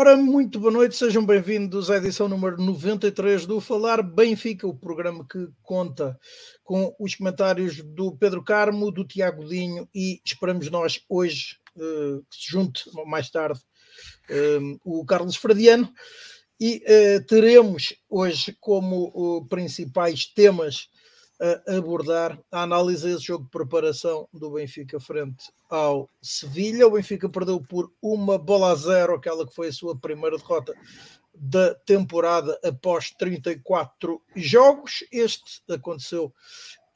[0.00, 5.26] Ora, muito boa noite, sejam bem-vindos à edição número 93 do Falar Benfica, o programa
[5.28, 6.18] que conta
[6.64, 12.36] com os comentários do Pedro Carmo, do Tiago Dinho e esperamos nós hoje uh, que
[12.36, 13.60] se junte mais tarde
[14.30, 15.92] uh, o Carlos Fradiano.
[16.58, 20.88] E uh, teremos hoje como principais temas
[21.40, 26.86] a abordar a análise desse jogo de preparação do Benfica frente ao Sevilha.
[26.86, 30.74] O Benfica perdeu por uma bola a zero, aquela que foi a sua primeira derrota
[31.34, 35.04] da temporada após 34 jogos.
[35.10, 36.32] Este aconteceu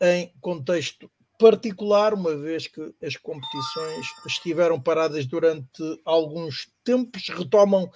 [0.00, 7.90] em contexto particular, uma vez que as competições estiveram paradas durante alguns tempos, retomam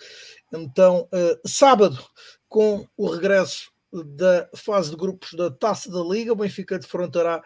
[0.53, 2.03] então uh, sábado
[2.49, 6.33] com o regresso da fase de grupos da Taça da Liga.
[6.33, 7.43] O Benfica defrontará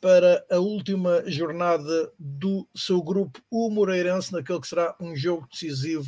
[0.00, 6.06] para a última jornada do seu grupo o Moreirense, naquele que será um jogo decisivo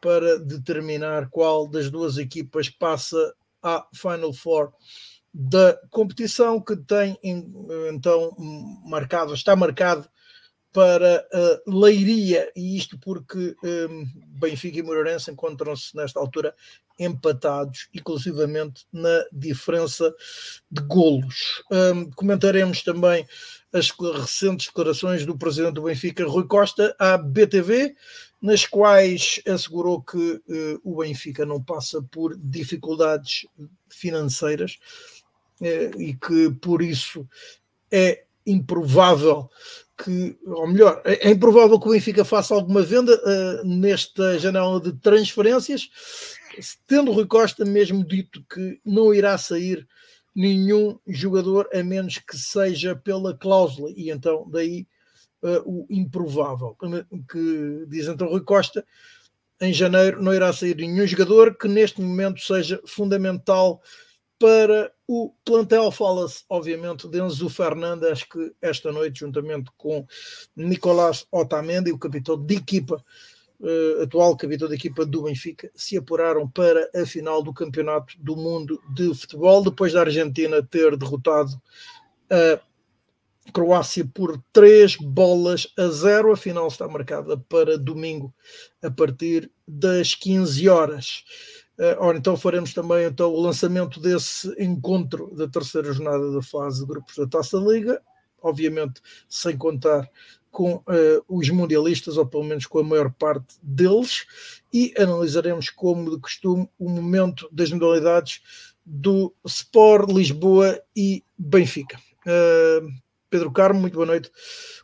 [0.00, 4.72] para determinar qual das duas equipas passa à Final Four
[5.32, 8.36] da competição que tem então
[8.84, 10.06] marcado, está marcado
[10.72, 16.54] para a Leiria, e isto porque um, Benfica e Moreirense encontram-se nesta altura
[16.98, 20.14] empatados, inclusivamente na diferença
[20.70, 21.62] de golos.
[21.70, 23.26] Um, comentaremos também
[23.72, 27.94] as recentes declarações do presidente do Benfica, Rui Costa, à BTV,
[28.40, 33.46] nas quais assegurou que uh, o Benfica não passa por dificuldades
[33.88, 34.78] financeiras
[35.60, 37.26] uh, e que por isso
[37.90, 39.48] é improvável
[39.96, 44.80] que, ou melhor, é, é improvável que o Benfica faça alguma venda uh, nesta janela
[44.80, 45.88] de transferências,
[46.86, 49.86] tendo Rui Costa mesmo dito que não irá sair
[50.34, 54.86] nenhum jogador a menos que seja pela cláusula, e então daí
[55.42, 56.76] uh, o improvável,
[57.30, 58.84] que diz então Rui Costa,
[59.60, 63.80] em janeiro não irá sair nenhum jogador que neste momento seja fundamental
[64.42, 65.92] para o plantel.
[65.92, 70.04] Fala-se, obviamente, de Enzo Fernandes, que esta noite, juntamente com
[70.56, 73.00] Nicolás Otamendi, o capitão de equipa,
[73.60, 78.34] uh, atual capitão de equipa do Benfica, se apuraram para a final do Campeonato do
[78.34, 81.52] Mundo de Futebol, depois da Argentina ter derrotado
[82.28, 82.60] a
[83.52, 86.32] Croácia por três bolas a zero.
[86.32, 88.34] A final está marcada para domingo,
[88.82, 91.22] a partir das 15 horas.
[91.82, 96.78] Uh, ora, então faremos também então, o lançamento desse encontro da terceira jornada da fase
[96.78, 98.00] de grupos da Taça da Liga,
[98.40, 100.08] obviamente sem contar
[100.48, 100.84] com uh,
[101.28, 104.24] os mundialistas, ou pelo menos com a maior parte deles,
[104.72, 108.40] e analisaremos, como de costume, o momento das modalidades
[108.86, 111.98] do Sport Lisboa e Benfica.
[112.24, 112.92] Uh,
[113.28, 114.30] Pedro Carmo, muito boa noite.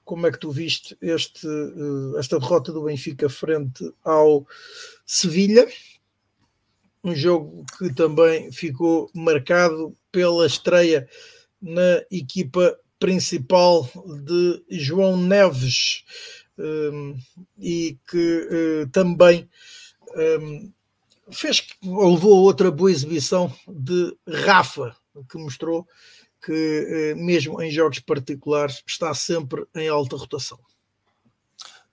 [0.04, 1.46] Como é que tu viste este,
[2.18, 4.44] esta derrota do Benfica frente ao
[5.06, 5.68] Sevilha?
[7.02, 11.08] Um jogo que também ficou marcado pela estreia
[11.60, 13.88] na equipa principal
[14.24, 16.04] de João Neves
[16.58, 17.16] um,
[17.58, 18.48] e que
[18.84, 19.48] uh, também
[20.40, 20.72] um,
[21.30, 24.96] fez ou levou a outra boa exibição de Rafa,
[25.30, 25.86] que mostrou
[26.44, 30.58] que uh, mesmo em jogos particulares está sempre em alta rotação.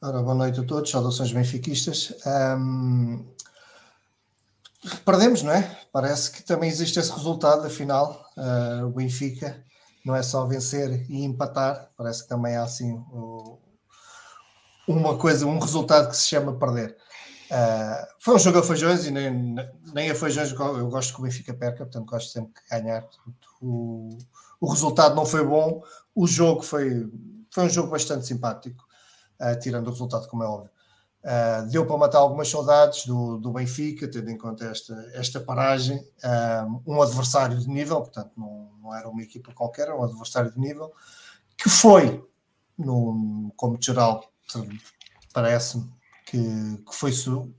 [0.01, 2.13] Ora, boa noite a todos, saudações benfiquistas.
[2.25, 3.25] Um,
[5.03, 5.79] Perdemos, não é?
[5.91, 9.63] Parece que também existe esse resultado, afinal, uh, o Benfica
[10.06, 13.59] não é só vencer e empatar, parece que também há assim uh,
[14.88, 16.95] uma coisa, um resultado que se chama perder.
[17.45, 19.56] Uh, foi um jogo a feijões e nem,
[19.94, 23.07] nem a feijões eu gosto que o Benfica perca, portanto gosto sempre de ganhar.
[23.62, 24.18] O,
[24.59, 27.12] o resultado não foi bom, o jogo foi,
[27.50, 28.84] foi um jogo bastante simpático,
[29.41, 30.75] uh, tirando o resultado, como é óbvio.
[31.25, 35.98] Uh, deu para matar algumas saudades do, do Benfica, tendo em conta esta, esta paragem.
[36.24, 40.51] Uh, um adversário de nível, portanto, não, não era uma equipa qualquer, era um adversário
[40.51, 40.94] de nível,
[41.57, 42.24] que foi,
[42.77, 44.24] no, como geral,
[45.33, 45.92] parece-me
[46.27, 47.51] que, que foi, su,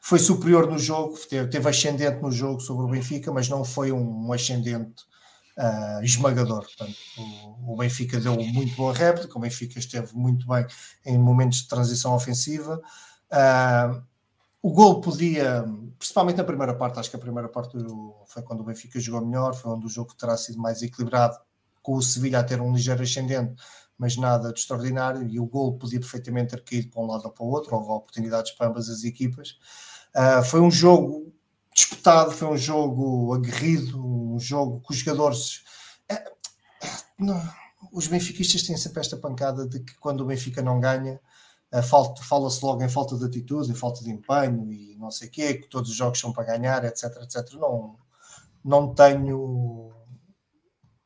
[0.00, 3.92] foi superior no jogo, teve, teve, ascendente no jogo sobre o Benfica, mas não foi
[3.92, 5.04] um, um ascendente
[5.56, 6.64] uh, esmagador.
[6.64, 10.66] Portanto, o, o, Benfica deu muito boa réplica, o Benfica esteve muito bem
[11.06, 12.82] em momentos de transição ofensiva.
[13.32, 14.02] Uh,
[14.62, 15.64] o gol podia,
[15.98, 17.76] principalmente na primeira parte, acho que a primeira parte
[18.26, 21.36] foi quando o Benfica jogou melhor, foi onde o jogo terá sido mais equilibrado,
[21.82, 23.60] com o Sevilha a ter um ligeiro ascendente,
[23.98, 27.30] mas nada de extraordinário, e o gol podia perfeitamente ter caído para um lado ou
[27.32, 29.58] para o outro, houve oportunidades para ambas as equipas.
[30.14, 31.32] Uh, foi um jogo
[31.74, 35.64] disputado, foi um jogo aguerrido, um jogo que os jogadores.
[36.08, 36.24] É,
[37.18, 37.42] não,
[37.92, 41.18] os benfiquistas têm sempre esta pancada de que quando o Benfica não ganha,
[41.80, 45.54] fala-se logo em falta de atitude, em falta de empenho e não sei o quê,
[45.54, 47.54] que todos os jogos são para ganhar, etc, etc.
[47.54, 47.96] Não,
[48.62, 49.90] não tenho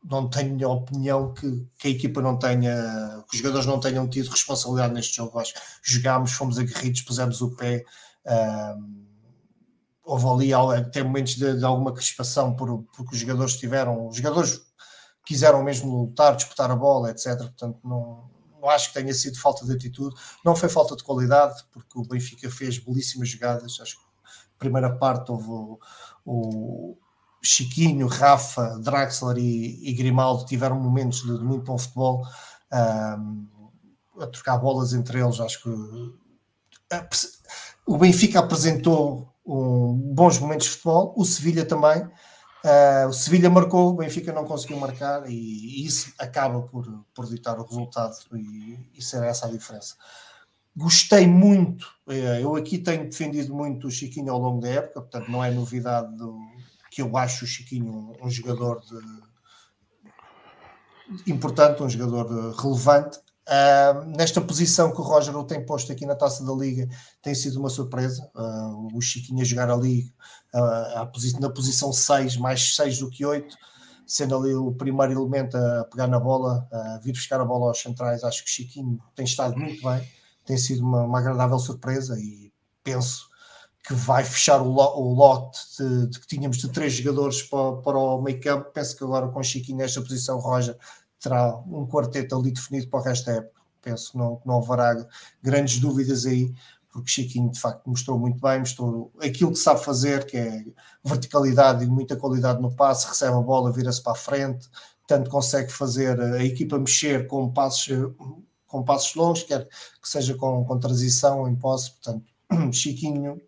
[0.08, 4.30] não tenho opinião que, que, a equipa não tenha, que os jogadores não tenham tido
[4.30, 5.38] responsabilidade neste jogo.
[5.38, 7.84] Acho que jogámos, fomos aguerridos, pusemos o pé.
[8.24, 9.04] Um,
[10.04, 14.60] houve ali até momentos de, de, alguma crispação por, porque os jogadores tiveram, os jogadores
[15.24, 17.36] quiseram mesmo lutar, disputar a bola, etc.
[17.38, 18.30] Portanto, não,
[18.66, 22.02] não acho que tenha sido falta de atitude, não foi falta de qualidade, porque o
[22.02, 23.78] Benfica fez belíssimas jogadas.
[23.80, 24.02] Acho que
[24.56, 25.78] a primeira parte houve o,
[26.24, 26.98] o
[27.40, 32.26] Chiquinho, Rafa, Draxler e, e, Grimaldo tiveram momentos de, de muito bom futebol
[32.72, 33.46] um,
[34.20, 35.38] a trocar bolas entre eles.
[35.38, 35.70] Acho que
[36.92, 37.08] a,
[37.86, 42.04] o Benfica apresentou um, bons momentos de futebol, o Sevilha também.
[42.66, 47.24] Uh, o Sevilha marcou, o Benfica não conseguiu marcar e, e isso acaba por, por
[47.26, 49.94] ditar o resultado e, e ser essa a diferença.
[50.76, 55.30] Gostei muito, eh, eu aqui tenho defendido muito o Chiquinho ao longo da época, portanto
[55.30, 56.38] não é novidade do,
[56.90, 57.86] que eu acho o Chiquinho
[58.20, 58.98] um, um jogador de,
[61.30, 63.20] importante, um jogador relevante.
[63.48, 66.88] Uh, nesta posição que o Roger o tem posto aqui na taça da Liga
[67.22, 68.28] tem sido uma surpresa.
[68.34, 70.12] Uh, o Chiquinho a jogar ali
[70.52, 73.56] uh, na posição 6, mais 6 do que 8,
[74.04, 77.80] sendo ali o primeiro elemento a pegar na bola, a vir buscar a bola aos
[77.80, 78.24] centrais.
[78.24, 80.08] Acho que o Chiquinho tem estado muito bem,
[80.44, 82.52] tem sido uma, uma agradável surpresa e
[82.82, 83.28] penso
[83.86, 87.76] que vai fechar o, lo, o lote de, de, que tínhamos de três jogadores para,
[87.76, 88.72] para o meio campo.
[88.72, 90.76] Penso que agora com o Chiquinho nesta posição, Roger
[91.20, 93.60] terá um quarteto ali definido para o resto da época.
[93.82, 95.06] Penso que não, não haverá
[95.42, 96.52] grandes dúvidas aí,
[96.90, 100.64] porque Chiquinho de facto mostrou muito bem, mostrou aquilo que sabe fazer, que é
[101.04, 104.68] verticalidade e muita qualidade no passe, recebe a bola, vira-se para a frente,
[105.06, 107.88] tanto consegue fazer a equipa mexer com passos,
[108.66, 112.24] com passos longos, quer que seja com, com transição em posse, portanto,
[112.72, 113.40] Chiquinho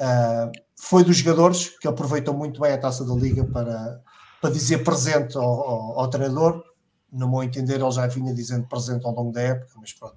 [0.00, 4.02] Uh, foi dos jogadores que aproveitou muito bem a taça da Liga para,
[4.40, 6.62] para dizer presente ao, ao, ao, treinador.
[7.14, 10.16] No meu entender, ele já vinha dizendo presente ao longo da época, mas pronto,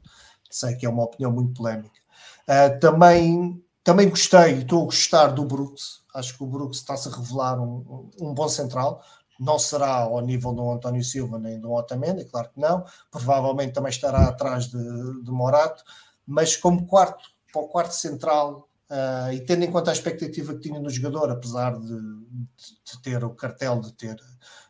[0.49, 1.99] sei que é uma opinião muito polémica.
[2.47, 6.01] Uh, também, também gostei estou a gostar do Brooks.
[6.15, 9.03] Acho que o Brooks está-se a revelar um, um, bom central.
[9.39, 12.83] Não será ao nível do António Silva nem do Otamendi, claro que não.
[13.11, 15.83] Provavelmente também estará atrás de, de Morato,
[16.25, 20.61] mas como quarto, para o quarto central, Uh, e tendo em conta a expectativa que
[20.61, 24.15] tinha no jogador, apesar de, de ter o cartel de ter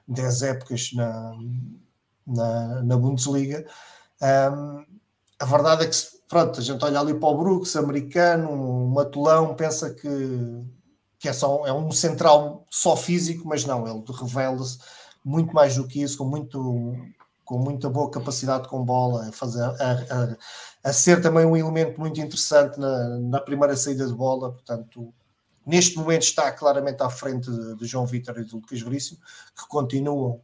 [0.07, 1.37] 10 épocas na,
[2.27, 3.65] na, na Bundesliga,
[4.21, 4.85] um,
[5.39, 5.95] a verdade é que
[6.27, 10.09] pronto, a gente olha ali para o Brooks, americano, um matulão, pensa que,
[11.19, 14.77] que é, só, é um central só físico, mas não, ele revela-se
[15.23, 16.95] muito mais do que isso, com, muito,
[17.45, 21.99] com muita boa capacidade com bola, a fazer, a, a, a ser também um elemento
[21.99, 25.13] muito interessante na, na primeira saída de bola, portanto,
[25.65, 29.19] neste momento está claramente à frente de, João Vitor e de Lucas Veríssimo,
[29.55, 30.41] que continuam,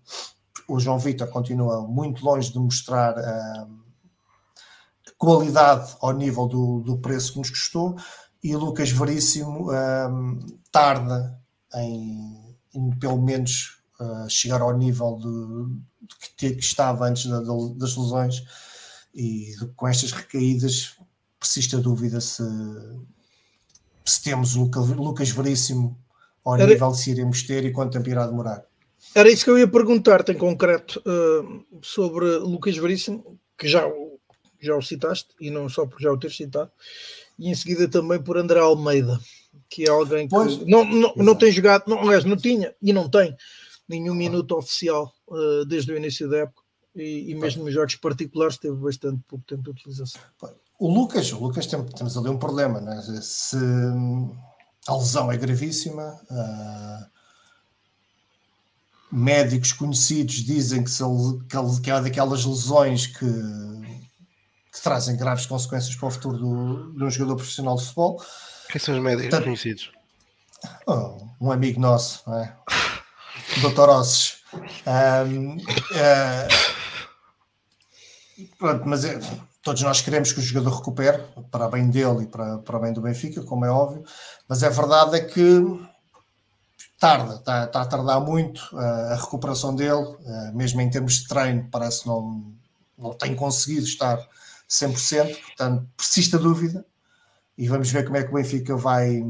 [0.68, 3.83] o João Vitor continua muito longe de mostrar uh,
[5.18, 7.95] qualidade ao nível do, do preço que nos custou,
[8.44, 11.40] e o Lucas Veríssimo uh, tarda
[11.76, 17.40] em, em, pelo menos uh, chegar ao nível de, de que, que, estava antes da,
[17.40, 18.44] das lesões
[19.16, 20.97] e com estas recaídas
[21.40, 22.44] persiste a dúvida se,
[24.04, 24.64] se temos o
[24.95, 25.97] Lucas Veríssimo
[26.44, 26.68] ao Era...
[26.68, 28.66] nível de se iremos ter e quanto tempo irá demorar.
[29.16, 33.83] Era isso que eu ia perguntar-te em concreto uh, sobre Lucas Veríssimo, que já,
[34.60, 36.72] já o citaste, e não só por já o ter citado,
[37.38, 39.19] e em seguida também por André Almeida,
[39.69, 42.92] que é alguém que pois, não, não, não tem jogado, não, aliás, não tinha e
[42.92, 43.36] não tem
[43.88, 46.64] nenhum minuto oficial uh, desde o início da época
[46.95, 50.22] e, e mesmo nos jogos particulares teve bastante pouco tempo de utilização.
[50.80, 53.02] O Lucas, o Lucas tem, temos ali um problema, né?
[53.22, 53.57] se
[54.88, 57.13] a lesão é gravíssima, uh,
[59.14, 63.20] médicos conhecidos dizem que, ele, que é daquelas lesões que,
[64.72, 68.24] que, trazem graves consequências para o futuro do, de um jogador profissional de futebol.
[68.70, 69.92] Quem são os médicos conhecidos?
[70.88, 72.56] Oh, um amigo nosso, não é?
[73.62, 73.90] Dr.
[73.90, 74.38] Osses.
[74.88, 76.74] Um, uh,
[78.58, 79.20] Pronto, mas é,
[79.62, 83.02] todos nós queremos que o jogador recupere para bem dele e para, para bem do
[83.02, 84.04] Benfica, como é óbvio,
[84.48, 85.62] mas a verdade é que
[87.04, 90.16] tarda, está, está a tardar muito a recuperação dele,
[90.54, 92.54] mesmo em termos de treino, parece que não,
[92.98, 94.18] não tem conseguido estar
[94.69, 96.86] 100%, portanto, persiste a dúvida
[97.57, 99.22] e vamos ver como é que o Benfica vai,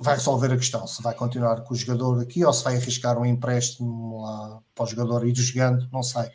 [0.00, 3.16] vai resolver a questão, se vai continuar com o jogador aqui ou se vai arriscar
[3.16, 6.28] um empréstimo lá para o jogador ir jogando, não sei.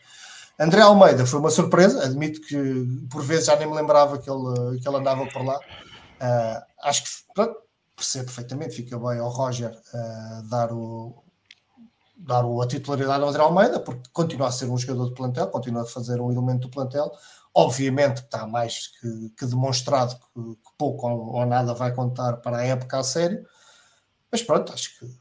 [0.58, 4.79] André Almeida foi uma surpresa, admito que por vezes já nem me lembrava que ele,
[4.79, 5.58] que ele andava por lá.
[5.58, 7.58] Uh, acho que pronto,
[8.00, 11.22] percebo perfeitamente, fica bem ao Roger uh, dar, o,
[12.15, 15.48] dar o, a titularidade ao André Almeida, porque continua a ser um jogador de plantel,
[15.48, 17.12] continua a fazer um elemento do plantel.
[17.53, 22.58] Obviamente está mais que, que demonstrado que, que pouco ou, ou, nada vai contar para
[22.58, 23.46] a época a sério,
[24.32, 25.20] mas pronto, acho que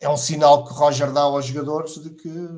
[0.00, 2.48] é um sinal que Roger dá aos jogadores de que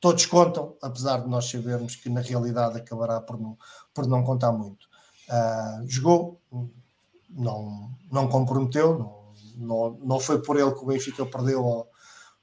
[0.00, 3.58] todos contam, apesar de nós sabermos que na realidade acabará por não,
[3.92, 4.88] por não contar muito.
[5.28, 6.40] Uh, jogou,
[7.32, 11.88] não, não comprometeu, não, não, não foi por ele que o Benfica perdeu ou,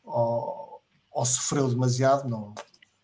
[0.04, 0.82] ou,
[1.12, 2.54] ou sofreu demasiado, não,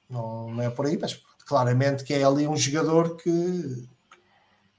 [0.10, 3.88] não, não é por aí, mas claramente que é ali um jogador que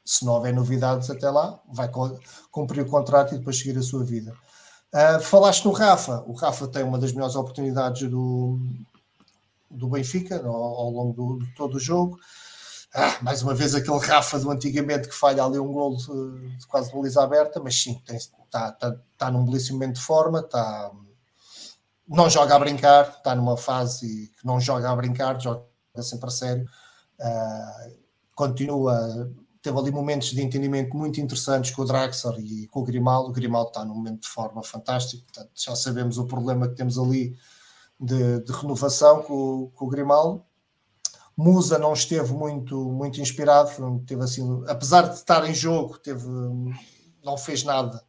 [0.06, 1.90] se não houver novidades até lá, vai
[2.52, 4.32] cumprir o contrato e depois seguir a sua vida.
[4.94, 8.56] Uh, falaste no Rafa, o Rafa tem uma das melhores oportunidades do,
[9.68, 12.18] do Benfica ao, ao longo do, de todo o jogo.
[12.98, 16.66] Ah, mais uma vez aquele Rafa do antigamente que falha ali um gol de, de
[16.66, 20.90] quase baliza aberta, mas sim, está tá, tá num belíssimo momento de forma, tá,
[22.08, 25.62] não joga a brincar, está numa fase que não joga a brincar, joga
[26.00, 26.64] sempre a sério,
[27.20, 27.98] uh,
[28.34, 33.28] continua, teve ali momentos de entendimento muito interessantes com o Draxler e com o Grimaldo,
[33.28, 36.98] o Grimaldo está num momento de forma fantástico, portanto, já sabemos o problema que temos
[36.98, 37.36] ali
[38.00, 40.42] de, de renovação com, com o Grimaldo,
[41.36, 43.70] Musa não esteve muito, muito inspirado,
[44.06, 46.26] teve assim, apesar de estar em jogo, teve,
[47.22, 48.02] não fez nada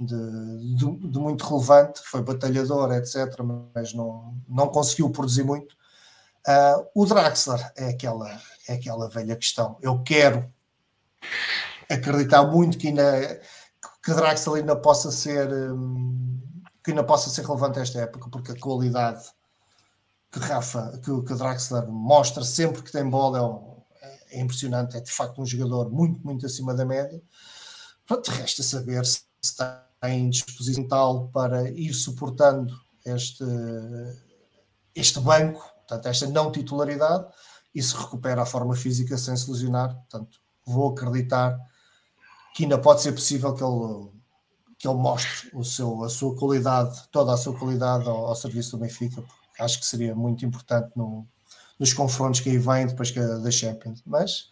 [0.00, 3.40] de, de, de, muito relevante, foi batalhador, etc.,
[3.74, 5.74] mas não, não conseguiu produzir muito.
[6.46, 9.76] Uh, o Draxler é aquela, é aquela velha questão.
[9.80, 10.50] Eu quero
[11.88, 13.40] acreditar muito que, ainda,
[14.02, 15.48] que Draxler ainda possa ser
[16.82, 19.24] que ainda possa ser relevante esta época, porque a qualidade
[20.34, 25.12] que Rafa, que, que Draxler mostra sempre que tem bola é, é, impressionante, é de
[25.12, 27.22] facto um jogador muito, muito acima da média.
[28.04, 29.22] Pronto, resta saber se
[30.00, 32.74] tem disposição tal para ir suportando
[33.06, 33.44] este,
[34.92, 37.26] este banco, portanto, esta não titularidade,
[37.72, 39.94] e se recupera a forma física sem se lesionar.
[39.94, 41.56] Portanto, vou acreditar
[42.56, 44.10] que ainda pode ser possível que ele,
[44.78, 48.72] que ele mostre o seu, a sua qualidade, toda a sua qualidade ao, ao serviço
[48.72, 49.24] do Benfica,
[49.58, 51.26] acho que seria muito importante no,
[51.78, 54.02] nos confrontos que aí vêm depois que da Champions.
[54.06, 54.48] Mas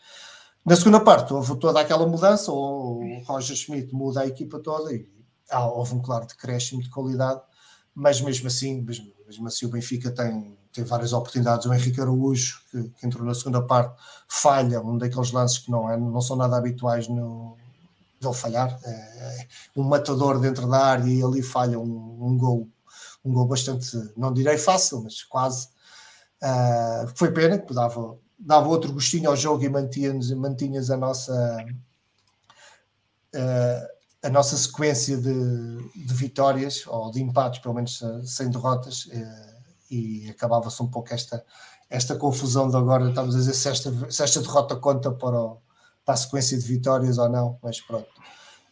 [0.64, 5.08] na segunda parte houve toda aquela mudança, o Roger Schmidt muda a equipa toda e
[5.50, 7.40] ah, houve um claro decréscimo de qualidade,
[7.94, 11.66] mas mesmo assim, mesmo, mesmo assim o Benfica tem, tem várias oportunidades.
[11.66, 13.94] O Henrique Araújo, que, que, entrou na segunda parte,
[14.28, 17.56] falha um daqueles lances que não, é, não são nada habituais no,
[18.20, 18.78] dele falhar.
[18.84, 22.68] É, é um matador dentro da área e ali falha um, um gol
[23.24, 25.68] um gol bastante, não direi fácil, mas quase.
[26.42, 31.64] Uh, foi pena, que dava, dava outro gostinho ao jogo e mantinhas, mantinhas a nossa
[33.34, 33.92] uh,
[34.24, 39.08] a nossa sequência de, de, vitórias, ou de empates, pelo menos sem derrotas,
[39.90, 41.44] e acabava-se um pouco esta,
[41.90, 45.58] esta confusão de agora, estamos a dizer se esta, se esta derrota conta para, o,
[46.04, 48.08] para a sequência de vitórias ou não, mas pronto.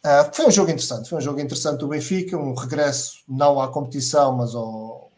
[0.05, 3.69] Uh, foi um jogo interessante, foi um jogo interessante do Benfica, um regresso não à
[3.69, 5.13] competição, mas ao,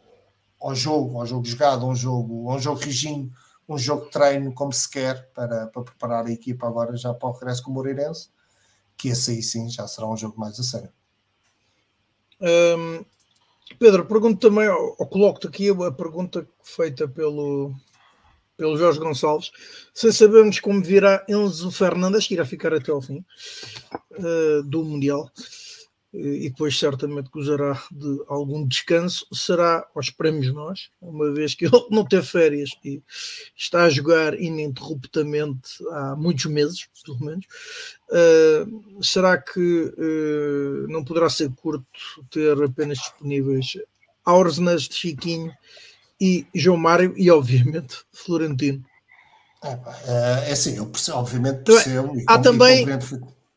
[0.61, 3.31] ao jogo, ao jogo jogado, um jogo, um jogo rijinho,
[3.69, 7.29] um jogo de treino como se quer para, para preparar a equipa agora já para
[7.29, 8.29] o regresso com o Moreirense,
[8.97, 10.93] que esse aí sim já será um jogo mais a sério.
[12.41, 13.05] Um,
[13.79, 17.73] Pedro, pergunto também, ou coloco-te aqui a pergunta feita pelo,
[18.62, 19.50] pelo Jorge Gonçalves,
[19.92, 23.25] sem sabermos como virá Enzo Fernandes, que irá ficar até ao fim
[24.12, 25.28] uh, do Mundial,
[26.14, 31.87] e depois certamente gozará de algum descanso, será aos prémios nós, uma vez que ele
[31.90, 33.02] não teve férias e
[33.57, 37.45] está a jogar ininterruptamente há muitos meses, pelo menos.
[38.11, 41.85] Uh, será que uh, não poderá ser curto
[42.31, 43.76] ter apenas disponíveis
[44.25, 45.52] Aurzenas de Chiquinho
[46.23, 48.85] e João Mário e, obviamente, Florentino.
[49.64, 52.12] É, é, é assim, eu percebo, obviamente percebo.
[52.29, 52.87] há, também,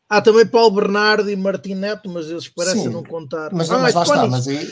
[0.08, 3.52] há também Paulo Bernardo e Martim Neto, mas eles parecem Sim, não contar.
[3.52, 4.66] Mas, ah, mas lá está, mas aí...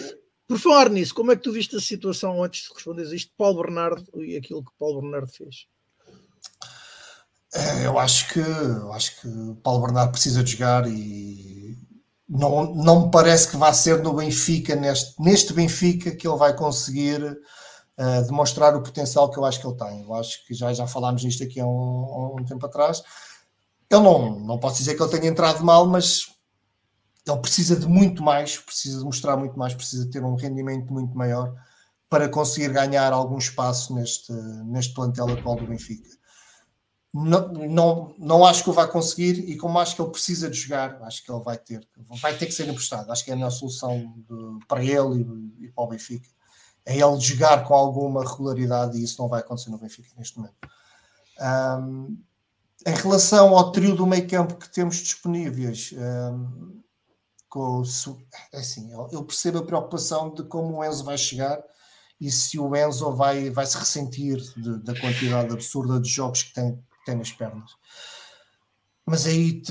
[0.48, 3.62] Por falar nisso, como é que tu viste a situação antes de responder isto, Paulo
[3.62, 5.66] Bernardo e aquilo que Paulo Bernardo fez?
[7.54, 9.28] É, eu acho que eu acho que
[9.62, 11.78] Paulo Bernardo precisa de jogar e
[12.28, 16.54] não, não me parece que vá ser no Benfica, neste, neste Benfica, que ele vai
[16.54, 17.38] conseguir
[17.98, 20.02] uh, demonstrar o potencial que eu acho que ele tem.
[20.02, 23.02] Eu acho que já, já falámos nisto aqui há um, um tempo atrás.
[23.90, 26.34] Ele não, não posso dizer que ele tenha entrado mal, mas
[27.26, 31.16] ele precisa de muito mais, precisa de mostrar muito mais, precisa ter um rendimento muito
[31.16, 31.54] maior
[32.08, 34.32] para conseguir ganhar algum espaço neste,
[34.66, 36.08] neste plantel atual do Benfica.
[37.12, 40.56] Não, não, não acho que o vai conseguir e como acho que ele precisa de
[40.56, 41.88] jogar, acho que ele vai ter,
[42.20, 43.10] vai ter que ser emprestado.
[43.10, 45.22] Acho que é a melhor solução de, para ele
[45.60, 46.28] e, e, para o Benfica.
[46.86, 50.56] É ele jogar com alguma regularidade e isso não vai acontecer no Benfica neste momento.
[51.40, 52.18] Um,
[52.86, 56.82] em relação ao trio do meio campo que temos disponíveis, um,
[57.48, 57.82] com,
[58.52, 61.62] é assim, eu percebo a preocupação de como o Enzo vai chegar
[62.20, 66.52] e se o Enzo vai, vai se ressentir de, da quantidade absurda de jogos que
[66.52, 67.70] tem, que tem nas pernas.
[69.06, 69.62] Mas aí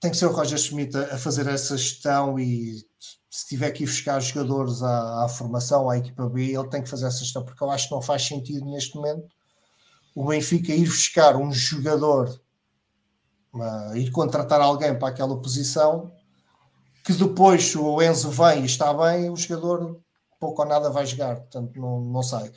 [0.00, 2.86] tem que ser o Roger Schmidt a, a fazer essa gestão e
[3.30, 6.88] se tiver que ir buscar jogadores à, à, formação, à equipa B, ele tem que
[6.88, 9.28] fazer essa gestão, porque eu acho que não faz sentido neste momento
[10.18, 12.28] o Benfica ir buscar um jogador,
[13.54, 16.10] uh, ir contratar alguém para aquela posição,
[17.04, 20.00] que depois o Enzo vem e está bem, o jogador
[20.40, 22.50] pouco ou nada vai jogar, portanto não, não sai.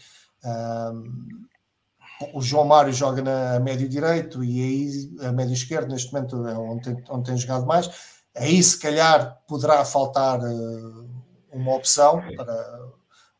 [2.33, 6.57] o João Mário joga na médio direito e aí a médio esquerdo neste momento é
[6.57, 7.89] onde tem, onde tem jogado mais.
[8.35, 11.09] Aí se calhar poderá faltar uh,
[11.51, 12.91] uma opção para,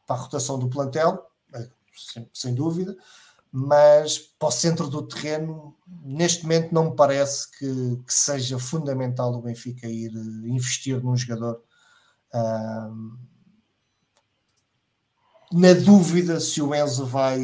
[0.05, 2.95] para a rotação do plantel, eh, sem, sem, dúvida,
[3.51, 9.33] mas para o centro do terreno, neste momento não me parece que, que seja fundamental
[9.33, 11.63] o Benfica ir uh, investir num jogador.
[15.51, 17.39] Na dúvida se o Enzo vai,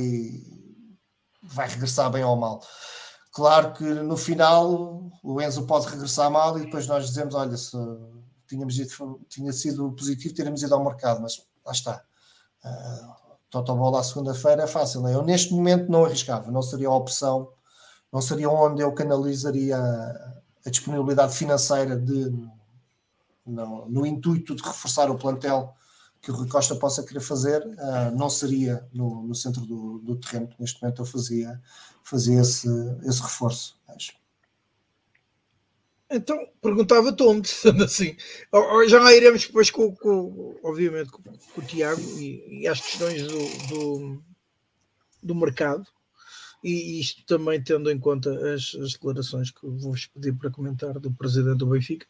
[1.41, 2.61] vai regressar bem ou mal.
[3.37, 7.77] Claro que no final o Enzo pode regressar mal e depois nós dizemos: olha, se
[8.47, 12.03] tínhamos ido, tinha sido positivo, teríamos ido ao mercado, mas lá está.
[12.65, 15.01] Uh, Totobola à segunda-feira é fácil.
[15.01, 15.13] Né?
[15.13, 17.47] Eu neste momento não arriscava, não seria a opção,
[18.11, 22.33] não seria onde eu canalizaria a, disponibilidade financeira de,
[23.45, 25.75] no intuito de reforçar o plantel
[26.27, 30.17] que o Rui Costa possa querer fazer, uh, não seria no, no centro do, do,
[30.17, 30.49] terreno.
[30.59, 31.61] Neste momento eu fazia,
[32.03, 32.67] fazia esse,
[33.05, 33.79] esse reforço.
[33.87, 34.11] Mas...
[36.11, 38.17] Então, perguntava-te onde, sendo assim.
[38.89, 43.67] Já iremos depois, com, com obviamente, com, com, o Tiago e, e as questões do,
[43.69, 44.23] do,
[45.23, 45.87] do mercado.
[46.61, 51.09] E isto também tendo em conta as, as declarações que vou-vos pedir para comentar do
[51.09, 52.05] presidente do Benfica.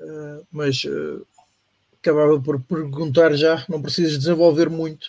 [0.00, 1.24] Uh, mas uh,
[2.00, 5.08] acabava por perguntar já, não precisas desenvolver muito,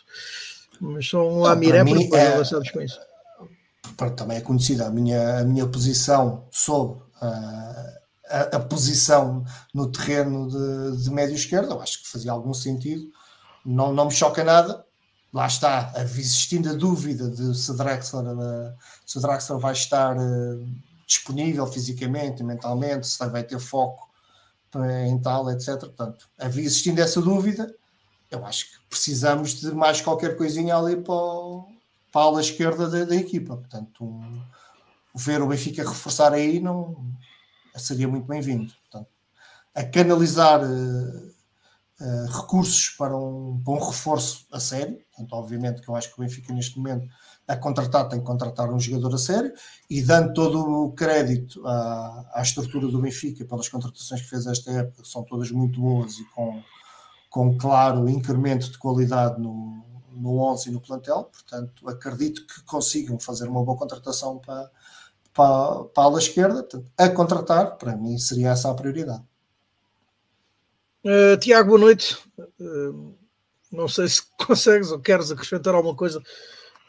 [0.80, 3.00] mas só um lamiré para depois é, avançarmos com isso.
[4.16, 10.50] Também é conhecida a minha, a minha posição sobre uh, a, a, posição no terreno
[10.50, 13.04] de, de médio esquerdo, eu acho que fazia algum sentido,
[13.66, 14.84] não, não me choca nada.
[15.34, 18.74] Lá está, existindo a dúvida de se Drexler, uh,
[19.06, 19.20] se
[19.60, 20.18] vai estar
[21.08, 24.11] disponível fisicamente, mentalmente, se vai ter foco
[25.08, 25.80] em tal, etc.
[25.80, 27.74] Portanto, havia existindo essa dúvida,
[28.30, 31.68] eu acho que precisamos de mais qualquer coisinha ali para, o,
[32.12, 33.58] para a ala esquerda da, da equipa.
[33.58, 34.42] Portanto, um,
[35.14, 37.06] ver o Benfica reforçar aí não
[37.76, 38.74] seria muito bem-vindo.
[39.74, 41.34] a canalizar uh,
[42.02, 46.20] uh, recursos para um, para um reforço a sério, portanto, obviamente que eu acho que
[46.20, 47.08] o Benfica neste momento
[47.52, 49.52] a contratar tem que contratar um jogador a sério
[49.90, 54.72] e dando todo o crédito à, à estrutura do Benfica pelas contratações que fez esta
[54.72, 56.64] época, são todas muito boas e com,
[57.30, 59.84] com claro incremento de qualidade no,
[60.14, 64.72] no 11 e no plantel, portanto acredito que consigam fazer uma boa contratação para,
[65.34, 66.66] para, para a ala esquerda,
[66.98, 69.24] a contratar, para mim seria essa a prioridade.
[71.04, 72.18] Uh, Tiago, boa noite.
[72.60, 73.14] Uh,
[73.70, 76.22] não sei se consegues ou queres acrescentar alguma coisa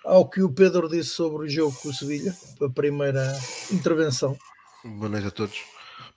[0.04, 3.38] ao que o Pedro disse sobre o jogo com o Sevilha, a primeira
[3.70, 4.36] intervenção.
[4.84, 5.62] Boa noite a todos.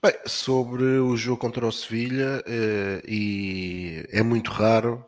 [0.02, 5.04] Bem, sobre o jogo contra o Sevilha, eh, e é muito raro,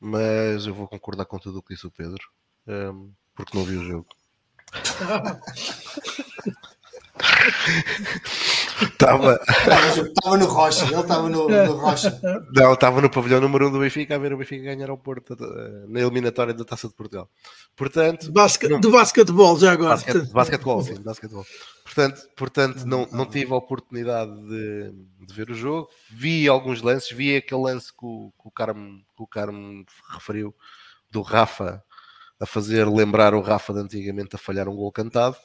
[0.00, 2.22] mas eu vou concordar com tudo o que disse o Pedro,
[2.66, 2.90] eh,
[3.34, 4.06] porque não vi o jogo.
[8.82, 9.40] Estava.
[9.96, 12.20] Estava no Rocha, ele estava no, no, Rocha.
[12.54, 14.98] Não, estava no pavilhão número 1 um do Benfica a ver o Benfica ganhar ao
[14.98, 17.28] Porto eh, na eliminatória da Taça de Portugal.
[17.76, 19.90] Portanto, Basque, não, de basquetebol, já agora.
[19.90, 21.46] Basquete, de basquetebol, sim, de basquetebol.
[21.84, 24.92] Portanto, portanto não, não tive a oportunidade de,
[25.26, 25.88] de, ver o jogo.
[26.10, 30.54] Vi alguns lances, vi aquele lance que o, que o, Carmo, que o Carmo referiu
[31.10, 31.82] do Rafa
[32.40, 35.36] a fazer lembrar o Rafa de antigamente a falhar um gol cantado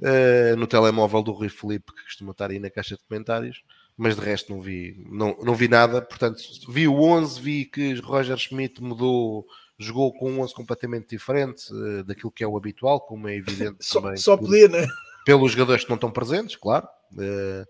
[0.00, 3.62] uh, no telemóvel do Rui Felipe, que costuma estar aí na caixa de comentários,
[3.96, 6.02] mas de resto não vi, não, não vi nada.
[6.02, 9.46] Portanto, vi o 11, vi que Roger Schmidt mudou,
[9.78, 13.78] jogou com um 11 completamente diferente uh, daquilo que é o habitual, como é evidente
[13.80, 14.16] só, também.
[14.16, 14.86] Só podia, né?
[15.24, 16.86] Pelos jogadores que não estão presentes, claro.
[17.12, 17.66] Uh,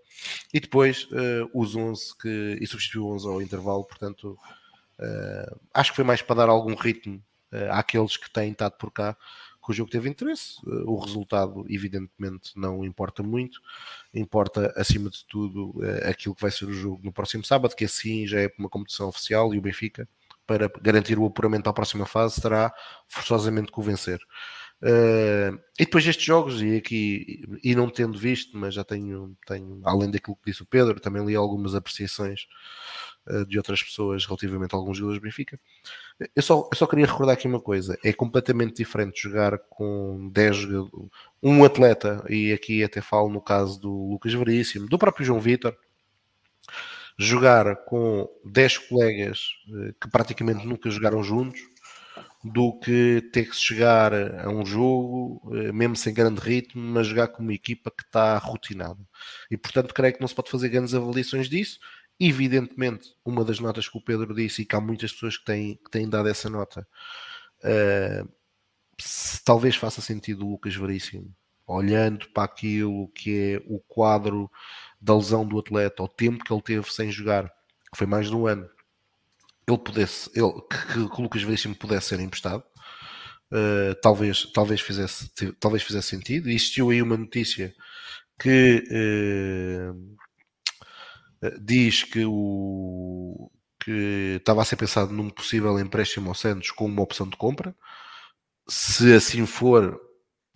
[0.53, 1.07] e depois
[1.53, 4.37] os 11 que, e substituiu 11 ao intervalo, portanto,
[5.73, 7.21] acho que foi mais para dar algum ritmo
[7.69, 9.15] àqueles que têm estado por cá
[9.67, 10.57] que o jogo teve interesse.
[10.65, 13.59] Uh, o resultado, evidentemente, não importa muito,
[14.13, 17.83] importa acima de tudo uh, aquilo que vai ser o jogo no próximo sábado, que
[17.83, 20.07] assim já é uma competição oficial e o Benfica,
[20.45, 22.73] para garantir o apuramento à próxima fase, terá
[23.09, 24.19] forçosamente que o vencer.
[24.81, 29.81] Uh, e depois estes jogos, e aqui, e não tendo visto, mas já tenho, tenho
[29.83, 32.47] além daquilo que disse o Pedro, também li algumas apreciações
[33.47, 35.59] de outras pessoas relativamente a alguns jogadores do Benfica.
[36.35, 40.55] Eu só, eu só queria recordar aqui uma coisa: é completamente diferente jogar com 10
[40.55, 41.09] jogadores,
[41.41, 45.75] um atleta, e aqui até falo no caso do Lucas Veríssimo, do próprio João Vitor.
[47.19, 51.59] Jogar com 10 colegas uh, que praticamente nunca jogaram juntos,
[52.43, 57.27] do que ter que chegar a um jogo, eh, mesmo sem grande ritmo, mas jogar
[57.29, 58.99] com uma equipa que está rotinada.
[59.49, 61.79] E portanto, creio que não se pode fazer grandes avaliações disso.
[62.19, 65.75] Evidentemente, uma das notas que o Pedro disse, e que há muitas pessoas que têm,
[65.75, 66.87] que têm dado essa nota,
[67.59, 68.27] uh,
[68.99, 71.31] se, talvez faça sentido o Lucas Veríssimo,
[71.67, 74.49] olhando para aquilo que é o quadro
[74.99, 77.49] da lesão do atleta, o tempo que ele teve sem jogar,
[77.91, 78.67] que foi mais de um ano,
[79.67, 82.63] ele pudesse, ele, que, que o Lucas Veríssimo pudesse ser emprestado.
[83.51, 86.49] Uh, talvez, talvez, fizesse, talvez fizesse sentido.
[86.49, 87.73] Existiu aí uma notícia
[88.39, 90.17] que uh,
[91.61, 97.01] diz que, o, que estava a ser pensado num possível empréstimo ao Santos com uma
[97.01, 97.75] opção de compra.
[98.67, 99.99] Se assim for,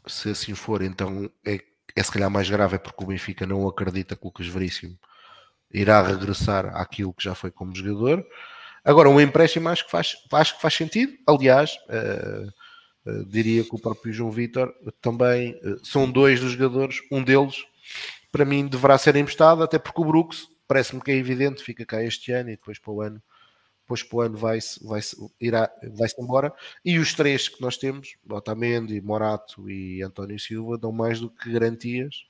[0.06, 1.60] se assim for, então é,
[1.96, 4.98] é se calhar mais grave, é porque o Benfica não acredita que o Lucas Veríssimo
[5.74, 8.26] irá regressar àquilo que já foi como jogador.
[8.84, 11.13] Agora, um empréstimo acho que faz, acho que faz sentido.
[11.26, 16.98] Aliás, uh, uh, diria que o próprio João Vitor também uh, são dois dos jogadores,
[17.12, 17.63] um deles,
[18.32, 22.02] para mim, deverá ser emprestado, até porque o Brooks parece-me que é evidente, fica cá
[22.02, 23.22] este ano e depois para o ano.
[23.82, 26.54] Depois para o ano vai-se vai -se, irá, vai-se embora.
[26.86, 31.52] E os três que nós temos, Otamendi, Morato e António Silva, dão mais do que
[31.52, 32.24] garantias.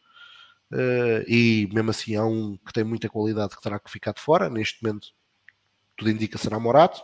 [0.72, 4.22] Uh, e mesmo assim há um que tem muita qualidade que terá que ficar de
[4.22, 4.50] fora.
[4.50, 5.10] Neste momento
[5.96, 7.00] tudo indica será Morato,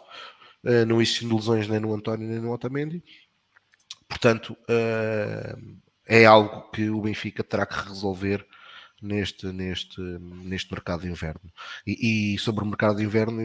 [0.63, 3.03] uh, não existem lesões nem no António nem no Otamendi,
[4.09, 8.43] portanto uh, é algo que o Benfica terá que resolver
[9.01, 11.51] neste, neste, neste mercado de inverno.
[11.85, 13.43] E, e sobre o mercado de inverno,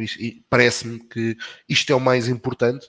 [0.48, 1.36] parece-me que
[1.68, 2.88] isto é o mais importante.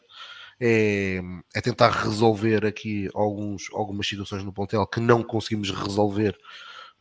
[0.59, 1.19] É,
[1.53, 6.37] é, tentar resolver aqui alguns, algumas situações no Pontel que não conseguimos resolver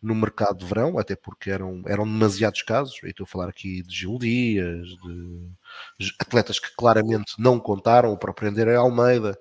[0.03, 3.83] no mercado de verão, até porque eram, eram demasiados casos, e estou a falar aqui
[3.83, 4.89] de Gil Dias,
[5.99, 9.39] de atletas que claramente não contaram, o próprio André Almeida,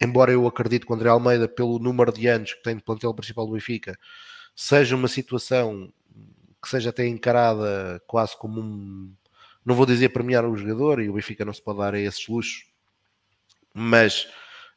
[0.00, 3.12] embora eu acredite que o André Almeida, pelo número de anos que tem de plantel
[3.12, 3.94] principal do Benfica,
[4.54, 5.92] seja uma situação
[6.62, 9.12] que seja até encarada quase como um,
[9.64, 12.26] não vou dizer premiar o jogador, e o Benfica não se pode dar a esses
[12.28, 12.66] luxos,
[13.72, 14.28] mas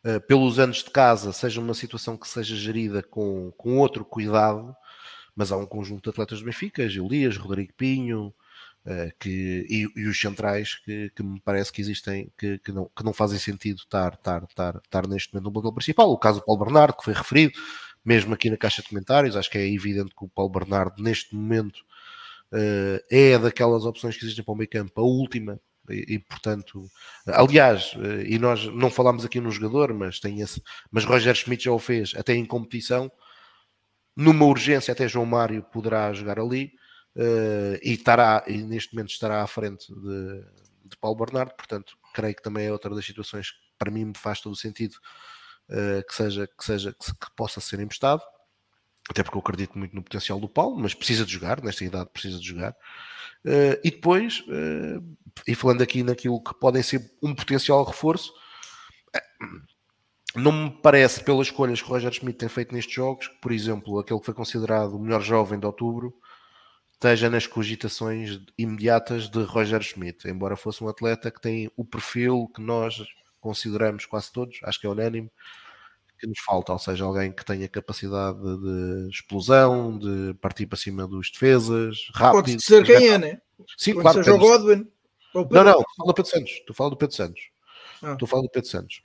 [0.04, 4.76] uh, pelos anos de casa, seja uma situação que seja gerida com, com outro cuidado,
[5.36, 8.34] mas há um conjunto de atletas do Benfica, Gil Dias, Rodrigo Pinho,
[8.86, 12.90] uh, que, e, e, os centrais que, que, me parece que existem, que, que, não,
[12.96, 16.10] que não fazem sentido estar, estar, estar, estar neste momento no bloco principal.
[16.10, 17.60] O caso do Paulo Bernardo, que foi referido,
[18.08, 21.36] mesmo aqui na caixa de comentários, acho que é evidente que o Paulo Bernardo, neste
[21.36, 21.80] momento,
[22.54, 26.86] uh, é daquelas opções que existem para o meio campo, a última, e, e, portanto,
[27.28, 31.66] aliás, uh, e nós não falámos aqui no jogador, mas tem esse, mas Roger Schmidt
[31.66, 33.12] já o fez até em competição,
[34.16, 36.72] numa urgência, até João Mário poderá jogar ali
[37.18, 40.42] uh, e, estará, e neste momento estará à frente de,
[40.86, 41.54] de, Paulo Bernardo.
[41.58, 44.58] Portanto, creio que também é outra das situações que para mim me faz todo o
[44.58, 44.96] sentido
[46.08, 48.22] que, seja, que, seja, que, possa ser emprestado.
[49.10, 52.10] Até porque eu acredito muito no potencial do Paulo, mas precisa de jogar, nesta idade
[52.12, 52.72] precisa de jogar.
[53.46, 54.44] Uh, e depois,
[55.48, 58.34] e falando aqui naquilo que podem ser um potencial reforço,
[60.36, 63.52] não me parece, pelas escolhas que o Roger Schmidt tem feito nestes jogos, que, por
[63.52, 66.14] exemplo, aquele que foi considerado o melhor jovem de outubro,
[66.94, 72.52] esteja nas cogitações imediatas de Roger Schmidt, embora fosse um atleta que tem o perfil
[72.54, 73.04] que nós
[73.48, 75.32] consideramos quase todos, acho que é unânime,
[76.20, 81.08] que nos falta, ou seja, alguém que tenha capacidade de explosão, de partir para cima
[81.08, 82.44] dos defesas, rápido.
[82.44, 83.42] Pode ser quem é, né?
[83.78, 84.24] Sim, Pode claro.
[84.24, 84.92] Seja o Godwin.
[85.34, 86.52] Não, não, estou falando do Pedro Santos.
[86.52, 87.42] Estou falando do Pedro Santos.
[88.02, 88.14] Ah.
[88.14, 89.02] Estou falando do Pedro Santos.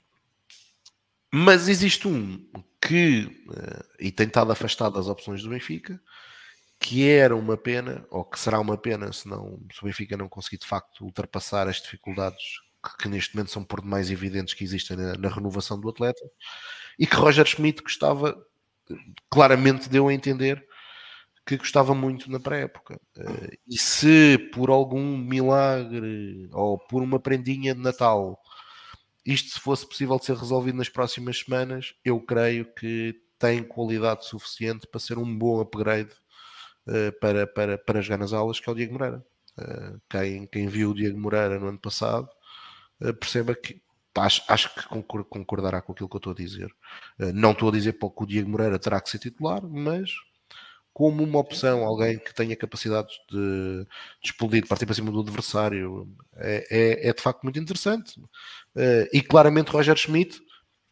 [1.31, 2.45] Mas existe um
[2.81, 6.01] que, uh, e tem estado afastado das opções do Benfica,
[6.79, 10.27] que era uma pena, ou que será uma pena se, não, se o Benfica não
[10.27, 12.59] conseguir de facto ultrapassar as dificuldades
[12.99, 16.21] que, neste momento são por demais evidentes que existem na, na, renovação do atleta,
[16.99, 18.35] e que Roger Schmidt gostava,
[19.29, 20.65] claramente deu a entender
[21.45, 22.99] que gostava muito na pré-época.
[23.17, 28.39] Uh, e se por algum milagre ou por uma prendinha de Natal
[29.25, 34.25] isto se fosse possível de ser resolvido nas próximas semanas, eu creio que tem qualidade
[34.25, 36.11] suficiente para ser um bom upgrade
[36.87, 39.25] uh, para, para, para jogar nas aulas, que é o Diego Moreira.
[39.57, 42.27] Uh, quem, quem viu o Diego Moreira no ano passado
[43.19, 43.81] perceba que
[44.15, 44.87] acho, acho que
[45.29, 46.73] concordará com aquilo que eu estou a dizer.
[47.33, 50.11] não estou a dizer que o Diego Moreira terá que ser titular, mas
[50.93, 55.21] como uma opção, alguém que tenha capacidade de, de explodir, de partir para cima do
[55.21, 58.19] adversário, é, é, é de facto muito interessante.
[58.75, 60.39] Uh, e claramente Roger Schmidt,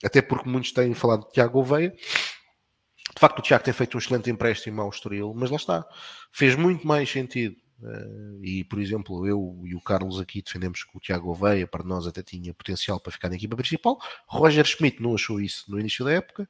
[0.04, 4.00] até porque muitos têm falado de Tiago Oveia, de facto o Tiago tem feito um
[4.00, 5.86] excelente empréstimo ao Estoril, mas lá está,
[6.32, 7.56] fez muito mais sentido.
[7.82, 11.84] Uh, e, por exemplo, eu e o Carlos aqui defendemos que o Tiago Oveia, para
[11.84, 13.98] nós, até tinha potencial para ficar na equipa principal.
[14.28, 16.48] Roger Schmidt não achou isso no início da época.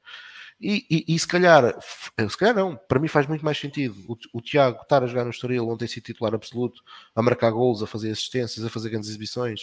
[0.59, 4.15] E, e, e, se calhar, se calhar não, para mim faz muito mais sentido o,
[4.33, 6.83] o Tiago estar a jogar no Estoril, onde tem sido titular absoluto,
[7.15, 9.61] a marcar gols, a fazer assistências, a fazer grandes exibições,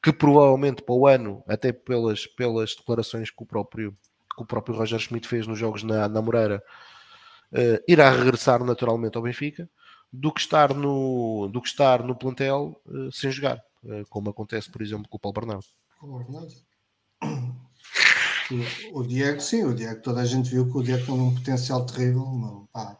[0.00, 3.96] que provavelmente para o ano, até pelas, pelas declarações que o próprio,
[4.36, 6.62] que o próprio Roger Schmidt fez nos jogos na, na Moreira,
[7.52, 9.68] uh, irá regressar naturalmente ao Benfica,
[10.12, 14.70] do que estar no, do que estar no plantel uh, sem jogar, uh, como acontece,
[14.70, 15.66] por exemplo, com o Paulo Bernardo.
[16.00, 16.54] Paulo Bernardo.
[18.92, 21.84] O Diego, sim, o Diego, toda a gente viu que o Diego tem um potencial
[21.84, 22.24] terrível.
[22.24, 22.96] Não, pá.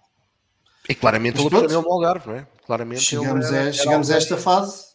[0.88, 2.46] E claramente ele gostou no Algarve, não é?
[2.66, 4.88] Claramente chegamos, era, a, chegamos a esta fase.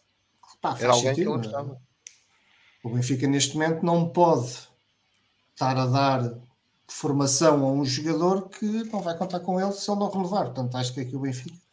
[0.60, 1.82] Pá, era alguém sentido, que ele gostava.
[2.84, 4.68] O Benfica neste momento não pode
[5.52, 6.34] estar a dar
[6.86, 10.44] formação a um jogador que não vai contar com ele se ele não renovar.
[10.44, 11.63] Portanto, acho que aqui o Benfica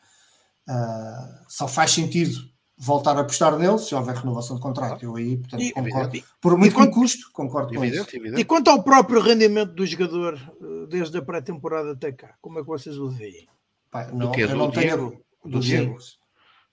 [0.69, 2.51] uh, só faz sentido
[2.83, 5.03] voltar a apostar nele se houver renovação de contrato.
[5.03, 5.99] Eu aí, portanto, e, concordo.
[5.99, 6.25] Evidente.
[6.41, 8.17] Por muito quanto, custo, concordo evidente, com isso.
[8.17, 8.41] Evidente.
[8.41, 12.61] E quanto ao próprio rendimento do jogador eh, desde a pré-temporada até cá, como é
[12.63, 13.47] que vocês o veem?
[13.91, 15.95] Pai, não, eu não tenho do, do Diego.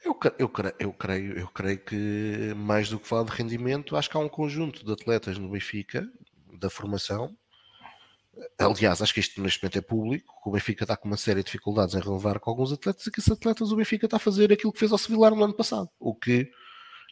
[0.03, 4.17] Eu, eu, eu, creio, eu creio que mais do que falar de rendimento, acho que
[4.17, 6.09] há um conjunto de atletas no Benfica,
[6.59, 7.37] da formação,
[8.59, 11.41] Aliás, acho que isto neste momento é público, que o Benfica está com uma série
[11.41, 14.21] de dificuldades em renovar com alguns atletas e que esses atletas o Benfica está a
[14.21, 15.89] fazer aquilo que fez ao Sevilar no ano passado.
[15.99, 16.51] O que,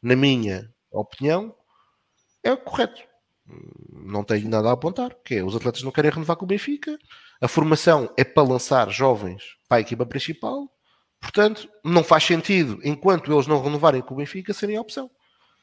[0.03, 1.55] na minha opinião,
[2.43, 3.03] é correto.
[3.93, 6.99] Não tenho nada a apontar, que é os atletas não querem renovar com o Benfica,
[7.41, 10.69] a formação é para lançar jovens para a equipa principal,
[11.21, 15.11] portanto, não faz sentido, enquanto eles não renovarem com o Benfica, serem a opção.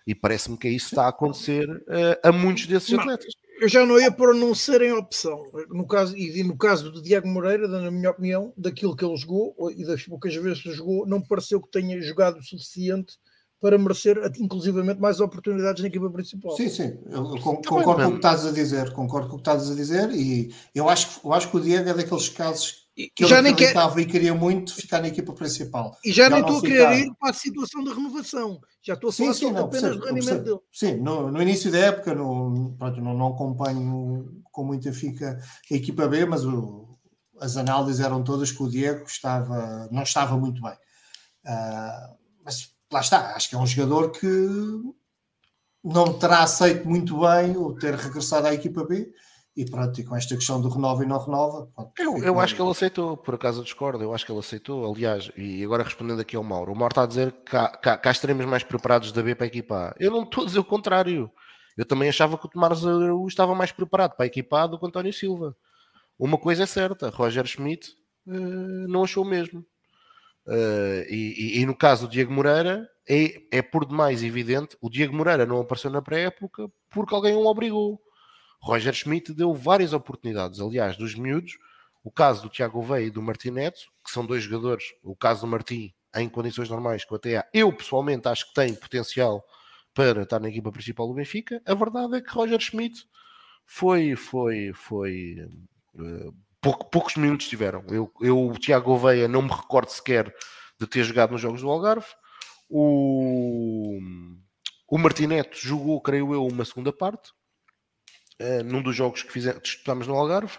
[0.06, 3.98] E parece-me que isso está a acontecer uh, a muitos desses atletas eu já não
[3.98, 5.42] ia por não serem opção.
[5.70, 9.56] No caso, e no caso do Diego Moreira, na minha opinião, daquilo que ele jogou
[9.72, 13.18] e das poucas vezes que jogou, não pareceu que tenha jogado o suficiente
[13.62, 16.52] para merecer, inclusivamente, mais oportunidades na equipa principal.
[16.58, 19.72] Sim, sim, eu concordo com o que estás a dizer, concordo com o que estás
[19.72, 23.40] a dizer, e eu acho, eu acho que o Diego é daqueles casos que já
[23.40, 24.02] acreditava quer...
[24.02, 25.98] e queria muito ficar na equipa principal.
[26.06, 28.62] E já, já nem estou a querer ir para a situação de renovação.
[28.82, 30.60] Já estou a falar sim, sim, não, apenas do rendimento dele.
[30.72, 35.40] Sim, no, no, início da época no, pronto, não, não acompanho com muita fica
[35.72, 36.98] a equipa B, mas o,
[37.40, 40.74] as análises eram todas que o Diego estava, não estava muito bem.
[41.46, 44.28] Uh, mas lá está, acho que é um jogador que
[45.84, 49.12] não terá aceito muito bem o ter regressado à equipa B
[49.56, 51.68] e pronto, e com esta questão do renova e não renova.
[51.68, 54.92] Pronto, eu eu acho que ele aceitou, por acaso discordo, eu acho que ele aceitou.
[54.92, 57.98] Aliás, e agora respondendo aqui ao Mauro, o Mauro está a dizer que cá, cá,
[57.98, 59.96] cá estaremos mais preparados da B para a equipa A.
[60.00, 61.30] Eu não estou a dizer o contrário.
[61.78, 62.80] Eu também achava que o Tomás
[63.28, 65.56] estava mais preparado para a equipa A do que o António Silva.
[66.18, 67.92] Uma coisa é certa, Roger Schmidt
[68.28, 69.66] uh, não achou o mesmo.
[70.48, 74.90] Uh, e, e, e, no caso do Diego Moreira, é, é por demais evidente, o
[74.90, 78.00] Diego Moreira não apareceu na pré-época porque alguém o obrigou
[78.64, 81.58] Roger Schmidt deu várias oportunidades, aliás, dos miúdos,
[82.02, 85.42] o caso do Tiago Veia e do Martim Neto, que são dois jogadores, o caso
[85.42, 89.44] do Martim em condições normais com a TA, eu pessoalmente acho que tem potencial
[89.94, 91.62] para estar na equipa principal do Benfica.
[91.66, 93.06] A verdade é que Roger Schmidt
[93.66, 95.36] foi, foi, foi
[95.96, 97.84] uh, pouco, poucos minutos tiveram.
[97.90, 100.34] Eu, eu, o Tiago Veia não me recordo sequer
[100.80, 102.08] de ter jogado nos jogos do Algarve.
[102.70, 104.00] O,
[104.88, 107.32] o Martineto jogou, creio eu, uma segunda parte.
[108.44, 110.58] Eh, num dos jogos que fizemos, disputámos no Algarve,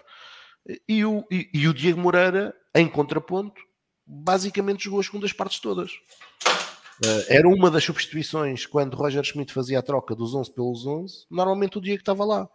[0.89, 3.61] e o, e, e, o Diego Moreira, em contraponto,
[4.07, 5.91] basicamente jogou as segundas partes todas.
[5.91, 11.27] Uh, era uma das substituições quando Roger Schmidt fazia a troca dos 11 pelos 11,
[11.29, 12.45] normalmente o Diego estava lá.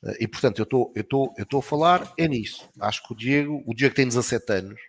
[0.00, 2.68] Uh, e portanto, eu estou eu tô, eu a falar é nisso.
[2.80, 4.80] Acho que o Diego, o Diego tem 17 anos,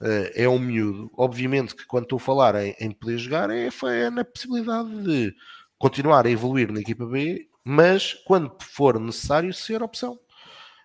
[0.00, 1.08] uh, é um miúdo.
[1.16, 5.32] Obviamente que quando estou a falar em, em poder jogar, é, é na possibilidade de
[5.78, 10.18] continuar a evoluir na equipa B mas quando for necessário ser opção.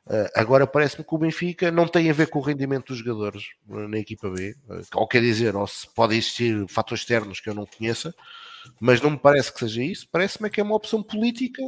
[0.05, 3.51] Uh, agora parece-me que o Benfica não tem a ver com o rendimento dos jogadores
[3.65, 7.53] na equipa B, uh, ou quer dizer, ou se podem existir fatores externos que eu
[7.53, 8.13] não conheça,
[8.81, 10.09] mas não me parece que seja isso.
[10.11, 11.61] Parece-me que é uma opção política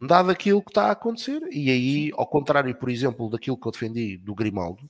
[0.00, 1.42] dado aquilo que está a acontecer.
[1.52, 4.82] E aí, ao contrário, por exemplo, daquilo que eu defendi do Grimaldo,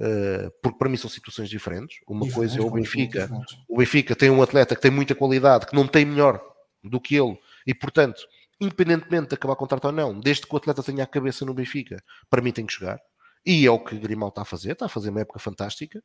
[0.00, 1.98] uh, porque para mim são situações diferentes.
[2.08, 3.30] Uma coisa é o Benfica.
[3.68, 6.42] O Benfica tem um atleta que tem muita qualidade, que não tem melhor
[6.82, 8.20] do que ele, e portanto,
[8.60, 12.02] independentemente de acabar contrato ou não, desde que o atleta tenha a cabeça no Benfica,
[12.30, 13.00] para mim tem que jogar.
[13.46, 16.02] E é o que Grimaldo está a fazer, está a fazer uma época fantástica,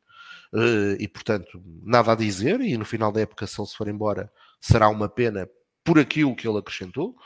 [0.52, 2.60] uh, e portanto, nada a dizer.
[2.60, 5.48] E no final da época, se ele se for embora, será uma pena
[5.82, 7.16] por aquilo que ele acrescentou.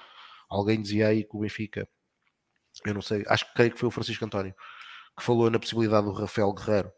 [0.49, 1.89] Alguém dizia aí que o Benfica,
[2.85, 4.55] eu não sei, acho que creio que foi o Francisco António,
[5.19, 6.93] que falou na possibilidade do Rafael Guerreiro,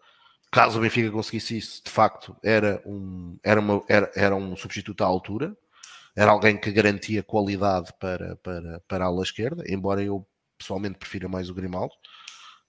[0.52, 5.02] caso o Benfica conseguisse isso, de facto, era um, era uma, era, era um substituto
[5.02, 5.56] à altura,
[6.16, 10.26] era alguém que garantia qualidade para, para, para a ala esquerda, embora eu
[10.56, 11.92] pessoalmente prefira mais o Grimaldo,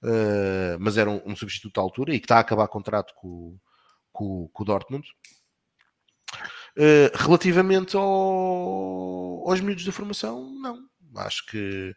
[0.03, 3.57] uh, mas era um, um, substituto à altura e que está a acabar contrato com,
[4.11, 5.07] com, com o Dortmund.
[6.77, 8.03] Uh, relativamente ao,
[9.49, 10.85] aos miúdos da formação, não.
[11.15, 11.95] Acho que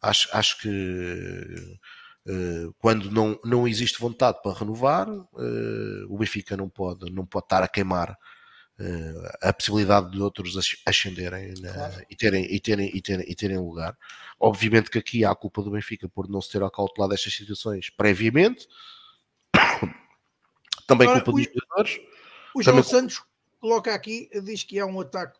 [0.00, 0.68] acho, acho que
[2.28, 5.08] uh, quando não, não existe vontade para renovar,
[6.08, 8.16] o Benfica não pode, não pode estar a queimar
[9.40, 12.06] a possibilidade de outros ascenderem claro.
[12.08, 13.96] e, terem, e, terem, e, terem, e terem lugar.
[14.38, 17.90] Obviamente que aqui há a culpa do Benfica por não se ter acautelado estas situações
[17.90, 18.66] previamente.
[20.86, 22.00] Também Agora, culpa o, dos jogadores.
[22.54, 23.22] O João Santos
[23.60, 25.38] coloca aqui, diz que há um ataque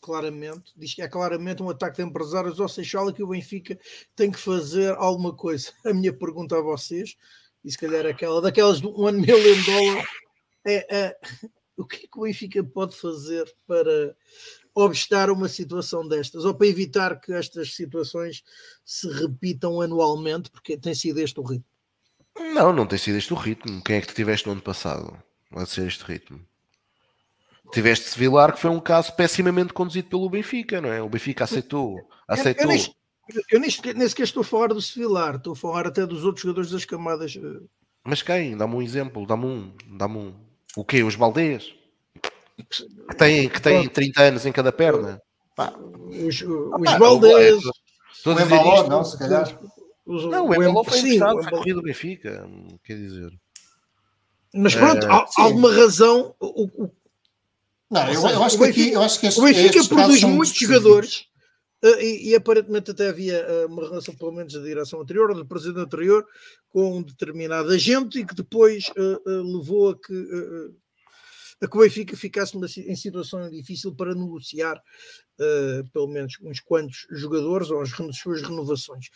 [0.00, 3.78] claramente, diz que é claramente um ataque de empresários ao Seixal que o Benfica
[4.14, 5.72] tem que fazer alguma coisa.
[5.84, 7.16] A minha pergunta a vocês,
[7.64, 10.08] e se calhar aquela daquelas de um milhão de dólares,
[10.66, 11.18] é, é
[11.76, 14.16] o que é que o Benfica pode fazer para
[14.74, 18.42] obstar uma situação destas, ou para evitar que estas situações
[18.84, 21.66] se repitam anualmente, porque tem sido este o ritmo?
[22.52, 23.82] Não, não tem sido este o ritmo.
[23.82, 25.16] Quem é que tu tiveste no ano passado?
[25.50, 26.44] Vai ser este ritmo.
[27.72, 31.00] Tiveste Sevilar, que foi um caso pessimamente conduzido pelo Benfica, não é?
[31.00, 31.96] O Benfica aceitou.
[32.28, 32.70] aceitou.
[33.50, 36.70] Eu, nem sequer estou a falar do Sevilar, estou a falar até dos outros jogadores
[36.70, 37.34] das camadas.
[37.36, 37.64] Eh.
[38.04, 38.56] Mas quem?
[38.56, 40.34] Dá-me um exemplo, dá-me um, dá-me um.
[40.76, 41.02] O quê?
[41.02, 41.72] Os Baldeias?
[43.08, 45.20] Que têm, que têm 30 anos em cada perna?
[45.56, 45.72] Pá.
[45.76, 47.62] Os, os Baldeias.
[48.26, 49.58] O Embaló, não, se calhar.
[50.06, 52.48] Os, não, o Embaló foi emprestado, foi corrido Benfica,
[52.82, 53.30] quer dizer.
[54.54, 56.34] Mas pronto, é, há, alguma razão.
[56.40, 56.88] O,
[57.90, 61.26] não, eu, eu, acho que aqui, eu acho que este, o Benfica produz muitos jogadores
[62.00, 65.46] e, e, aparentemente até havia uh, uma relação, pelo menos da direção anterior ou do
[65.46, 66.26] presidente anterior,
[66.68, 70.28] com um determinado agente e que depois uh, levou a que,
[71.60, 74.82] a que o Benfica ficasse em situação difícil para negociar
[75.92, 79.08] pelo menos uns quantos jogadores ou as suas renovações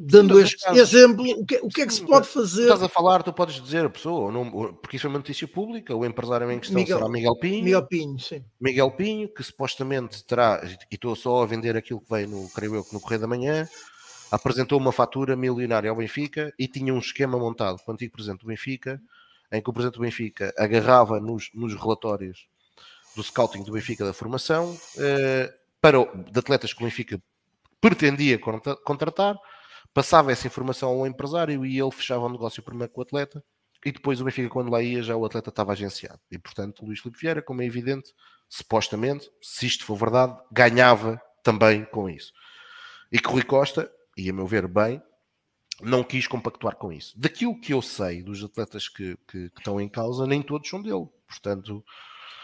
[0.00, 2.62] dando este exemplo, o que, o que é que se pode fazer?
[2.62, 5.94] Estás a falar, tu podes dizer a pessoa, não, porque isso é uma notícia pública,
[5.94, 7.64] o empresário em questão Miguel, será Miguel Pinho.
[7.64, 8.44] Miguel Pinho, sim.
[8.60, 12.76] Miguel Pinho, que supostamente terá, e estou só a vender aquilo que veio no, creio
[12.76, 13.68] eu, no Correio da Manhã,
[14.30, 18.42] apresentou uma fatura milionária ao Benfica e tinha um esquema montado com o antigo presidente
[18.42, 19.00] do Benfica,
[19.50, 22.46] em que o presidente do Benfica agarrava nos, nos relatórios
[23.16, 27.20] do scouting do Benfica da formação eh, para de atletas que o Benfica
[27.80, 29.36] pretendia contratar
[29.92, 33.42] passava essa informação ao empresário e ele fechava o negócio primeiro com o atleta
[33.84, 36.20] e depois o Benfica, quando lá ia, já o atleta estava agenciado.
[36.30, 38.12] E portanto, Luís Filipe Vieira, como é evidente,
[38.48, 42.32] supostamente, se isto for verdade, ganhava também com isso.
[43.10, 45.00] E que Rui Costa, e a meu ver bem,
[45.80, 47.18] não quis compactuar com isso.
[47.18, 50.82] Daquilo que eu sei dos atletas que, que, que estão em causa, nem todos são
[50.82, 51.06] dele.
[51.26, 51.84] Portanto,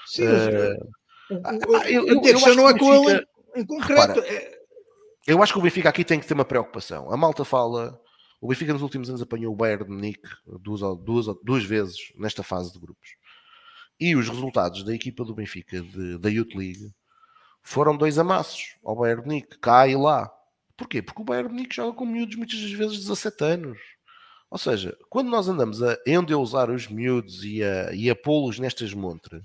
[0.06, 0.94] Sim, uh,
[1.30, 3.26] eu, eu, eu, eu, acho não é com ele
[3.56, 4.20] em concreto.
[4.20, 4.53] Repara, é
[5.26, 7.10] eu acho que o Benfica aqui tem que ter uma preocupação.
[7.10, 8.00] A malta fala.
[8.40, 10.28] O Benfica nos últimos anos apanhou o Bayern de Munique
[10.60, 13.16] duas, duas, duas vezes nesta fase de grupos.
[13.98, 16.92] E os resultados da equipa do Benfica de, da Youth League
[17.62, 20.30] foram dois amassos ao Bayern de Munique, cá e lá.
[20.76, 21.00] Porquê?
[21.00, 23.78] Porque o Bayern de Munique joga com miúdos muitas vezes 17 anos.
[24.50, 28.92] Ou seja, quando nós andamos a endeusar os miúdos e a, e a pô-los nestas
[28.92, 29.42] montras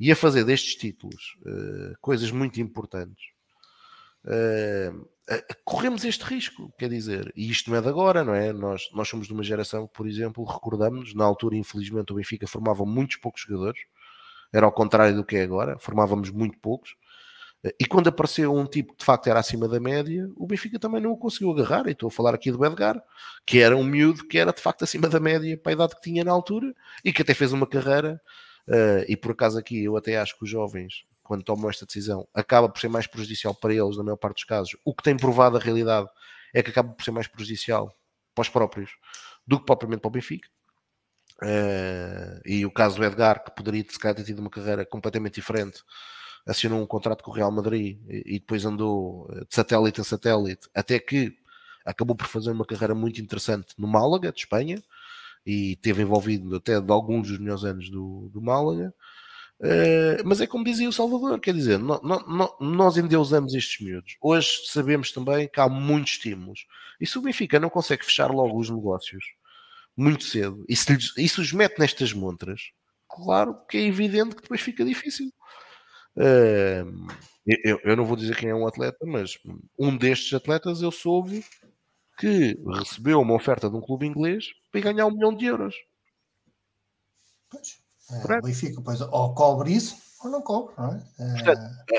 [0.00, 3.22] e a fazer destes títulos uh, coisas muito importantes,
[5.64, 8.52] corremos este risco, quer dizer, e isto não é de agora, não é?
[8.52, 12.46] Nós, nós somos de uma geração que, por exemplo, recordamos, na altura, infelizmente, o Benfica
[12.46, 13.80] formava muitos poucos jogadores,
[14.52, 16.92] era ao contrário do que é agora, formávamos muito poucos,
[17.62, 20.78] uh, e quando apareceu um tipo que de facto era acima da média, o Benfica
[20.78, 23.02] também não o conseguiu agarrar, e estou a falar aqui do Edgar,
[23.46, 26.02] que era um miúdo que era de facto acima da média para a idade que
[26.02, 26.74] tinha na altura,
[27.04, 28.20] e que até fez uma carreira,
[29.06, 32.70] e por acaso aqui eu até acho que os jovens quando tomam esta decisão, acaba
[32.70, 34.74] por ser mais prejudicial para eles, na maior parte dos casos.
[34.82, 36.08] O que tem provado a realidade
[36.54, 37.94] é que acaba por ser mais prejudicial
[38.34, 38.92] para os próprios
[39.46, 40.48] do que propriamente para o Benfica.
[41.42, 45.34] Uh, e o caso do Edgar, que poderia se calhar ter tido uma carreira completamente
[45.34, 45.82] diferente,
[46.46, 50.98] assinou um contrato com o Real Madrid e depois andou de satélite a satélite, até
[50.98, 51.36] que
[51.84, 54.82] acabou por fazer uma carreira muito interessante no Málaga, de Espanha,
[55.44, 58.94] e teve envolvido até de alguns dos melhores anos do, do Málaga.
[59.60, 64.16] Uh, mas é como dizia o Salvador, quer dizer, no, no, nós endeusamos estes miúdos.
[64.20, 66.64] Hoje sabemos também que há muitos estímulos.
[67.00, 69.24] E se o Benfica não consegue fechar logo os negócios
[69.96, 72.70] muito cedo, e se, lhes, e se os mete nestas montras,
[73.08, 75.32] claro que é evidente que depois fica difícil.
[76.16, 77.08] Uh,
[77.64, 79.38] eu, eu, não vou dizer quem é um atleta, mas
[79.76, 81.44] um destes atletas eu soube
[82.16, 85.74] que recebeu uma oferta de um clube inglês para ganhar um milhão de euros.
[87.50, 87.87] Pois.
[88.10, 91.02] É, o Benfica, pois, ou cobre isso ou não cobre, não é?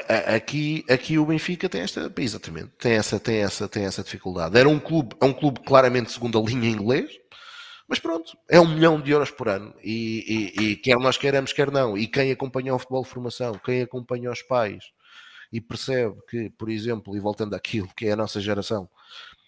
[0.07, 0.36] é...
[0.36, 4.57] Aqui, aqui o Benfica tem esta, exatamente, tem essa, tem essa, tem essa dificuldade.
[4.57, 7.12] Era um clube, é um clube claramente segunda linha em inglês,
[7.88, 11.53] mas pronto, é um milhão de euros por ano e, e, e quer nós queremos,
[11.53, 11.97] quer não.
[11.97, 14.84] E quem acompanha o futebol de formação, quem acompanha os pais
[15.51, 18.89] e percebe que, por exemplo, e voltando àquilo que é a nossa geração,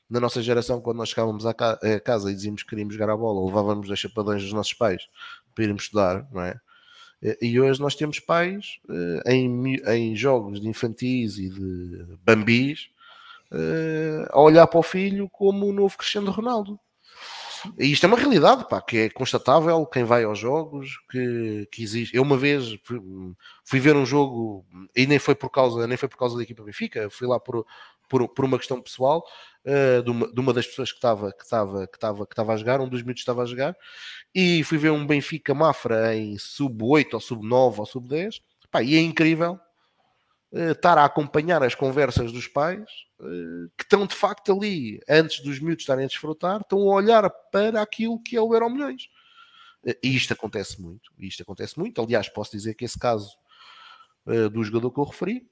[0.09, 3.45] na nossa geração, quando nós chegávamos à casa e dizíamos que queríamos jogar a bola,
[3.45, 5.07] levávamos as chapadões dos nossos pais
[5.53, 6.59] para irmos estudar, não é?
[7.39, 12.89] E hoje nós temos pais eh, em, em jogos de infantis e de bambis
[13.51, 16.79] eh, a olhar para o filho como o novo Cristiano Ronaldo.
[17.77, 21.83] E isto é uma realidade, pá, que é constatável quem vai aos jogos, que, que
[21.83, 22.15] existe.
[22.15, 22.75] Eu uma vez
[23.63, 26.63] fui, ver um jogo e nem foi por causa, nem foi por causa da equipa
[26.63, 27.63] Benfica, fui lá por,
[28.09, 29.23] por, por uma questão pessoal
[29.65, 32.53] uh, de, uma, de, uma, das pessoas que estava que estava que estava que estava
[32.53, 33.75] a jogar, um dos miúdos estava a jogar,
[34.33, 38.41] e fui ver um Benfica Mafra em sub 8 ou sub 9 ou sub 10,
[38.69, 39.59] pá, e é incrível
[40.51, 42.89] uh, estar a acompanhar as conversas dos pais
[43.19, 47.29] uh, que estão de facto ali, antes dos miúdos estarem a desfrutar, estão a olhar
[47.51, 49.09] para aquilo que é o Euro Milhões.
[50.03, 51.99] E isto acontece muito, isto acontece muito.
[51.99, 53.35] Aliás, posso dizer que esse caso
[54.53, 55.49] do jogador que eu referi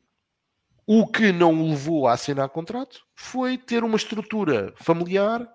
[0.91, 5.47] o que não o levou a assinar contrato foi ter uma estrutura familiar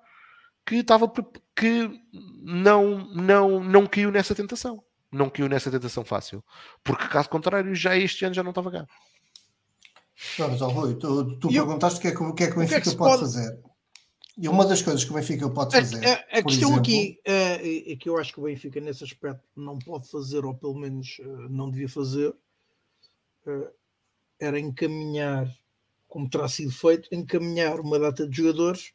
[0.64, 1.12] que estava
[1.57, 1.91] que
[2.41, 4.80] não não não caiu nessa tentação,
[5.11, 6.41] não caiu nessa tentação fácil,
[6.85, 8.87] porque caso contrário já este ano já não estava cá.
[10.39, 12.59] Mas, oh, Rui, tu, tu perguntaste o que é que o, que é que o
[12.61, 13.61] Benfica que é que pode, pode, fazer.
[14.39, 16.07] E uma das coisas que o Benfica pode fazer.
[16.07, 19.03] A, a, a questão exemplo, aqui é, é, que eu acho que o Benfica, nesse
[19.03, 22.32] aspecto, não pode fazer, ou pelo menos eh, não devia fazer,
[23.49, 23.70] eh,
[24.41, 25.49] era encaminhar,
[26.09, 28.93] como terá sido feito, encaminhar uma data de jogadores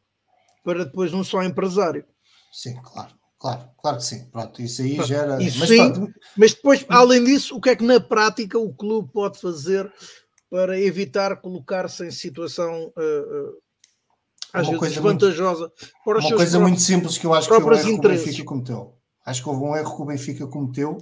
[0.64, 2.06] para depois um só empresário.
[2.52, 4.26] Sim, claro, claro, claro que sim.
[4.32, 5.42] Pronto, isso aí pronto, gera.
[5.42, 6.14] Isso mas, sim, pronto.
[6.38, 9.92] mas depois, além disso, o que é que na prática o clube pode fazer
[10.50, 13.58] para evitar colocar-se em situação uh, uh,
[14.52, 15.72] às uma vezes vantajosa
[16.04, 18.10] para os Uma coisa muito simples que eu acho que foi um erro que o
[18.10, 18.96] Benfica cometeu.
[19.26, 20.98] Acho que houve um erro que o Benfica cometeu,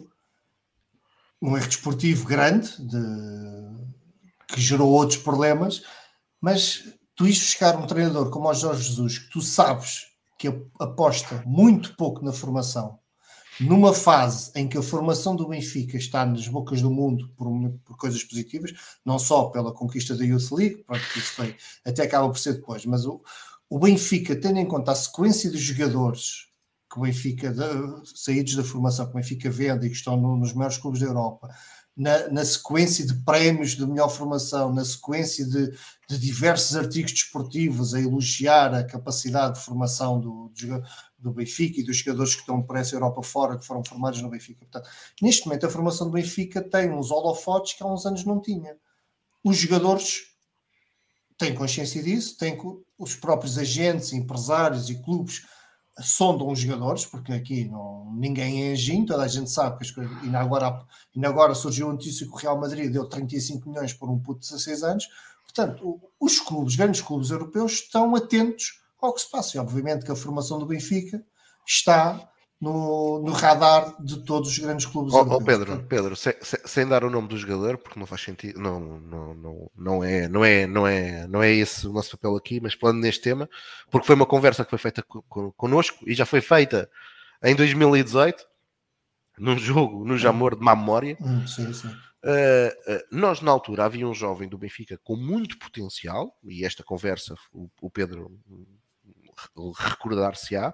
[1.42, 2.98] um erro desportivo grande de
[4.58, 5.84] que gerou outros problemas,
[6.42, 6.84] mas
[7.16, 10.48] tu ires buscar um treinador como o Jorge Jesus, que tu sabes que
[10.80, 12.98] aposta muito pouco na formação,
[13.60, 17.48] numa fase em que a formação do Benfica está nas bocas do mundo por,
[17.86, 18.74] por coisas positivas,
[19.06, 21.56] não só pela conquista da Youth League, pronto, isso foi,
[21.86, 23.22] até acaba por ser depois, mas o,
[23.70, 26.48] o Benfica, tendo em conta a sequência de jogadores
[26.92, 27.62] que o Benfica, de,
[28.16, 31.06] saídos da formação que o Benfica vende e que estão no, nos maiores clubes da
[31.06, 31.48] Europa,
[31.98, 35.72] na, na, sequência de prémios de melhor formação, na sequência de,
[36.08, 40.52] de, diversos artigos desportivos a elogiar a capacidade de formação do,
[41.18, 44.30] do Benfica e dos jogadores que estão por essa Europa fora, que foram formados no
[44.30, 44.60] Benfica.
[44.60, 44.88] Portanto,
[45.20, 48.78] neste momento, a formação do Benfica tem uns holofotes que há uns anos não tinha.
[49.44, 50.36] Os jogadores
[51.36, 52.58] têm consciência disso, têm
[52.96, 55.46] os próprios agentes, empresários e clubes
[56.00, 59.92] sondam os jogadores, porque aqui não, ninguém é anjinho, toda a gente sabe que as
[59.92, 60.16] coisas.
[60.24, 60.86] Ainda agora,
[61.16, 64.42] ainda agora surgiu a notícia que o Real Madrid deu 35 milhões por um puto
[64.42, 65.08] de 16 anos.
[65.44, 69.58] Portanto, os clubes, grandes clubes europeus, estão atentos ao que se passa.
[69.58, 71.24] E obviamente que a formação do Benfica
[71.66, 72.30] está
[72.60, 77.04] no, no radar de todos os grandes clubes oh, oh Pedro, Pedro sem, sem, dar
[77.04, 80.66] o nome do jogador, porque não faz sentido, não, não, não, não, é, não, é,
[80.66, 83.48] não, é, não é esse o nosso papel aqui, mas falando neste tema,
[83.92, 85.04] porque foi uma conversa que foi feita
[85.56, 86.90] connosco e já foi feita
[87.44, 88.44] em 2018,
[89.38, 91.16] num jogo no Jamor de má memória.
[91.22, 91.90] Hum, sim, sim.
[92.24, 96.84] Uh, uh, nós, na altura, havia um jovem do Benfica com muito potencial, e esta
[96.84, 98.36] conversa o, o Pedro
[99.78, 100.74] recordar-se-á,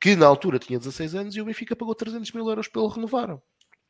[0.00, 3.38] que na altura tinha 16 anos e o Benfica pagou 300 mil euros pelo renovar.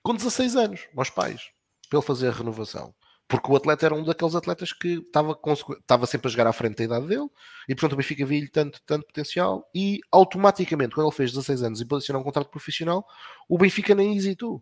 [0.02, 1.50] Com 16 anos, aos pais,
[1.88, 2.94] pelo fazer a renovação.
[3.28, 5.38] Porque o atleta era um daqueles atletas que estava,
[5.78, 7.28] estava sempre a jogar à frente da idade dele
[7.68, 11.80] e, portanto, o Benfica via-lhe tanto, tanto potencial e, automaticamente, quando ele fez 16 anos
[11.80, 13.06] e assinar um contrato profissional,
[13.48, 14.60] o Benfica nem hesitou.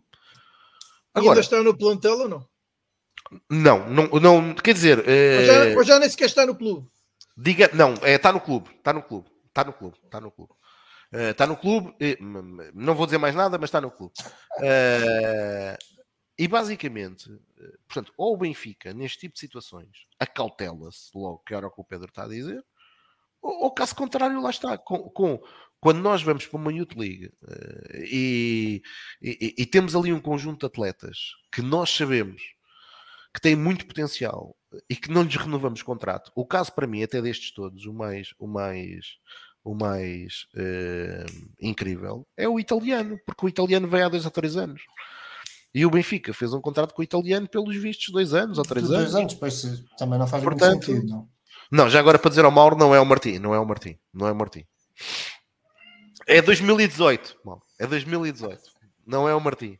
[1.15, 2.47] Agora, ainda está no plantel ou não?
[3.49, 4.99] Não, não, não quer dizer.
[4.99, 6.87] Ou já, ou já nem sequer está no clube.
[7.35, 10.53] Diga, não, é, está no clube, está no clube, está no clube, está no clube.
[11.11, 11.95] Está no clube,
[12.73, 14.13] não vou dizer mais nada, mas está no clube.
[14.59, 15.75] Uh,
[16.37, 17.29] e basicamente,
[17.87, 19.89] portanto, ou o Benfica, neste tipo de situações,
[20.19, 22.63] acautela-se logo, que era o que o Pedro está a dizer,
[23.41, 24.77] ou, ou caso contrário, lá está.
[24.77, 25.41] Com, com,
[25.79, 28.81] quando nós vamos para uma Youth League uh, e,
[29.21, 31.17] e, e, temos ali um conjunto de atletas
[31.51, 32.41] que nós sabemos
[33.33, 34.55] que têm muito potencial
[34.89, 38.33] e que não lhes renovamos contrato, o caso para mim, até destes todos, o mais,
[38.39, 39.17] o mais,
[39.63, 44.55] o mais uh, incrível é o italiano, porque o italiano veio há dois ou três
[44.55, 44.81] anos.
[45.73, 48.87] E o Benfica fez um contrato com o italiano pelos vistos dois anos ou três
[48.87, 49.15] dois anos.
[49.15, 51.29] Anos, pois também não faz Portanto, muito sentido, não.
[51.71, 53.95] Não, já agora para dizer ao Mauro, não é o Martim, não é o Martim,
[54.11, 54.65] não é o Martim.
[56.25, 57.61] É 2018, mal.
[57.79, 58.61] é 2018,
[59.05, 59.77] não é o Martim.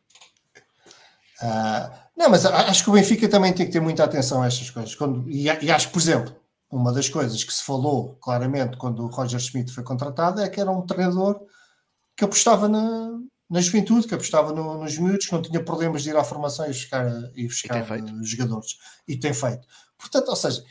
[1.42, 4.70] Uh, não, mas acho que o Benfica também tem que ter muita atenção a estas
[4.70, 4.94] coisas.
[4.94, 6.39] Quando, e, e acho que, por exemplo,
[6.70, 10.60] uma das coisas que se falou claramente quando o Roger Schmidt foi contratado é que
[10.60, 11.40] era um treinador
[12.16, 13.18] que apostava na,
[13.48, 16.66] na juventude, que apostava no, nos miúdos, que não tinha problemas de ir à formação
[16.66, 18.76] e buscar, e buscar e jogadores.
[19.08, 19.66] E tem feito.
[19.98, 20.64] Portanto, ou seja,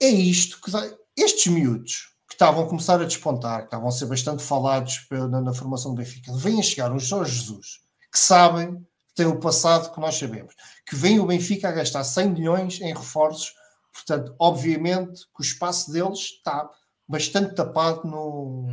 [0.00, 0.82] é isto que dá,
[1.16, 5.42] estes miúdos que estavam a começar a despontar, que estavam a ser bastante falados na,
[5.42, 7.80] na formação do Benfica, vêm a chegar os Jorge Jesus,
[8.10, 8.76] que sabem
[9.08, 10.54] que têm o passado que nós sabemos,
[10.86, 13.52] que vem o Benfica a gastar 100 milhões em reforços,
[13.92, 16.68] portanto, obviamente que o espaço deles está
[17.06, 18.68] bastante tapado no,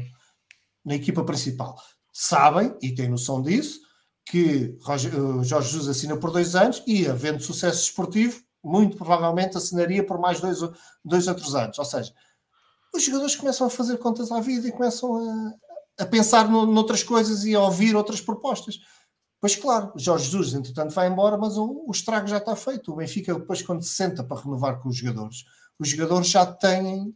[0.85, 1.77] na equipa principal.
[2.13, 3.79] Sabem, e têm noção disso,
[4.25, 10.05] que eh, Jorge Jesus assina por dois anos e, havendo sucesso esportivo, muito provavelmente assinaria
[10.05, 10.59] por mais dois,
[11.03, 11.77] dois outros anos.
[11.79, 12.13] Ou seja,
[12.93, 15.15] os jogadores começam a fazer contas à vida e começam
[15.97, 18.79] a, a pensar no, noutras coisas e a ouvir outras propostas.
[19.41, 22.91] Pois claro, Jorge Jesus, entretanto, vai embora, mas o, o estrago já está feito.
[22.91, 25.45] O Benfica, depois, quando se senta para renovar com os jogadores,
[25.79, 27.15] os jogadores já têm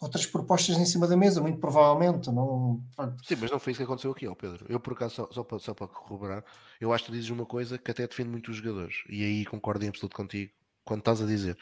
[0.00, 2.30] outras propostas em cima da mesa, muito provavelmente.
[2.30, 2.82] Não...
[3.22, 4.64] Sim, mas não foi isso que aconteceu aqui, ó Pedro.
[4.68, 6.44] Eu, por acaso, só, só, para, só para corroborar,
[6.80, 9.44] eu acho que tu dizes uma coisa que até defende muito os jogadores, e aí
[9.44, 10.50] concordo em absoluto contigo
[10.82, 11.58] quando estás a dizer.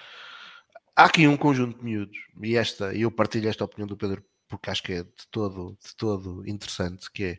[0.94, 4.70] Há aqui um conjunto de miúdos, e esta, eu partilho esta opinião do Pedro porque
[4.70, 7.38] acho que é de todo, de todo interessante, que é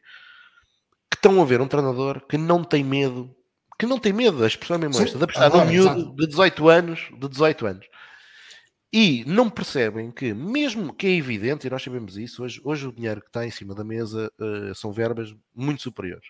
[1.09, 3.35] que estão a ver um treinador que não tem medo,
[3.77, 6.69] que não tem medo, a expressão é mesmo esta, de apostar num miúdo de 18
[6.69, 7.85] anos, de 18 anos
[8.91, 12.91] e não percebem que, mesmo que é evidente, e nós sabemos isso, hoje, hoje o
[12.91, 16.27] dinheiro que está em cima da mesa uh, são verbas muito superiores.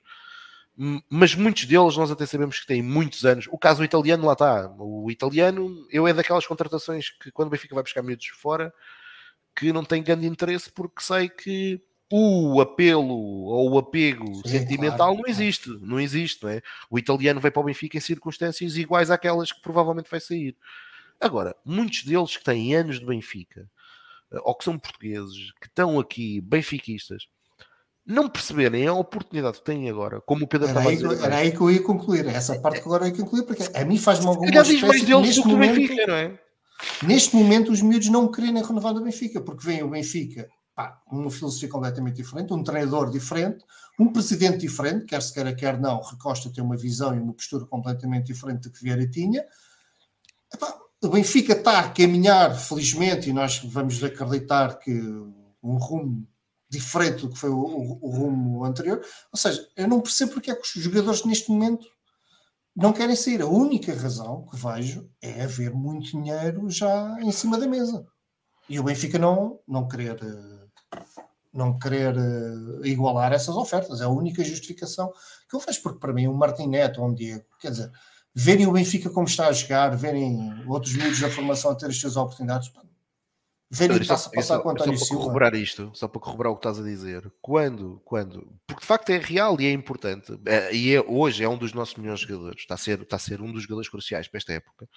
[1.09, 3.47] Mas muitos deles nós até sabemos que têm muitos anos.
[3.51, 4.73] O caso italiano lá está.
[4.77, 8.73] O italiano, eu é daquelas contratações que quando o Benfica vai buscar miúdos fora,
[9.53, 11.81] que não tem grande interesse porque sei que
[12.11, 15.17] o apelo ou o apego Sim, sentimental claro.
[15.17, 16.61] não existe, não existe, não é?
[16.89, 20.55] O italiano vai para o Benfica em circunstâncias iguais àquelas que provavelmente vai sair.
[21.19, 23.69] Agora, muitos deles que têm anos de Benfica,
[24.31, 27.27] eh, ou que são portugueses, que estão aqui, benfiquistas,
[28.05, 31.51] não perceberem a oportunidade que têm agora, como o Pedro era, aí, dizer, era aí
[31.51, 34.25] que eu ia concluir, essa parte que agora eu ia concluir, porque a mim faz-me
[34.25, 36.39] alguma espécie mais deles do momento, Benfica, não é?
[37.03, 40.49] Neste momento, os miúdos não querem renovar do Benfica, porque vem o Benfica
[40.79, 43.65] pá, uma filosofia completamente diferente, um treinador diferente,
[43.99, 47.65] um presidente diferente, quer se queira, quer não, Recosta tem uma visão e uma postura
[47.65, 49.45] completamente diferente do que Vieira tinha.
[50.53, 54.93] Epá, o Benfica está a caminhar, felizmente, e nós vamos acreditar que
[55.61, 56.25] um rumo
[56.69, 59.01] diferente do que foi o, o, o, rumo anterior.
[59.33, 61.85] Ou seja, eu não percebo porque é que os jogadores neste momento
[62.73, 63.41] não querem sair.
[63.41, 68.07] A única razão que vejo é haver muito dinheiro já em cima da mesa.
[68.69, 70.17] E o Benfica não, não querer
[71.53, 72.15] não querer
[72.83, 74.01] igualar essas ofertas.
[74.01, 75.11] É a única justificação
[75.49, 77.91] que eu vejo, porque para mim o Martin Neto ou um Diego, quer dizer,
[78.33, 81.97] verem o Benfica como está a jogar, verem outros miúdos da formação a ter as
[81.97, 82.71] suas oportunidades,
[83.69, 86.21] verem o que está a passar com o António só para corroborar isto, só para
[86.21, 89.71] corroborar o que estás a dizer, quando, quando, porque de facto é real e é
[89.71, 93.15] importante, é, e é, hoje é um dos nossos melhores jogadores, está a, ser, está
[93.15, 94.87] a ser um dos jogadores cruciais para esta época.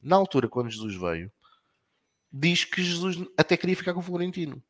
[0.00, 1.30] Na altura, quando Jesus veio,
[2.32, 4.62] diz que Jesus até queria ficar com o Florentino.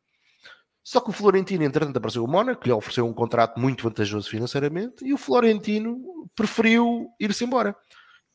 [0.84, 4.28] Só que o Florentino, entretanto, apareceu o Mónaco, que lhe ofereceu um contrato muito vantajoso
[4.28, 7.76] financeiramente, e o Florentino preferiu ir-se embora.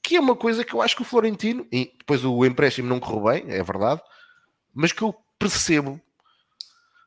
[0.02, 3.00] Que é uma coisa que eu acho que o Florentino, e depois o empréstimo não
[3.00, 4.02] correu bem, é verdade,
[4.74, 6.00] mas que eu percebo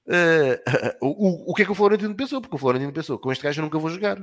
[0.06, 3.42] uh, o, o que é que o Florentino pensou, porque o Florentino pensou, com este
[3.42, 4.22] gajo eu nunca vou jogar.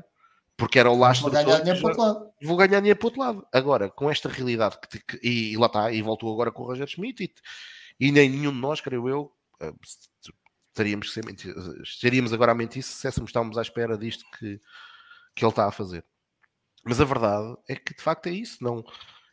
[0.56, 1.30] Porque era o lastro.
[1.30, 2.32] Vou ganhar dinheiro para outro lado.
[2.42, 3.48] Vou ganhar dinheiro para outro lado.
[3.54, 6.66] Agora, com esta realidade, que, que e, e, lá está, e voltou agora com o
[6.66, 9.32] Roger Schmidt, e, e nem nenhum de nós, creio eu,
[10.82, 11.18] uh, estaríamos,
[11.84, 14.60] estaríamos agora a mentir se dissessemos estávamos à espera disto que,
[15.36, 16.04] que ele está a fazer.
[16.84, 18.64] Mas a verdade é que de facto é isso.
[18.64, 18.84] Não,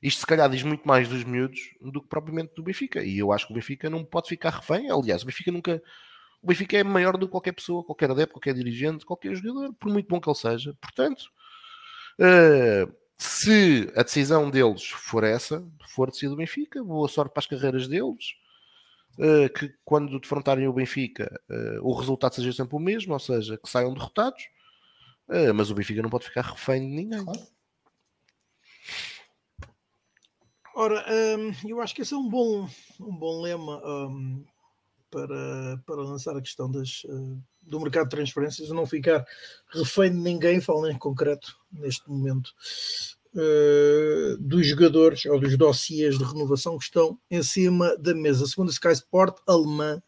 [0.03, 3.03] Isto se calhar diz muito mais dos miúdos do que propriamente do Benfica.
[3.03, 4.91] E eu acho que o Benfica não pode ficar refém.
[4.91, 5.83] Aliás, o Benfica nunca.
[6.43, 9.91] O Benfica é maior do que qualquer pessoa, qualquer adepto, qualquer dirigente, qualquer jogador, por
[9.91, 10.77] muito bom que ele seja.
[10.79, 11.23] Portanto,
[12.21, 17.47] uh, se a decisão deles for essa, for decidido o Benfica, boa sorte para as
[17.47, 18.35] carreiras deles.
[19.19, 23.57] Uh, que quando defrontarem o Benfica, uh, o resultado seja sempre o mesmo, ou seja,
[23.57, 24.45] que saiam derrotados.
[25.55, 27.25] mas o Benfica não pode ficar refém de ninguém.
[27.25, 27.47] Claro.
[30.77, 31.05] Ora,
[31.39, 34.45] um, eu acho que esse é um bom, um bom lema um,
[35.09, 37.03] para, para lançar a questão das,
[37.63, 39.25] do mercado de transferências, não ficar
[39.73, 42.53] refém de ninguém, falando em concreto neste momento,
[43.35, 48.47] uh, dos jogadores ou dos dossiês de renovação que estão em cima da mesa.
[48.47, 50.03] Segundo a Sky Sport alemã,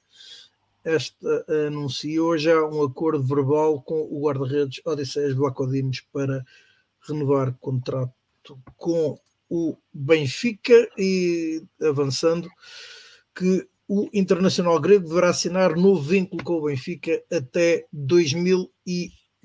[0.84, 6.44] esta anunciou já um acordo verbal com o guarda-redes Odisseias Vlacodimos para
[7.08, 8.12] renovar contrato
[8.76, 9.18] com
[9.48, 12.48] o Benfica e avançando
[13.34, 17.86] que o Internacional Grego deverá assinar novo vínculo com o Benfica até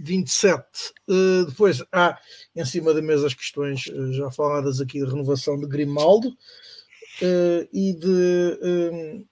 [0.02, 0.64] 2027.
[1.08, 2.18] Uh, depois há
[2.56, 7.68] em cima da mesa as questões uh, já faladas aqui de renovação de Grimaldo uh,
[7.72, 9.26] e de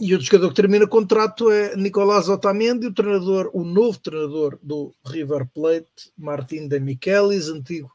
[0.00, 4.92] e outro jogador que termina contrato é Nicolás Otamendi, o treinador, o novo treinador do
[5.06, 7.90] River Plate, Martin de Michelis, antigo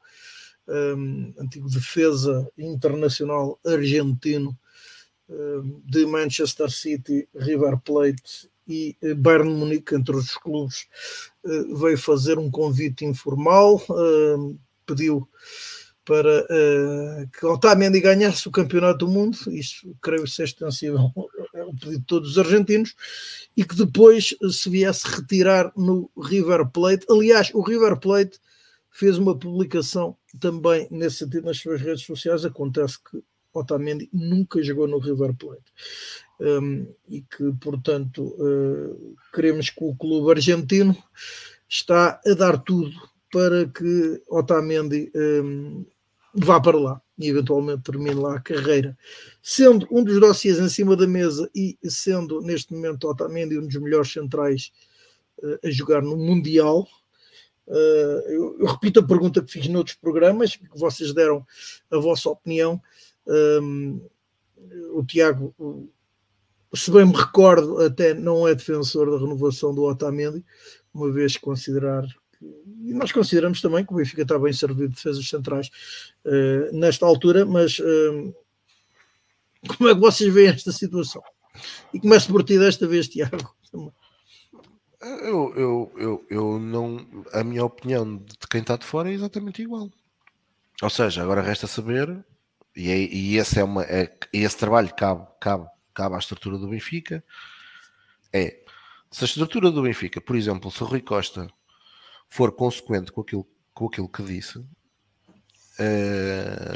[0.69, 4.57] um, antigo defesa internacional argentino
[5.27, 10.87] um, de Manchester City, River Plate e eh, Bayern Munique, entre os clubes,
[11.43, 15.27] uh, veio fazer um convite informal, uh, pediu
[16.05, 16.47] para
[17.37, 21.11] que Otamendi ganhasse o campeonato do mundo, isso creio ser extensível
[21.53, 22.95] ao pedido de todos os argentinos,
[23.55, 27.05] e que depois se viesse retirar no River Plate.
[27.07, 28.39] Aliás, o River Plate
[28.89, 32.43] fez uma publicação também nesse sentido nas suas redes sociais.
[32.43, 33.23] Acontece que
[33.53, 35.63] Otamendi nunca jogou no River Plate
[36.39, 40.95] um, e que, portanto, uh, queremos que o clube argentino
[41.67, 42.91] está a dar tudo
[43.31, 45.85] para que Otamendi um,
[46.33, 48.97] vá para lá e eventualmente termine lá a carreira.
[49.41, 53.75] Sendo um dos dossiês em cima da mesa e sendo neste momento Otamendi um dos
[53.75, 54.71] melhores centrais
[55.43, 56.87] uh, a jogar no Mundial,
[57.69, 61.45] Uh, eu, eu, repito a pergunta que fiz noutros programas, que vocês deram
[61.91, 62.81] a vossa opinião.
[63.29, 64.01] Um,
[64.93, 65.53] o Tiago,
[66.73, 70.43] se bem me recordo, até não é defensor da renovação do Otamendi,
[70.93, 72.05] uma vez considerar
[72.41, 75.69] e nós consideramos também que o Benfica está bem servido de defesas centrais
[76.25, 78.33] uh, nesta altura, mas uh,
[79.67, 81.21] como é que vocês veem esta situação?
[81.93, 83.53] E começo por ti desta vez, Tiago.
[85.01, 87.05] Eu, eu, eu, eu não.
[87.33, 89.89] A minha opinião de quem está de fora é exatamente igual.
[90.81, 92.23] Ou seja, agora resta saber,
[92.79, 96.69] e, é, e esse, é uma, é, esse trabalho cabe, cabe, cabe à estrutura do
[96.69, 97.23] Benfica.
[98.31, 98.63] É
[99.11, 101.47] se a estrutura do Benfica, por exemplo, se o Rui Costa
[102.29, 104.67] for consequente com aquilo, com aquilo que disse uh,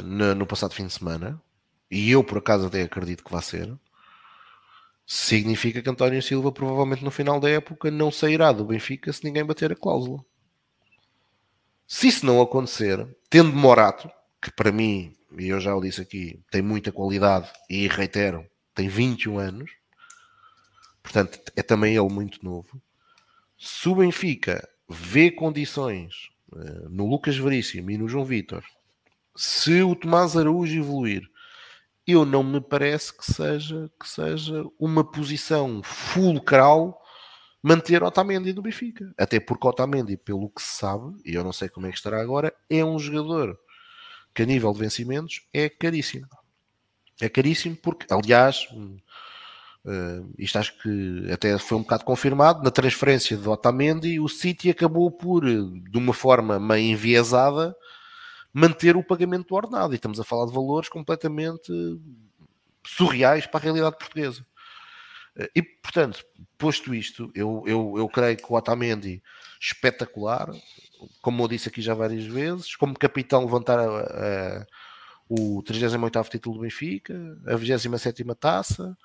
[0.04, 1.40] no, no passado fim de semana,
[1.88, 3.72] e eu por acaso até acredito que vai ser,
[5.06, 9.44] significa que António Silva provavelmente no final da época não sairá do Benfica se ninguém
[9.44, 10.24] bater a cláusula.
[11.86, 14.10] Se isso não acontecer, tendo Morato,
[14.42, 18.88] que para mim, e eu já o disse aqui, tem muita qualidade e reitero, tem
[18.88, 19.70] 21 anos,
[21.02, 22.80] portanto é também ele muito novo.
[23.58, 28.64] Se o Benfica vê condições uh, no Lucas Veríssimo e no João Vitor,
[29.36, 31.28] se o Tomás Araújo evoluir,
[32.06, 37.00] eu não me parece que seja, que seja uma posição fulcral
[37.62, 39.12] manter Otamendi no Benfica.
[39.16, 42.20] Até porque Otamendi, pelo que se sabe, e eu não sei como é que estará
[42.20, 43.58] agora, é um jogador
[44.34, 46.28] que a nível de vencimentos é caríssimo.
[47.20, 48.66] É caríssimo porque, aliás,
[49.84, 54.70] uh, isto acho que até foi um bocado confirmado, na transferência de Otamendi, o City
[54.70, 57.76] acabou por, de uma forma meio enviesada,
[58.52, 59.92] manter o pagamento do ordenado.
[59.92, 61.72] E estamos a falar de valores completamente
[62.84, 64.44] surreais para a realidade portuguesa.
[65.54, 66.24] E, portanto,
[66.56, 69.20] posto isto, eu, eu, eu creio que o Otamendi
[69.60, 70.48] espetacular,
[71.20, 74.66] como eu disse aqui já várias vezes, como capitão levantar a, a,
[75.28, 77.14] o 38º título do Benfica,
[77.46, 78.96] a 27ª taça,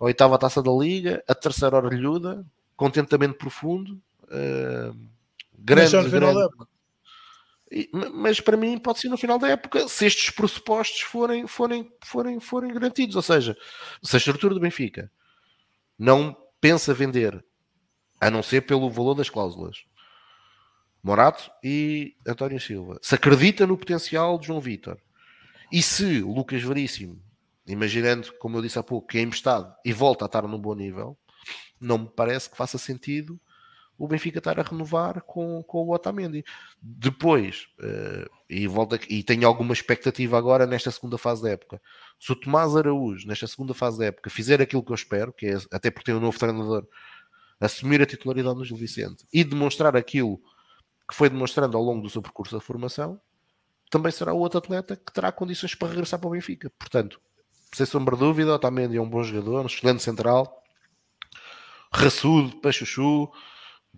[0.00, 2.44] a oitava taça da Liga, a terceira orelhuda,
[2.76, 4.96] contentamento profundo, uh,
[5.58, 6.48] grande, grande,
[8.12, 12.38] mas para mim pode ser no final da época se estes pressupostos forem, forem, forem,
[12.38, 13.16] forem garantidos.
[13.16, 13.56] Ou seja,
[14.02, 15.10] se a estrutura do Benfica
[15.98, 17.42] não pensa vender,
[18.20, 19.84] a não ser pelo valor das cláusulas,
[21.02, 24.98] Morato e António Silva, se acredita no potencial de João Vitor
[25.70, 27.20] E se Lucas Veríssimo,
[27.66, 30.74] imaginando, como eu disse há pouco, que é emprestado e volta a estar num bom
[30.74, 31.18] nível,
[31.80, 33.40] não me parece que faça sentido
[33.98, 36.44] o Benfica estar a renovar com, com o Otamendi.
[36.80, 41.80] Depois, uh, e, volta, e tenho alguma expectativa agora nesta segunda fase da época.
[42.18, 45.46] Se o Tomás Araújo, nesta segunda fase da época, fizer aquilo que eu espero, que
[45.46, 46.84] é até porque tem um novo treinador,
[47.60, 50.40] assumir a titularidade no Gil Vicente e demonstrar aquilo
[51.12, 53.20] que foi demonstrando ao longo do seu percurso de formação,
[53.90, 56.72] também será o outro atleta que terá condições para regressar para o Benfica.
[56.78, 57.20] Portanto,
[57.70, 60.64] sem sombra de dúvida, Otamendi é um bom jogador, um excelente central,
[61.92, 63.30] raçudo, pachuchu,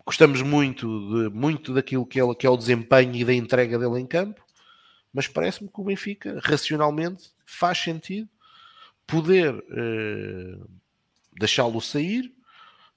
[0.04, 4.00] gostamos muito, de, muito daquilo que é, que é o desempenho e da entrega dele
[4.00, 4.44] em campo,
[5.12, 8.28] mas parece-me que o Benfica, racionalmente, faz sentido
[9.06, 10.58] poder eh,
[11.38, 12.34] deixá-lo sair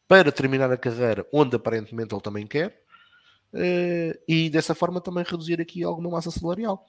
[0.08, 2.87] para terminar a carreira onde aparentemente ele também quer
[4.28, 6.86] e dessa forma também reduzir aqui alguma massa salarial.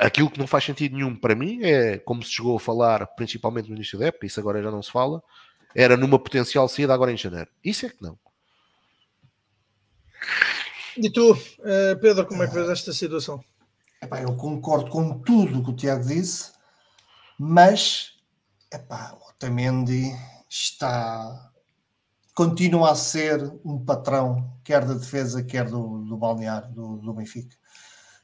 [0.00, 3.68] Aquilo que não faz sentido nenhum para mim é, como se chegou a falar, principalmente
[3.68, 5.22] no início da época, isso agora já não se fala,
[5.74, 7.50] era numa potencial saída agora em janeiro.
[7.62, 8.18] Isso é que não.
[10.96, 13.44] E tu, uh, Pedro, como é que vês esta situação?
[14.02, 16.52] Epá, eu concordo com tudo o que o Tiago disse,
[17.38, 18.14] mas
[18.72, 20.12] epá, o Otamendi
[20.48, 21.52] está
[22.36, 27.56] continua a ser um patrão, quer da defesa, quer do, do balneário do, do Benfica.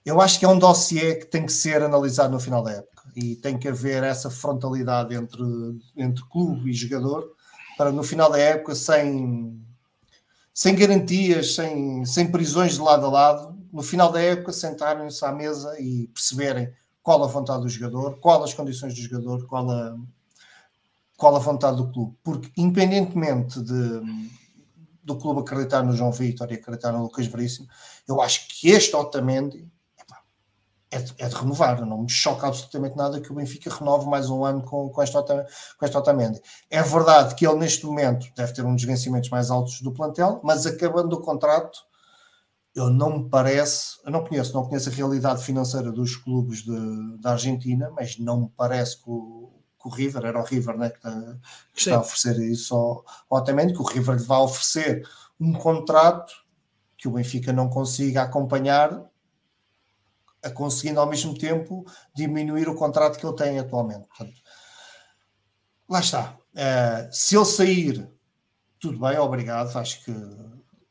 [0.04, 3.04] Eu acho que é um dossiê que tem que ser analisado no final da época
[3.16, 5.42] e tem que haver essa frontalidade entre,
[5.96, 7.26] entre clube e jogador
[7.78, 9.58] para no final da época, sem
[10.52, 15.32] sem garantias, sem, sem prisões de lado a lado, no final da época sentarem-se à
[15.32, 16.70] mesa e perceberem
[17.02, 19.96] qual a vontade do jogador, qual as condições do jogador, qual a,
[21.22, 22.16] qual a vontade do clube.
[22.24, 24.00] Porque, independentemente de,
[25.04, 27.68] do clube acreditar no João Vitor e acreditar no Lucas Veríssimo,
[28.08, 29.70] eu acho que este Otamendi
[30.90, 31.80] é de, é de, renovar.
[31.86, 35.16] Não me choca absolutamente nada que o Benfica renove mais um ano com, com, este,
[35.16, 36.42] com este Otamendi.
[36.68, 40.40] É verdade que ele, neste momento, deve ter um dos vencimentos mais altos do plantel,
[40.42, 41.78] mas acabando o contrato,
[42.74, 47.18] eu não me parece, eu não conheço, não conheço a realidade financeira dos clubes de,
[47.20, 49.41] da Argentina, mas não me parece que o,
[49.82, 51.10] que o River, era o River né, que, está,
[51.72, 55.06] que está a oferecer isso ao, ao Otamendi, que o River lhe vai oferecer
[55.40, 56.32] um contrato
[56.96, 59.02] que o Benfica não consiga acompanhar
[60.42, 64.06] a conseguindo ao mesmo tempo diminuir o contrato que ele tem atualmente.
[64.08, 64.40] Portanto,
[65.88, 66.36] lá está.
[66.52, 68.08] Uh, se ele sair,
[68.78, 69.76] tudo bem, obrigado.
[69.76, 70.14] Acho que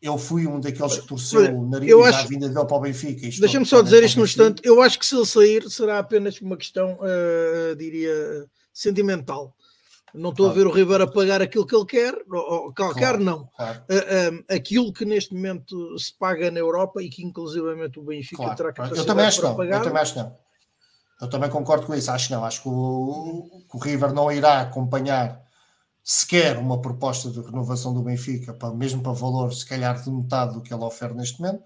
[0.01, 2.19] eu fui um daqueles que torceu o nariz eu acho...
[2.19, 3.21] à vinda dele para o Benfica.
[3.21, 4.61] Deixa-me só dizer isto no instante.
[4.65, 9.55] Eu acho que se ele sair será apenas uma questão, uh, diria, sentimental.
[10.13, 10.59] Não estou claro.
[10.59, 13.49] a ver o Ribeiro a pagar aquilo que ele quer, ou, qualquer claro, não.
[13.55, 13.83] Claro.
[13.89, 18.53] Uh, uh, aquilo que neste momento se paga na Europa e que inclusivamente o Benfica
[18.55, 19.55] terá capacidade eu também acho não.
[19.55, 19.77] pagar.
[19.77, 20.37] Eu também acho não.
[21.21, 22.43] Eu também concordo com isso, acho não.
[22.43, 25.41] Acho que o, que o River não irá acompanhar
[26.03, 30.55] sequer uma proposta de renovação do Benfica, para, mesmo para valor, se calhar, de metade
[30.55, 31.63] do que ele oferece neste momento.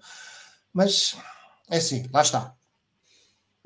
[0.72, 1.16] Mas
[1.70, 2.54] é assim, lá está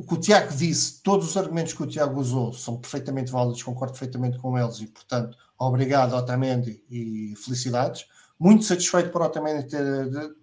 [0.00, 3.62] o que o Tiago disse, todos os argumentos que o Tiago usou são perfeitamente válidos,
[3.62, 8.06] concordo perfeitamente com eles e, portanto, obrigado Otamendi e felicidades.
[8.38, 10.34] Muito satisfeito por Otamendi ter,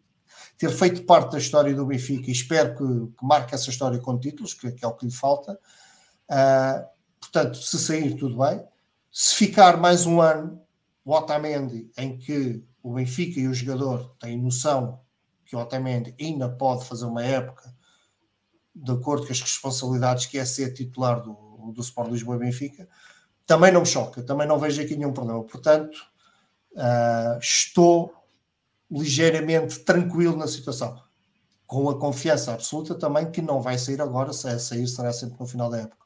[0.60, 4.20] ter feito parte da história do Benfica e espero que, que marque essa história com
[4.20, 5.60] títulos, que, que, é o que lhe falta.
[6.30, 6.88] Uh,
[7.20, 8.64] portanto, se sair, tudo bem.
[9.12, 10.62] Se ficar mais um ano,
[11.04, 15.00] o Otamendi, em que o Benfica e o jogador têm noção
[15.44, 17.76] que o Otamendi ainda pode fazer uma época
[18.84, 22.88] de acordo com as responsabilidades que é ser titular do, do Sport Lisboa e Benfica,
[23.46, 25.44] também não me choca, também não vejo aqui nenhum problema.
[25.44, 25.98] Portanto,
[26.74, 28.14] uh, estou
[28.90, 31.02] ligeiramente tranquilo na situação,
[31.66, 35.40] com a confiança absoluta também que não vai sair agora, se é sair será sempre
[35.40, 36.06] no final da época.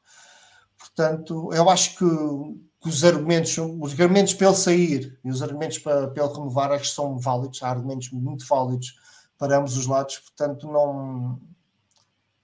[0.78, 5.78] Portanto, eu acho que, que os argumentos, os argumentos para ele sair e os argumentos
[5.78, 8.96] para, para ele renovar, acho que são válidos, há argumentos muito válidos
[9.38, 11.40] para ambos os lados, portanto, não,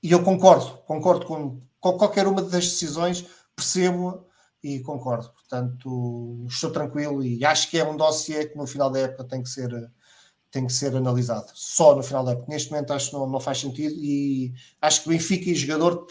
[0.02, 3.26] e eu concordo, concordo com, com qualquer uma das decisões,
[3.56, 4.26] percebo
[4.64, 5.30] e concordo.
[5.32, 9.42] Portanto, estou tranquilo e acho que é um dossiê que no final da época tem
[9.42, 9.70] que ser,
[10.52, 11.48] tem que ser analisado.
[11.54, 12.48] Só no final da época.
[12.50, 16.06] Neste momento acho que não, não faz sentido e acho que Benfica e jogador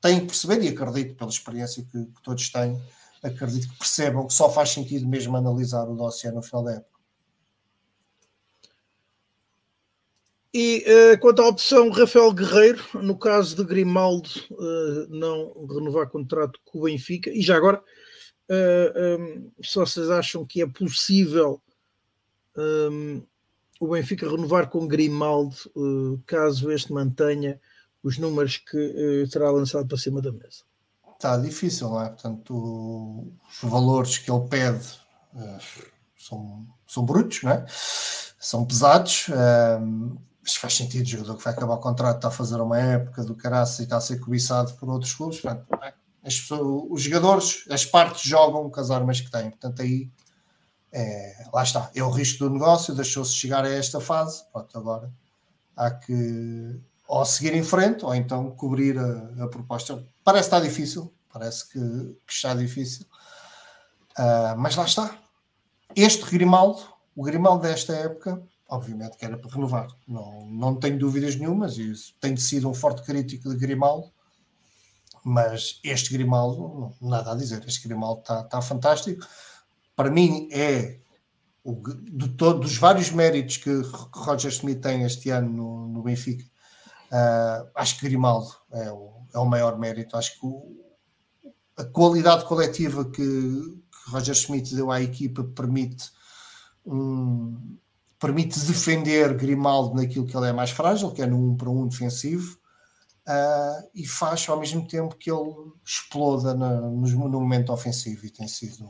[0.00, 2.80] têm que perceber, e acredito pela experiência que, que todos têm,
[3.22, 6.93] acredito que percebam que só faz sentido mesmo analisar o dossiê no final da época.
[10.56, 16.60] E uh, quanto à opção Rafael Guerreiro, no caso de Grimaldo uh, não renovar contrato
[16.64, 17.82] com o Benfica, e já agora, uh,
[18.48, 21.60] eh, um, se vocês acham que é possível
[22.56, 23.20] um,
[23.80, 25.56] o Benfica renovar com Grimaldo,
[26.24, 27.60] caso este mantenha
[28.00, 30.62] os números que terá lançado para cima da mesa.
[31.14, 32.10] está difícil, não é?
[32.10, 34.86] Portanto, os valores que ele pede
[36.16, 37.66] são, são brutos, não é?
[38.38, 39.26] São pesados.
[40.44, 43.24] Mas faz sentido, o jogador que vai acabar o contrato está a fazer uma época
[43.24, 45.40] do caraça e está a ser cobiçado por outros clubes.
[45.40, 45.94] Portanto, é?
[46.22, 49.48] as pessoas, os jogadores, as partes jogam com as armas que têm.
[49.48, 50.10] Portanto, aí
[50.92, 51.90] é, lá está.
[51.94, 54.44] É o risco do negócio, deixou-se chegar a esta fase.
[54.52, 55.10] Pronto, agora
[55.74, 60.06] há que ou seguir em frente ou então cobrir a, a proposta.
[60.22, 61.80] Parece que está difícil, parece que,
[62.26, 63.06] que está difícil,
[64.18, 65.18] uh, mas lá está.
[65.94, 66.82] Este Grimaldo,
[67.14, 71.92] o Grimaldo desta época, obviamente que era para renovar, não, não tenho dúvidas nenhumas, e
[72.20, 74.10] tenho sido um forte crítico de Grimaldo,
[75.24, 79.26] mas este Grimaldo, nada a dizer, este Grimaldo está, está fantástico.
[79.96, 80.98] Para mim é
[81.64, 83.70] o, de todos dos vários méritos que
[84.12, 86.44] Roger Smith tem este ano no, no Benfica,
[87.10, 90.16] uh, acho que Grimaldo é o, é o maior mérito.
[90.16, 90.84] Acho que o,
[91.76, 96.10] a qualidade coletiva que, que, Roger Smith deu à equipa permite
[96.84, 97.78] um,
[98.24, 101.68] permite defender Grimaldo naquilo que ele é mais frágil, que é no 1 um para
[101.68, 102.58] 1 um defensivo,
[103.28, 105.52] uh, e faz ao mesmo tempo que ele
[105.84, 108.88] exploda na, no, no momento ofensivo e tem sido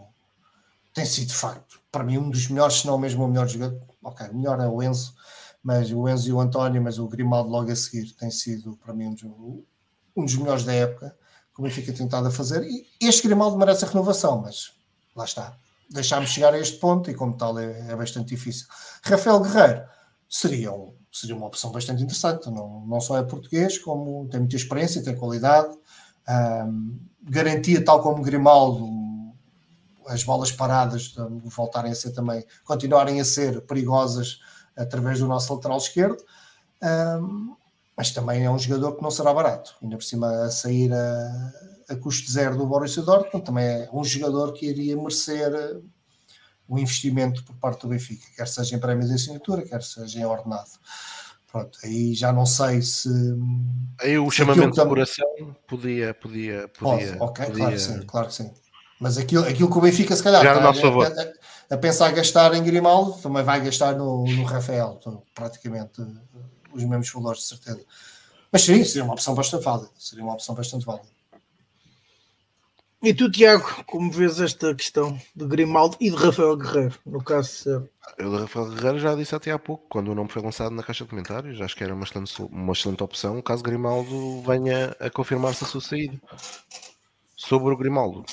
[0.95, 3.83] tem sido de facto, para mim, um dos melhores, se não mesmo o melhor jogador.
[4.05, 5.13] Ok, melhor é o Enzo,
[5.61, 8.95] mas o Enzo e o António, mas o Grimaldo logo a seguir tem sido, para
[8.95, 9.25] mim, um dos,
[10.15, 11.19] um dos melhores da época,
[11.53, 12.63] como fica tentado a fazer.
[12.63, 14.73] E este Grimaldo merece a renovação, mas
[15.17, 15.59] lá está.
[15.91, 18.67] Deixámos chegar a este ponto e, como tal, é, é bastante difícil.
[19.03, 19.85] Rafael Guerreiro
[20.29, 22.51] seria, um, seria uma opção bastante interessante.
[22.51, 25.77] Não, não só é português, como tem muita experiência, tem qualidade,
[26.67, 28.89] um, garantia, tal como Grimaldo,
[30.07, 31.15] as bolas paradas
[31.45, 34.39] voltarem a ser também, continuarem a ser perigosas
[34.77, 36.23] através do nosso lateral esquerdo.
[36.83, 37.57] Um,
[37.97, 41.53] mas também é um jogador que não será barato, ainda por cima a sair a,
[41.95, 45.53] a custo zero do Borussia Dortmund, também é um jogador que iria merecer
[46.69, 50.25] o investimento por parte do Benfica, quer seja em prémio de assinatura, quer seja em
[50.25, 50.71] ordenado.
[51.51, 53.09] Pronto, aí já não sei se.
[54.01, 55.27] Aí o chamamento de coração
[55.69, 56.15] podia.
[56.15, 57.59] podia, podia, ok, podia...
[57.59, 58.51] claro que sim, claro que sim.
[59.01, 61.33] Mas aquilo, aquilo que o Benfica, se calhar, está,
[61.71, 64.99] a, a, pensar gastar em Grimaldo, também vai gastar no, no Rafael,
[65.35, 66.01] praticamente
[66.73, 67.81] os mesmos valores, de certeza.
[68.51, 69.91] Mas sim, seria uma opção bastante válida.
[69.99, 71.09] Seria uma opção bastante válida.
[73.05, 77.49] E tu, Tiago, como vês esta questão de Grimaldo e de Rafael Guerreiro, no caso
[77.49, 77.91] ser?
[78.17, 80.83] Eu de Rafael Guerreiro já disse até há pouco, quando o nome foi lançado na
[80.83, 85.11] caixa de comentários, acho que era uma excelente, uma excelente opção caso Grimaldo venha a
[85.11, 86.19] confirmar-se a sua saída.
[87.37, 88.25] Sobre o Grimaldo,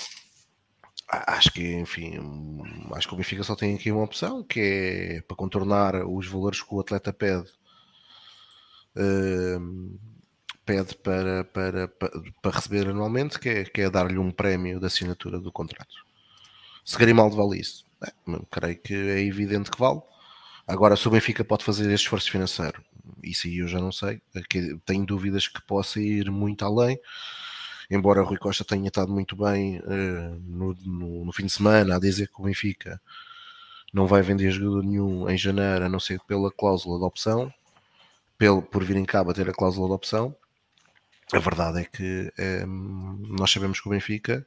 [1.10, 2.18] acho que, enfim,
[2.94, 6.62] acho que o Benfica só tem aqui uma opção, que é para contornar os valores
[6.62, 7.50] que o atleta pede.
[8.96, 10.00] Uh,
[10.66, 14.86] pede para, para, para, para, receber anualmente, que é, que é dar-lhe um prémio de
[14.86, 15.95] assinatura do contrato.
[16.86, 18.12] Se Grimaldo vale isso, é,
[18.49, 20.01] creio que é evidente que vale.
[20.68, 22.84] Agora, se o Benfica pode fazer este esforço financeiro,
[23.24, 24.22] isso aí eu já não sei.
[24.86, 26.99] Tenho dúvidas que possa ir muito além
[27.91, 31.99] embora Rui Costa tenha estado muito bem uh, no, no, no, fim de semana a
[31.99, 33.01] dizer que o Benfica
[33.93, 37.53] não vai vender jogador nenhum em janeiro, a não ser pela cláusula de opção,
[38.38, 40.34] pelo, por vir em cabo a ter a cláusula de opção.
[41.34, 44.46] A verdade é que eh, nós sabemos que o Benfica,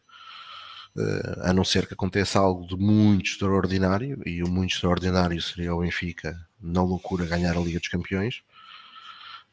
[0.94, 5.74] uh, a não ser que aconteça algo de muito extraordinário, e o muito extraordinário seria
[5.74, 8.42] o Benfica, na loucura, ganhar a Liga dos Campeões.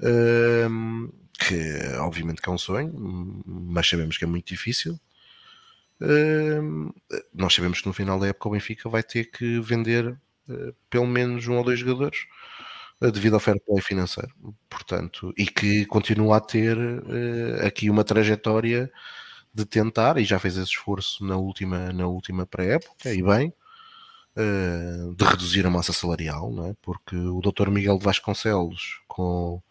[0.02, 1.10] Uh,
[1.40, 2.94] que obviamente que é um sonho,
[3.46, 5.00] mas sabemos que é muito difícil.
[6.02, 6.94] Uh,
[7.34, 11.08] nós sabemos que no final da época o Benfica vai ter que vender uh, pelo
[11.08, 12.26] menos um ou dois jogadores
[13.02, 14.34] devido ao fair play financeiro,
[14.70, 16.78] portanto, e que continua a ter
[17.66, 18.92] aqui uma trajetória
[19.54, 23.54] de tentar, e já fez esse esforço na última, na última pré-época, e bem,
[25.16, 26.76] de reduzir a massa salarial, não é?
[26.82, 27.70] porque o Dr.
[27.70, 29.62] Miguel de Vasconcelos, com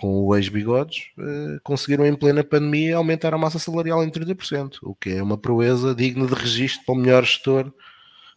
[0.00, 4.94] com o ex-bigodes, uh, conseguiram em plena pandemia aumentar a massa salarial em 30%, o
[4.94, 7.70] que é uma proeza digna de registro para o melhor gestor,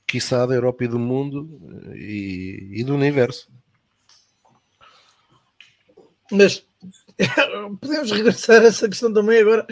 [0.05, 3.49] quiçá da Europa e do mundo uh, e, e, do universo.
[6.33, 6.65] Mas
[7.79, 9.65] podemos regressar a essa questão também agora.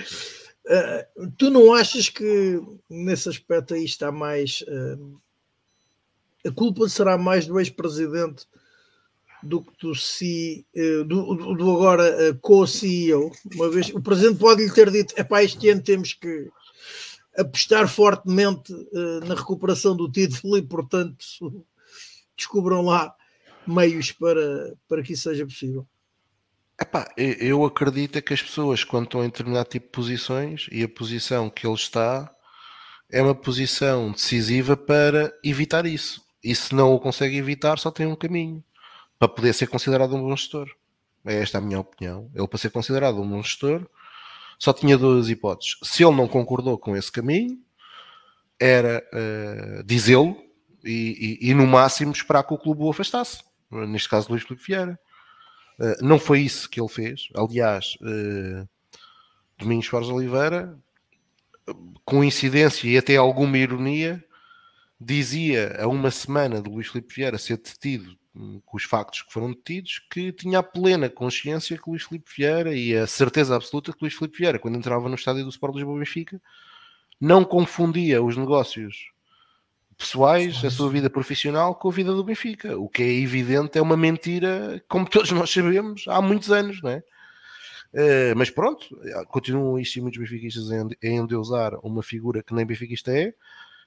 [0.65, 4.63] Uh, tu não achas que nesse aspecto aí está mais.
[6.45, 8.45] a culpa será mais do ex-presidente
[9.43, 9.93] do que do,
[10.75, 15.43] eh, do, do agora co-CEO, uma vez o presidente pode lhe ter dito: é para
[15.43, 16.47] este ano temos que
[17.37, 21.25] apostar fortemente uh, na recuperação do título e, portanto,
[22.35, 23.15] descubram lá
[23.65, 25.87] meios para, para que isso seja possível.
[26.81, 30.81] Epá, eu acredito é que as pessoas, quando estão em determinado tipo de posições, e
[30.83, 32.33] a posição que ele está
[33.11, 36.25] é uma posição decisiva para evitar isso.
[36.43, 38.63] E se não o consegue evitar, só tem um caminho
[39.19, 40.67] para poder ser considerado um bom gestor.
[41.23, 42.31] É esta a minha opinião.
[42.33, 43.87] Ele, para ser considerado um bom gestor,
[44.57, 45.77] só tinha duas hipóteses.
[45.83, 47.59] Se ele não concordou com esse caminho,
[48.59, 50.35] era uh, dizê-lo
[50.83, 53.43] e, e, e, no máximo, esperar que o clube o afastasse.
[53.69, 54.99] Neste caso, Luís Filipe Vieira.
[55.81, 57.27] Uh, não foi isso que ele fez.
[57.35, 58.69] Aliás, uh,
[59.57, 60.77] Domingos Fortes Oliveira,
[62.05, 64.23] com incidência e até alguma ironia,
[64.99, 68.15] dizia a uma semana de Luís Filipe Vieira ser detido
[68.63, 72.75] com os factos que foram detidos, que tinha a plena consciência que Luís Filipe Vieira
[72.75, 75.99] e a certeza absoluta que Luís Filipe Vieira, quando entrava no estádio do Sport Lisboa
[75.99, 76.39] Benfica,
[77.19, 79.10] não confundia os negócios
[80.01, 82.77] pessoais, a sua vida profissional com a vida do Benfica.
[82.77, 86.91] O que é evidente é uma mentira, como todos nós sabemos, há muitos anos, não
[86.91, 87.03] é?
[87.93, 88.85] Uh, mas pronto,
[89.27, 93.33] continuam a existir muitos benfiquistas em, em endeusar uma figura que nem benfiquista é,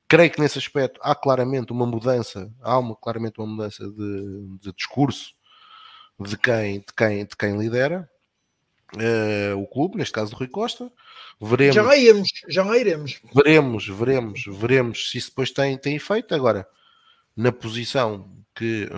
[0.06, 4.72] Creio que nesse aspecto há claramente uma mudança, há uma, claramente uma mudança de, de
[4.74, 5.34] discurso
[6.20, 8.08] de quem, de quem, de quem lidera
[8.94, 10.92] uh, o clube, neste caso do Rui Costa.
[11.41, 13.20] Veremos, já iremos, já iremos.
[13.35, 16.35] Veremos, veremos, veremos se isso depois tem, tem efeito.
[16.35, 16.66] Agora,
[17.37, 18.89] na posição que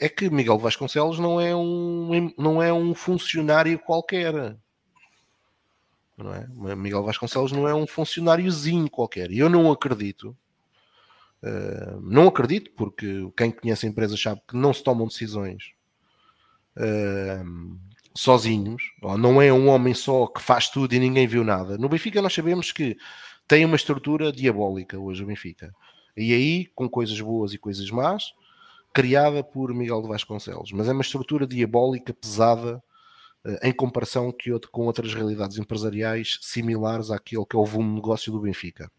[0.00, 4.56] é que Miguel Vasconcelos não é um, não é um funcionário qualquer.
[6.16, 6.74] Não é?
[6.74, 9.30] Miguel Vasconcelos não é um funcionáriozinho qualquer.
[9.30, 10.36] E eu não acredito
[11.44, 15.74] Uh, não acredito, porque quem conhece a empresa sabe que não se tomam decisões
[16.78, 17.78] uh,
[18.16, 18.82] sozinhos,
[19.18, 21.76] não é um homem só que faz tudo e ninguém viu nada.
[21.76, 22.96] No Benfica nós sabemos que
[23.46, 25.74] tem uma estrutura diabólica hoje o Benfica.
[26.16, 28.32] E aí, com coisas boas e coisas más,
[28.92, 30.70] criada por Miguel de Vasconcelos.
[30.70, 32.82] Mas é uma estrutura diabólica, pesada,
[33.44, 37.96] uh, em comparação que com outras realidades empresariais similares àquele que é o volume de
[37.96, 38.90] negócio do Benfica.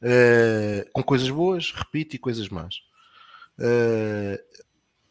[0.00, 2.76] Uh, com coisas boas, repito, e coisas más.
[3.58, 4.38] Uh,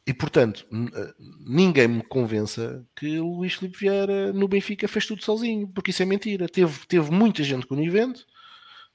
[0.08, 1.14] e portanto, eh,
[1.46, 6.02] ninguém me convença que o Luís Filipe Vieira no Benfica fez tudo sozinho, porque isso
[6.02, 6.48] é mentira.
[6.48, 8.26] Teve, teve muita gente com o evento,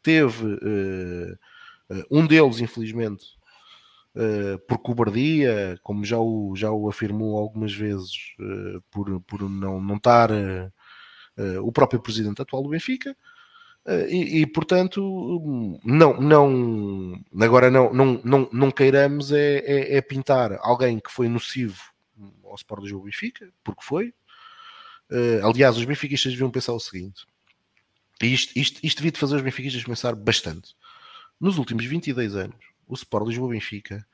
[0.03, 1.39] teve uh,
[2.11, 3.27] um deles, infelizmente,
[4.67, 8.13] por cobardia, como já o, já o afirmou algumas vezes,
[8.91, 10.31] por, por não, não estar
[11.63, 13.15] o próprio presidente atual do Benfica.
[13.87, 15.01] Eh, e, e, portanto,
[15.85, 21.29] não, não, agora não, não, não, não queiramos é, é, é pintar alguém que foi
[21.29, 21.81] nocivo
[22.45, 24.15] ao Sport do Benfica, porque foi.
[25.11, 27.27] Uh, aliás, os benfiquistas deviam pensar o seguinte,
[28.23, 30.75] e isto, isto, isto devia fazer os benfiquistas pensar bastante.
[31.39, 32.57] Nos últimos 22 anos,
[32.87, 34.07] o Sport Lisboa Benfica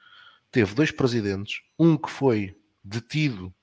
[0.50, 3.54] teve dois presidentes, um que foi detido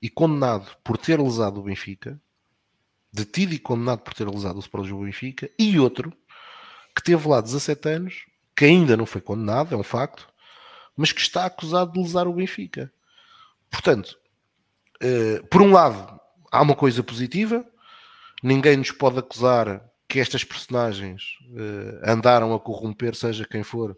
[0.00, 2.20] e condenado por ter lesado o Benfica,
[3.12, 6.12] detido e condenado por ter lesado o Sport Lisboa Benfica, e outro
[6.94, 10.28] que teve lá 17 anos, que ainda não foi condenado, é um facto,
[10.96, 12.92] mas que está acusado de lesar o Benfica.
[13.70, 14.18] Portanto,
[15.02, 17.64] uh, por um lado, há uma coisa positiva,
[18.42, 23.96] ninguém nos pode acusar que estas personagens uh, andaram a corromper, seja quem for,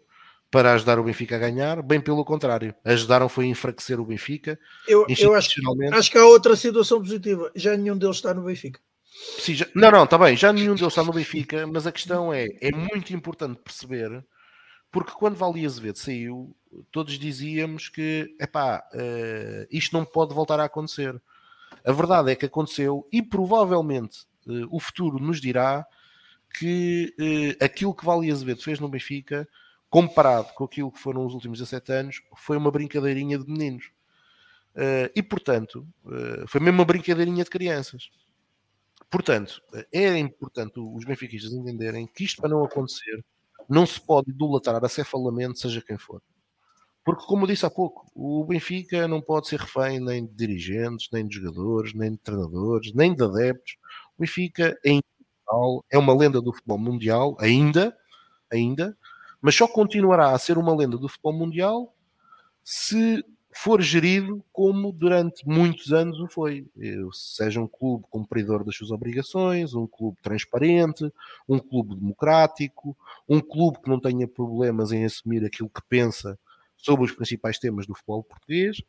[0.51, 4.59] para ajudar o Benfica a ganhar, bem pelo contrário, ajudaram foi a enfraquecer o Benfica.
[4.87, 5.59] Eu, eu acho,
[5.91, 8.79] acho que há outra situação positiva, já nenhum deles está no Benfica.
[9.39, 12.33] Sim, já, não, não, está bem, já nenhum deles está no Benfica, mas a questão
[12.33, 14.25] é, é muito importante perceber,
[14.91, 16.55] porque quando Vali Azevedo saiu,
[16.91, 21.19] todos dizíamos que, epá, uh, isto não pode voltar a acontecer.
[21.85, 25.85] A verdade é que aconteceu e provavelmente uh, o futuro nos dirá
[26.57, 29.47] que uh, aquilo que Vali Azevedo fez no Benfica,
[29.89, 33.91] comparado com aquilo que foram os últimos 17 anos, foi uma brincadeirinha de meninos.
[35.15, 35.87] e portanto,
[36.47, 38.09] foi mesmo uma brincadeirinha de crianças.
[39.13, 39.61] Portanto,
[39.91, 43.23] é importante os benfiquistas entenderem que isto para não acontecer
[43.69, 46.19] não se pode idolatrar acefalamente, seja quem for.
[47.05, 51.27] Porque, como disse há pouco, o Benfica não pode ser refém nem de dirigentes, nem
[51.27, 53.77] de jogadores, nem de treinadores, nem de adeptos.
[54.17, 54.99] O Benfica é
[55.91, 57.95] é uma lenda do futebol mundial, ainda,
[58.51, 58.97] ainda,
[59.39, 61.95] mas só continuará a ser uma lenda do futebol mundial
[62.63, 63.23] se
[63.55, 66.65] for gerido como durante muitos anos o foi.
[67.11, 71.11] Seja um clube cumpridor das suas obrigações, um clube transparente,
[71.47, 72.95] um clube democrático,
[73.27, 76.37] um clube que não tenha problemas em assumir aquilo que pensa
[76.77, 78.81] sobre os principais temas do futebol português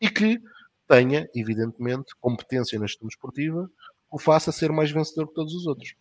[0.00, 0.40] e que
[0.86, 5.66] tenha, evidentemente, competência na gestão esportiva que o faça ser mais vencedor que todos os
[5.66, 5.94] outros.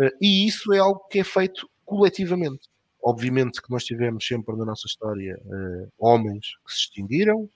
[0.00, 2.68] Eh, e isso é algo que é feito coletivamente.
[3.06, 7.50] Obviamente que nós tivemos sempre na nossa história uh, homens que se extinguiram,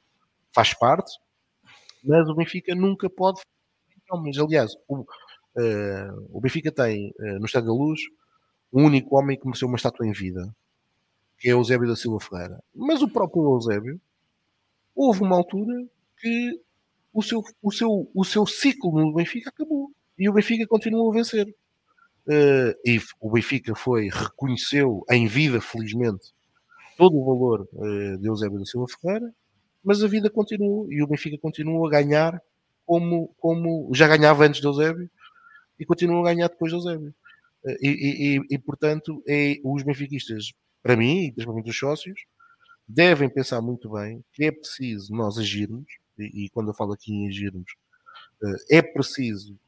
[0.52, 1.10] faz parte,
[2.04, 3.40] mas o Benfica nunca pode.
[4.22, 5.06] Mas aliás, o, uh,
[6.30, 7.98] o Benfica tem uh, no Estado da Luz
[8.70, 10.54] o único homem que mereceu uma estátua em vida,
[11.38, 12.62] que é Eusébio da Silva Ferreira.
[12.74, 13.98] Mas o próprio Eusébio,
[14.94, 15.74] houve uma altura
[16.18, 16.60] que
[17.10, 21.14] o seu, o seu, o seu ciclo no Benfica acabou e o Benfica continuou a
[21.14, 21.46] vencer.
[22.28, 26.34] Uh, e o Benfica foi, reconheceu em vida, felizmente,
[26.98, 29.34] todo o valor uh, de Eusébio da Silva Ferreira,
[29.82, 32.38] mas a vida continuou e o Benfica continua a ganhar
[32.84, 35.08] como, como já ganhava antes de Eusébio
[35.80, 37.14] e continua a ganhar depois de Eusébio.
[37.64, 40.52] Uh, e, e, e, portanto, é, os benfiquistas,
[40.82, 42.20] para mim, e principalmente os sócios,
[42.86, 45.86] devem pensar muito bem que é preciso nós agirmos,
[46.18, 47.72] e, e quando eu falo aqui em agirmos,
[48.70, 49.58] é preciso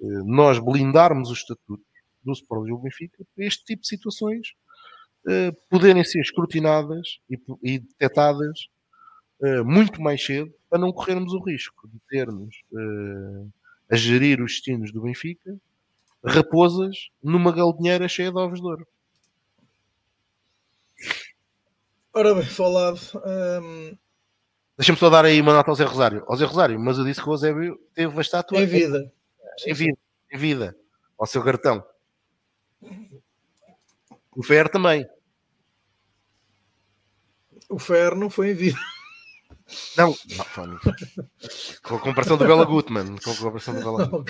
[0.00, 1.87] nós blindarmos os estatutos
[2.28, 4.54] do Sporting e do Benfica para este tipo de situações
[5.26, 8.68] uh, poderem ser escrutinadas e, e detectadas
[9.40, 13.52] uh, muito mais cedo para não corrermos o risco de termos uh,
[13.90, 15.58] a gerir os destinos do Benfica
[16.24, 18.86] raposas numa galinheira cheia de ovos de ouro.
[22.12, 23.00] Ora bem, falado.
[23.24, 23.96] Um...
[24.76, 26.24] Deixa-me só dar aí uma nota ao Zé Rosário.
[26.26, 29.12] Ao Zé Rosário, mas eu disse que o Eusébio teve a estátua em vida.
[29.66, 29.98] Em vida,
[30.32, 30.76] em vida.
[31.18, 31.84] Ao seu cartão.
[34.34, 35.06] O Fer também.
[37.68, 38.78] O Fer não foi em vida.
[39.96, 40.78] Não, não
[41.82, 44.24] com a comparação do Bela Gutmann, com a comparação do Bela.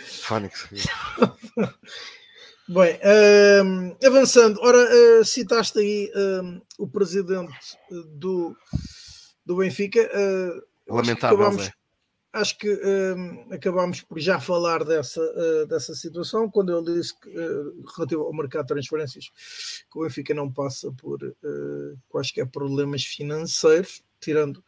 [0.00, 0.68] Fónix.
[2.68, 7.52] Bem, uh, avançando, ora, uh, citaste aí uh, o presidente
[8.14, 8.56] do,
[9.44, 10.08] do Benfica.
[10.88, 11.70] Lamentável, acabamos,
[12.32, 17.28] acho que um, acabámos por já falar dessa, uh, dessa situação, quando ele disse que,
[17.28, 19.30] uh, relativo ao mercado de transferências,
[19.90, 24.64] que o Benfica não passa por uh, quaisquer problemas financeiros, tirando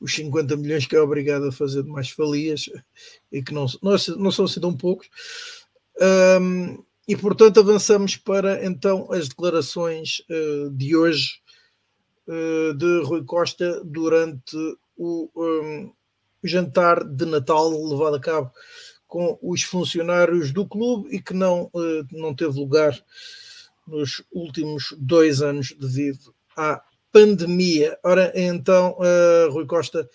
[0.00, 2.68] os 50 milhões que é obrigado a fazer de mais falias
[3.30, 5.08] e que não, não, não são assim tão poucos.
[6.40, 11.40] Um, e portanto avançamos para então as declarações uh, de hoje
[12.76, 14.56] de Rui Costa durante
[14.96, 15.92] o, um,
[16.46, 18.50] jantar de Natal levado a cabo
[19.06, 22.98] com os funcionários do clube e que não, eh, não teve lugar
[23.86, 26.82] nos últimos dois anos devido à
[27.12, 27.96] pandemia.
[28.02, 30.08] Ora, então, uh, Rui Costa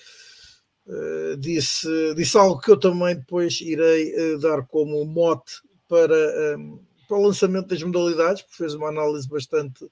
[0.85, 5.53] uh, disse, disse algo que eu também depois irei dar como mote
[5.87, 9.89] para, um, para o lançamento das modalidades, porque fez uma análise bastante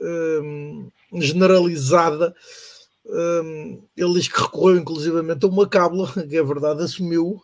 [0.00, 2.34] um, generalizada
[3.04, 7.42] ele diz que recorreu inclusivamente a uma cábula, que é verdade, assumiu,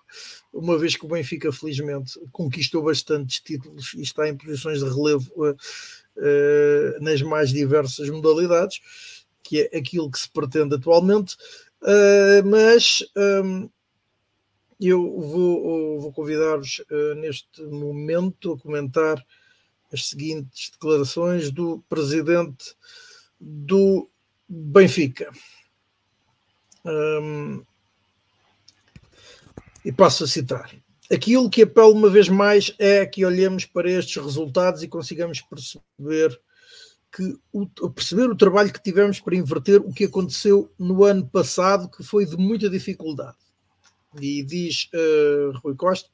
[0.53, 5.31] uma vez que o Benfica, felizmente, conquistou bastantes títulos e está em posições de relevo
[5.37, 8.81] uh, uh, nas mais diversas modalidades,
[9.43, 11.37] que é aquilo que se pretende atualmente.
[11.83, 13.05] Uh, mas
[13.45, 13.69] um,
[14.81, 16.81] eu vou, vou convidar-vos
[17.17, 19.25] neste momento a comentar
[19.93, 22.77] as seguintes declarações do presidente
[23.41, 24.09] do
[24.49, 25.31] Benfica.
[26.85, 27.63] Um,
[29.85, 30.71] e passo a citar.
[31.11, 36.41] Aquilo que apelo uma vez mais é que olhemos para estes resultados e consigamos perceber
[37.11, 41.91] que o, perceber o trabalho que tivemos para inverter o que aconteceu no ano passado,
[41.91, 43.37] que foi de muita dificuldade
[44.23, 46.09] e diz uh, Rui Costa,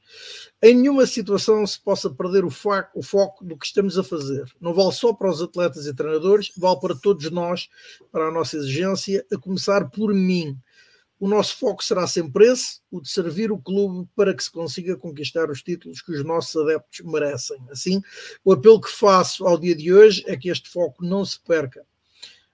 [0.61, 2.51] em nenhuma situação se possa perder o,
[2.95, 4.45] o, foco do que estamos a fazer.
[4.59, 7.69] Não vale só para os atletas e treinadores, vale para todos nós,
[8.11, 10.57] para a nossa exigência, a começar por mim.
[11.17, 14.97] O nosso foco será sempre esse, o de servir o clube para que se consiga
[14.97, 17.57] conquistar os títulos que os nossos adeptos merecem.
[17.69, 18.01] Assim,
[18.43, 21.85] o apelo que faço ao dia de hoje é que este foco não se perca.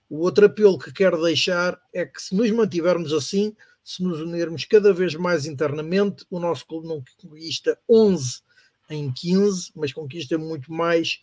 [0.08, 4.66] O outro apelo que quero deixar é que se nos mantivermos assim, se nos unirmos
[4.66, 8.42] cada vez mais internamente, o nosso clube não conquista 11
[8.90, 11.20] em 15, mas conquista muito mais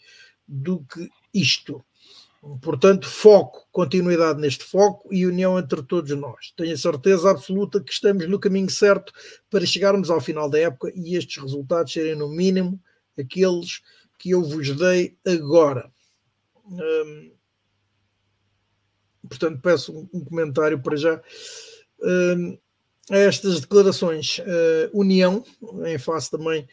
[0.47, 1.85] do que isto.
[2.63, 6.53] Portanto, foco, continuidade neste foco e união entre todos nós.
[6.57, 9.13] Tenho a certeza absoluta que estamos no caminho certo
[9.51, 12.81] para chegarmos ao final da época e estes resultados serem, no mínimo,
[13.19, 13.83] aqueles
[14.19, 15.91] que eu vos dei agora.
[16.65, 17.33] Hum,
[19.29, 21.21] portanto, peço um comentário para já
[22.01, 22.59] uh,
[23.11, 25.45] a estas declarações uh, união,
[25.87, 26.67] em face também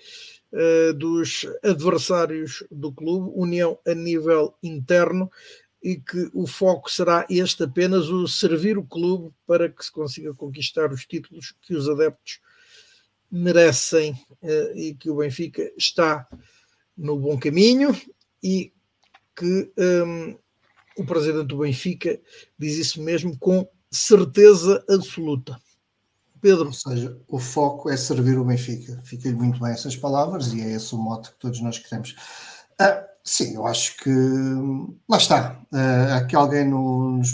[0.51, 5.31] uh, dos adversários do clube, união a nível interno,
[5.81, 10.33] e que o foco será este apenas o servir o clube para que se consiga
[10.33, 12.39] conquistar os títulos que os adeptos
[13.31, 16.27] merecem uh, e que o Benfica está
[16.97, 17.95] no bom caminho
[18.41, 18.73] e
[19.35, 20.37] que um,
[20.97, 22.19] o presidente do Benfica
[22.57, 25.59] diz isso mesmo com certeza absoluta.
[26.41, 26.67] Pedro.
[26.67, 29.01] Ou seja, o foco é servir o Benfica.
[29.03, 32.15] Fica-lhe muito bem essas palavras e é esse o mote que todos nós queremos.
[32.79, 34.11] Ah, sim, eu acho que
[35.09, 35.59] lá está.
[35.71, 37.33] Ah, aqui alguém nos,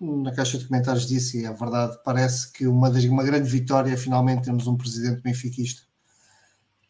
[0.00, 3.92] na caixa de comentários disse, e é verdade, parece que uma, das, uma grande vitória
[3.92, 5.82] é finalmente termos um presidente benfiquista.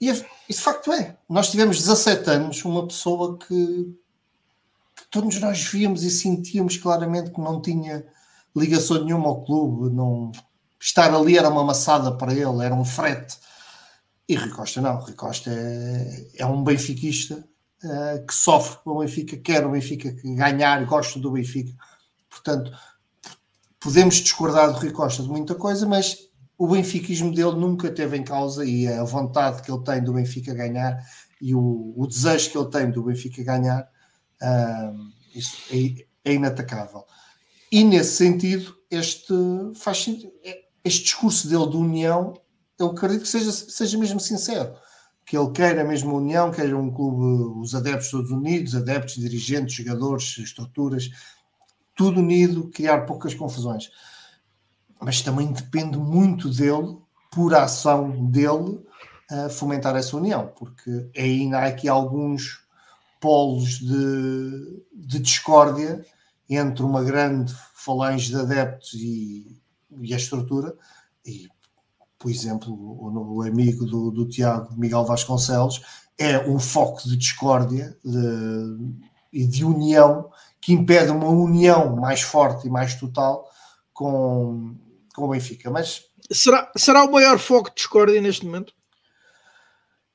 [0.01, 0.15] E, é,
[0.49, 1.19] e de facto é.
[1.28, 3.95] Nós tivemos 17 anos, uma pessoa que,
[4.97, 8.07] que todos nós víamos e sentíamos claramente que não tinha
[8.56, 10.32] ligação nenhuma ao clube, não,
[10.81, 13.39] estar ali era uma maçada para ele, era um frete.
[14.28, 17.44] E Rui Costa não, Rui Costa é, é um benfiquista
[17.85, 21.72] uh, que sofre com o Benfica, quer o Benfica ganhar, gosta do Benfica.
[22.28, 22.72] Portanto,
[23.81, 28.22] podemos discordar do Rui Costa de muita coisa, mas o benfiquismo dele nunca teve em
[28.22, 31.02] causa e a vontade que ele tem do Benfica ganhar
[31.40, 33.89] e o, o desejo que ele tem do Benfica ganhar,
[34.43, 37.05] uh, isso é, é, inatacável.
[37.70, 39.32] E nesse sentido, este
[39.76, 40.06] faz
[40.44, 42.34] é, este discurso dele de união,
[42.78, 44.74] eu acredito que seja, seja mesmo sincero,
[45.24, 50.38] que ele queira mesmo união, queira um clube, os adeptos todos unidos, adeptos, dirigentes, jogadores,
[50.38, 51.10] estruturas,
[51.94, 53.90] tudo unido, criar poucas confusões.
[55.01, 56.98] Mas também depende muito dele,
[57.30, 58.80] por ação dele,
[59.51, 62.60] fomentar essa união, porque ainda há aqui alguns
[63.20, 66.05] polos de, de discórdia
[66.56, 69.60] entre uma grande falange de adeptos e,
[70.01, 70.77] e a estrutura,
[71.24, 71.48] e
[72.18, 75.81] por exemplo, o, o amigo do, do, Tiago, Miguel Vasconcelos,
[76.18, 78.94] é um foco de discórdia de,
[79.32, 83.51] e de união que impede uma união mais forte e mais total
[83.93, 84.77] com,
[85.14, 85.70] com o Benfica.
[85.70, 88.74] Mas será, será o maior foco de discórdia neste momento?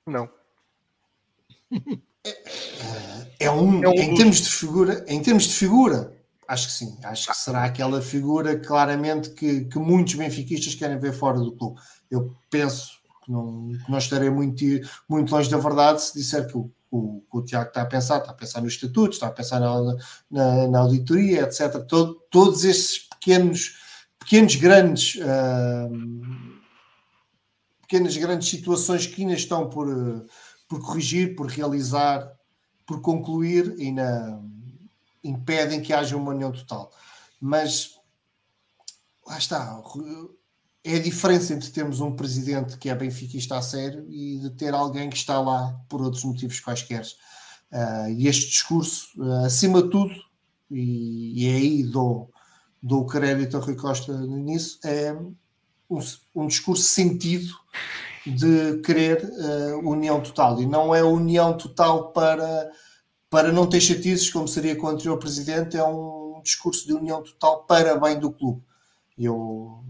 [0.06, 0.30] Não.
[2.24, 6.15] É, é, um, é um, em termos de figura, em termos de figura,
[6.48, 6.98] acho que sim.
[7.04, 11.80] Acho que será aquela figura claramente que, que muitos benfiquistas querem ver fora do clube.
[12.10, 14.64] Eu penso que não, que não estarei muito,
[15.10, 18.32] muito longe da verdade se disser que o o, o Tiago está a pensar, está
[18.32, 19.98] a pensar no estatuto, está a pensar na,
[20.32, 21.84] na, na auditoria, etc.
[21.88, 23.78] Todo, todos esses pequenos,
[24.20, 26.62] pequenos grandes, uh,
[27.82, 29.88] pequenas grandes situações que ainda estão por,
[30.68, 32.32] por corrigir, por realizar,
[32.86, 34.40] por concluir, ainda
[35.28, 36.92] impedem que haja uma união total.
[37.40, 37.92] Mas
[39.28, 39.82] lá está,
[40.84, 44.74] é a diferença entre termos um presidente que é benfiquista a sério e de ter
[44.74, 47.04] alguém que está lá por outros motivos quaisquer.
[47.72, 50.14] Uh, e este discurso, uh, acima de tudo,
[50.70, 52.30] e, e é aí dou,
[52.82, 55.12] dou crédito a Rui Costa nisso, é
[55.90, 56.00] um,
[56.36, 57.52] um discurso sentido
[58.26, 60.62] de querer uh, união total.
[60.62, 62.72] E não é união total para,
[63.36, 67.22] para não ter chatices, como seria com o anterior presidente, é um discurso de união
[67.22, 68.64] total para bem do clube.
[69.18, 69.84] Eu,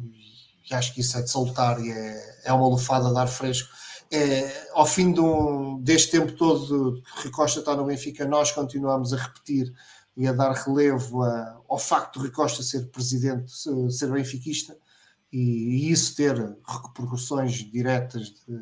[0.71, 3.69] acho que isso é de salutar e é, é uma lufada de ar fresco.
[4.09, 8.51] É, ao fim de um, deste tempo todo que Rui Costa está no Benfica, nós
[8.51, 9.71] continuamos a repetir
[10.17, 13.51] e a dar relevo a, ao facto de Rui Costa ser presidente,
[13.91, 14.75] ser benfiquista,
[15.31, 16.35] e, e isso ter
[16.67, 18.57] repercussões diretas de,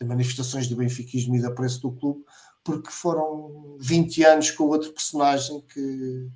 [0.00, 2.24] de, manifestações de benfiquismo e de apreço do clube,
[2.62, 6.28] porque foram 20 anos com outro personagem que,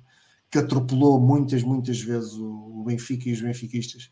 [0.49, 4.11] que atropelou muitas, muitas vezes o, Benfica e os benfiquistas.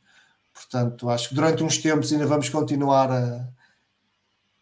[0.51, 3.47] Portanto, acho que durante uns tempos ainda vamos continuar a,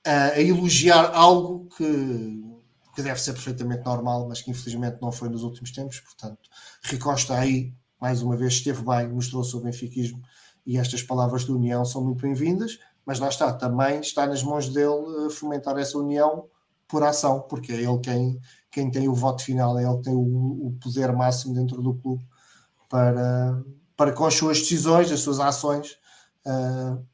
[0.05, 2.43] a, a elogiar algo que,
[2.93, 6.01] que, deve ser perfeitamente normal, mas que infelizmente não foi nos últimos tempos.
[6.01, 6.49] Portanto,
[6.83, 10.21] Ricosta aí, mais uma vez, esteve bem, mostrou o seu benfiquismo
[10.65, 14.69] e estas palavras de união são muito bem-vindas, mas lá está, também está nas mãos
[14.69, 16.47] dele fomentar essa união
[16.91, 18.39] por ação, porque é ele quem,
[18.69, 21.95] quem tem o voto final, é ele que tem o, o poder máximo dentro do
[21.95, 22.23] clube
[22.89, 23.63] para
[23.95, 25.99] para com as suas decisões, as suas ações,
[26.47, 27.05] uh,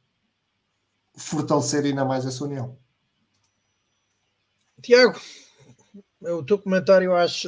[1.18, 2.78] fortalecer ainda mais essa união.
[4.82, 5.20] Tiago,
[6.22, 7.44] o teu comentário às,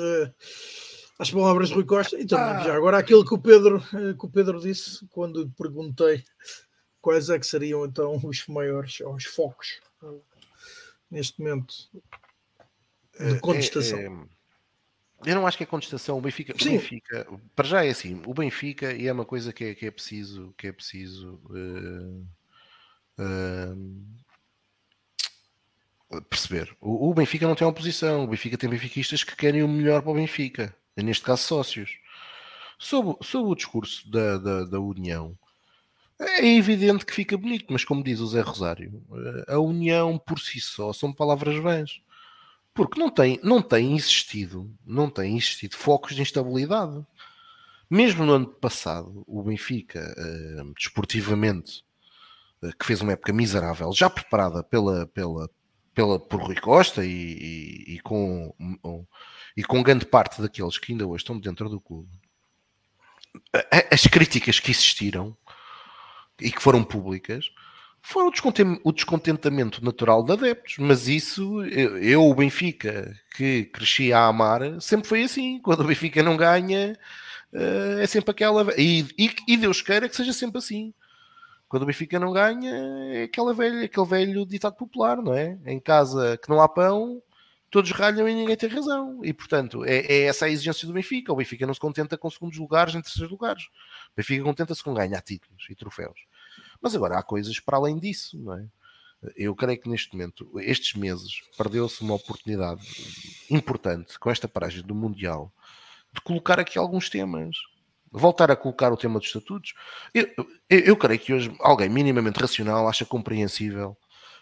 [1.18, 2.64] às palavras de Rui Costa e também ah.
[2.64, 6.24] já agora aquilo que o Pedro que o Pedro disse quando perguntei
[7.02, 9.80] quais é que seriam então os maiores os focos
[11.10, 11.76] neste momento
[13.20, 14.00] de contestação.
[14.00, 16.18] É, é, eu não acho que é contestação.
[16.18, 18.22] O Benfica, o Benfica, para já é assim.
[18.26, 22.26] O Benfica e é uma coisa que é, que é preciso, que é preciso uh,
[26.10, 26.76] uh, perceber.
[26.80, 28.24] O, o, Benfica não tem oposição.
[28.24, 30.74] O Benfica tem benfiquistas que querem o melhor para o Benfica.
[30.96, 31.98] Neste caso, sócios.
[32.78, 35.38] Sobre, sobre o discurso da, da, da União,
[36.20, 40.40] é evidente que fica bonito, mas como diz o Zé Rosário, eh, a união por
[40.40, 42.02] si só são palavras vãs.
[42.74, 47.06] Porque não tem, não tem existido, não tem existido focos de instabilidade.
[47.90, 51.84] Mesmo no ano passado, o Benfica, uh, desportivamente,
[52.78, 55.50] que fez uma época miserável, já preparada pela, pela,
[55.94, 58.54] pela, por Rui Costa e, e, e com,
[59.58, 62.10] e com grande parte daqueles que ainda hoje estão dentro do clube,
[63.92, 65.36] as críticas que existiram
[66.42, 67.52] e que foram públicas
[68.02, 68.24] foi
[68.84, 75.08] o descontentamento natural de adeptos, mas isso, eu, o Benfica, que cresci a amar, sempre
[75.08, 75.60] foi assim.
[75.62, 76.98] Quando o Benfica não ganha,
[77.54, 78.66] eh, é sempre aquela.
[78.78, 80.94] E, e, e Deus queira que seja sempre assim.
[81.68, 82.72] Quando o Benfica não ganha,
[83.14, 85.58] é aquela velha, aquele velho ditado popular, não é?
[85.66, 87.22] Em casa que não há pão,
[87.70, 89.20] todos ralham e ninguém tem razão.
[89.24, 91.32] E, portanto, é, é, essa a exigência do Benfica.
[91.32, 93.66] O Benfica não se contenta com segundos lugares em terceiros lugares.
[94.14, 96.20] O Benfica contenta-se com ganhar títulos e troféus.
[96.82, 98.66] Mas agora há coisas para além disso, não é?
[99.36, 102.82] Eu creio que neste momento, estes meses, perdeu-se uma oportunidade
[103.50, 105.52] importante com esta paragem do Mundial
[106.14, 107.56] de colocar aqui alguns temas.
[108.12, 109.74] Voltar a colocar o tema dos estatutos.
[110.14, 110.28] Eu,
[110.70, 113.96] eu, eu creio que hoje alguém minimamente racional acha compreensível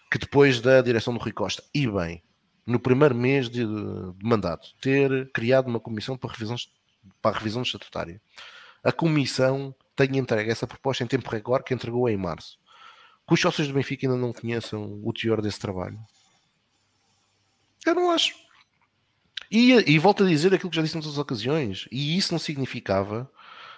[0.09, 2.23] que depois da direção do Rui Costa, e bem,
[2.65, 6.55] no primeiro mês de, de mandato, ter criado uma comissão para, revisão,
[7.22, 8.22] para a revisão estatutária,
[8.84, 12.57] a comissão tenha entregue essa proposta em tempo recorde que entregou em março.
[13.28, 15.99] Que os sócios do Benfica ainda não conheçam o teor desse trabalho.
[17.86, 18.34] Eu não acho.
[19.52, 21.88] E, e volto a dizer aquilo que já disse em outras ocasiões.
[21.91, 23.30] E isso não significava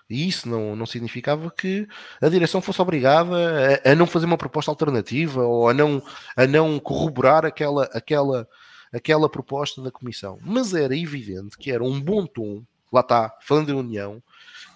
[0.10, 1.88] e isso não, não significava que
[2.20, 6.02] a direção fosse obrigada a, a, não fazer uma proposta alternativa ou a não,
[6.36, 8.48] a não corroborar aquela, aquela,
[8.92, 10.40] aquela proposta da comissão.
[10.42, 14.24] Mas era evidente que era um bom tom, lá está, falando em União,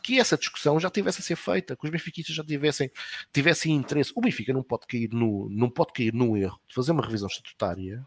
[0.04, 2.92] que essa discussão já tivesse a ser feita, que os benfiquistas já tivessem,
[3.32, 4.12] tivessem interesse.
[4.14, 7.28] O Benfica não pode cair no, não pode cair no erro de fazer uma revisão
[7.28, 8.06] estatutária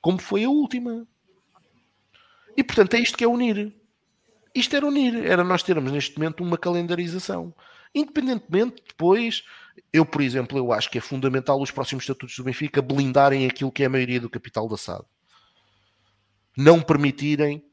[0.00, 1.06] como foi a última.
[2.56, 3.74] E portanto é isto que é unir.
[4.54, 7.54] Isto era unir, era nós termos neste momento uma calendarização.
[7.94, 9.44] Independentemente, depois,
[9.92, 13.72] eu, por exemplo, eu acho que é fundamental os próximos estatutos do Benfica blindarem aquilo
[13.72, 15.04] que é a maioria do capital da SAD.
[16.56, 17.64] Não permitirem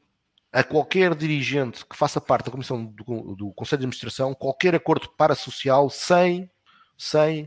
[0.56, 5.06] a qualquer dirigente que faça parte da comissão do, do Conselho de Administração qualquer acordo
[5.10, 6.50] parasocial sem,
[6.96, 7.44] sem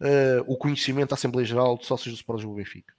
[0.00, 2.94] uh, o conhecimento da Assembleia Geral de Sócios do Sporting do Benfica.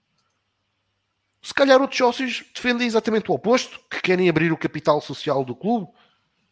[1.41, 5.55] Se calhar outros sócios defendem exatamente o oposto, que querem abrir o capital social do
[5.55, 5.91] clube.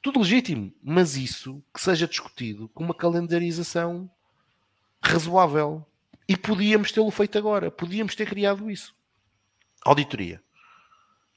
[0.02, 4.10] Tudo legítimo, mas isso que seja discutido com uma calendarização
[5.04, 5.86] razoável.
[6.28, 8.96] E podíamos tê-lo feito agora, podíamos ter criado isso.
[9.86, 10.42] Auditoria.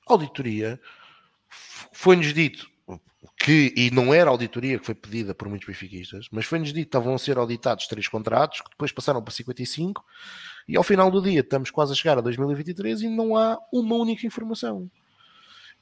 [0.06, 0.80] Auditoria
[1.92, 2.68] foi-nos dito
[3.36, 6.88] que, e não era auditoria que foi pedida por muitos benfiquistas, mas foi-nos dito que
[6.88, 10.04] estavam a ser auditados três contratos, que depois passaram para 55,
[10.68, 13.96] e ao final do dia estamos quase a chegar a 2023 e não há uma
[13.96, 14.90] única informação.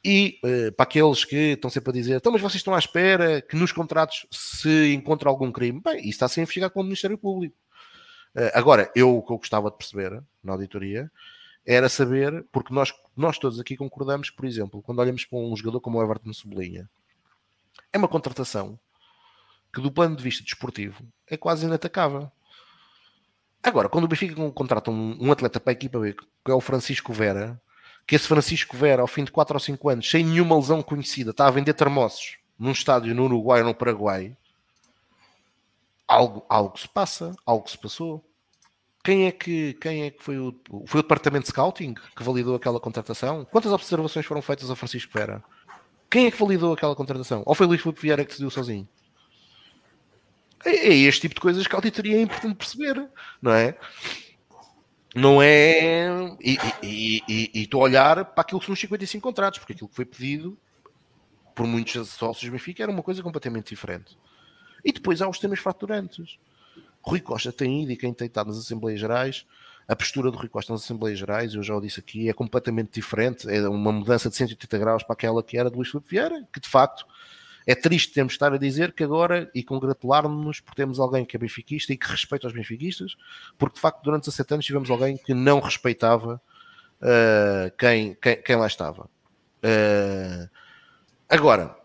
[0.04, 3.40] E uh, para aqueles que estão sempre a dizer, então, mas vocês estão à espera
[3.40, 5.80] que nos contratos se encontre algum crime.
[5.80, 7.56] Bem, isso está a ser investigado pelo Ministério Público.
[8.34, 11.08] Uh, agora, eu o que eu gostava de perceber na auditoria
[11.64, 15.80] era saber, porque nós, nós todos aqui concordamos, por exemplo, quando olhamos para um jogador
[15.80, 16.89] como o Everton Sublinha,
[17.93, 18.78] é uma contratação
[19.72, 22.30] que, do plano de vista desportivo, é quase inatacável.
[23.62, 26.60] Agora, quando o Benfica contrata um, um atleta para a equipa B, que é o
[26.60, 27.60] Francisco Vera,
[28.06, 31.30] que esse Francisco Vera, ao fim de 4 ou 5 anos, sem nenhuma lesão conhecida,
[31.30, 34.36] está a vender termossos num estádio no Uruguai ou no Paraguai,
[36.06, 38.24] algo, algo se passa, algo se passou.
[39.04, 40.54] Quem é que, quem é que foi o,
[40.86, 43.44] foi o departamento de scouting que validou aquela contratação?
[43.44, 45.42] Quantas observações foram feitas ao Francisco Vera?
[46.08, 47.42] Quem é que validou aquela contratação?
[47.44, 48.88] Ou foi Luís Filipe Vieira que decidiu sozinho?
[50.64, 53.08] É, é este tipo de coisas que a auditoria é importante perceber,
[53.40, 53.76] não é?
[55.14, 56.36] Não é.
[56.40, 60.04] E estou a olhar para aquilo que são os 55 contratos, porque aquilo que foi
[60.04, 60.56] pedido
[61.54, 64.16] por muitos sócios do Benfica era uma coisa completamente diferente.
[64.84, 66.38] E depois há os temas fraturantes.
[67.02, 69.46] Rui Costa tem ido e quem tem estado nas Assembleias Gerais,
[69.88, 72.92] a postura do Rui Costa nas Assembleias Gerais, eu já o disse aqui, é completamente
[72.94, 76.46] diferente, é uma mudança de 180 graus para aquela que era do Luís Filipe Vieira,
[76.52, 77.04] que de facto
[77.66, 81.36] é triste termos de estar a dizer que agora, e congratular-nos por termos alguém que
[81.36, 83.16] é benfiquista e que respeita os benfiquistas,
[83.58, 86.40] porque de facto durante 17 anos tivemos alguém que não respeitava
[87.00, 89.08] uh, quem, quem, quem, lá estava.
[89.64, 90.48] Uh,
[91.28, 91.76] agora,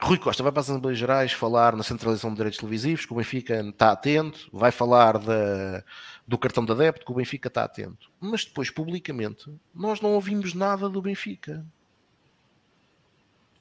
[0.00, 3.16] Rui Costa vai para as Assembleias Gerais falar na centralização de direitos televisivos, que o
[3.16, 5.82] Benfica está atento, vai falar da,
[6.28, 8.10] do cartão de adepto, que o Benfica está atento.
[8.20, 11.64] Mas depois, publicamente, nós não ouvimos nada do Benfica.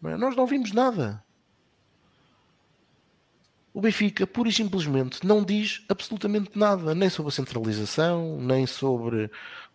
[0.03, 0.17] É?
[0.17, 1.23] Nós não ouvimos nada.
[3.73, 9.31] O Benfica, pura e simplesmente, não diz absolutamente nada, nem sobre a centralização, nem sobre.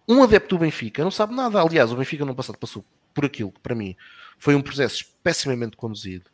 [0.06, 1.60] Um adepto do Benfica não sabe nada.
[1.60, 2.84] Aliás, o Benfica no passado passou
[3.14, 3.96] por aquilo que, para mim,
[4.38, 6.30] foi um processo pessimamente conduzido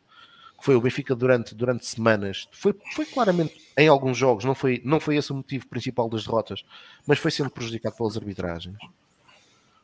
[0.57, 4.81] que foi o Benfica durante, durante semanas, foi, foi claramente em alguns jogos, não foi,
[4.83, 6.63] não foi esse o motivo principal das derrotas,
[7.05, 8.77] mas foi sendo prejudicado pelas arbitragens.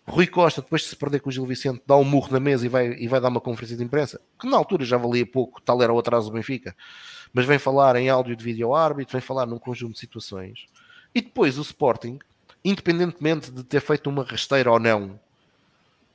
[0.05, 2.65] Rui Costa, depois de se perder com o Gil Vicente, dá um murro na mesa
[2.65, 5.61] e vai, e vai dar uma conferência de imprensa, que na altura já valia pouco,
[5.61, 6.75] tal era o atraso do Benfica,
[7.31, 10.65] mas vem falar em áudio de vídeo árbitro, vem falar num conjunto de situações.
[11.15, 12.19] E depois o Sporting,
[12.65, 15.19] independentemente de ter feito uma rasteira ou não,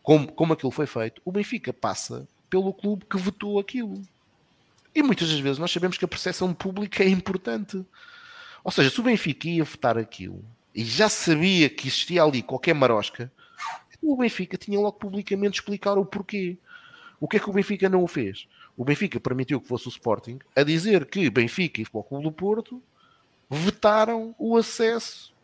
[0.02, 4.02] como, como aquilo foi feito, o Benfica passa pelo clube que votou aquilo.
[4.94, 7.84] E muitas das vezes nós sabemos que a percepção pública é importante.
[8.64, 10.44] Ou seja, se o Benfica ia votar aquilo
[10.74, 13.32] e já sabia que existia ali qualquer marosca,
[14.02, 16.58] o Benfica tinha logo publicamente explicar o porquê.
[17.20, 18.46] O que é que o Benfica não o fez?
[18.76, 22.32] O Benfica permitiu que fosse o Sporting a dizer que Benfica e Futebol Clube do
[22.32, 22.82] Porto
[23.50, 25.34] vetaram o acesso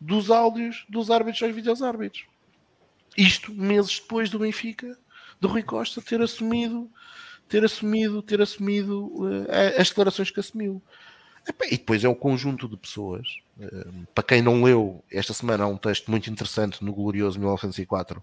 [0.00, 2.26] dos áudios dos árbitros aos vídeos árbitros.
[3.16, 4.98] Isto meses depois do Benfica,
[5.40, 6.90] do Rui Costa, ter assumido,
[7.48, 9.46] ter assumido, ter assumido uh,
[9.78, 10.82] as declarações que assumiu.
[11.66, 13.28] E depois é o conjunto de pessoas.
[14.14, 18.22] Para quem não leu, esta semana há um texto muito interessante no Glorioso 1904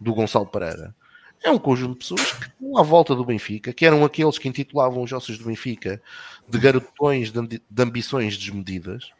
[0.00, 0.94] do Gonçalo Pereira.
[1.42, 4.48] É um conjunto de pessoas que estão à volta do Benfica, que eram aqueles que
[4.48, 6.00] intitulavam os ossos do Benfica
[6.48, 9.10] de garotões de ambições desmedidas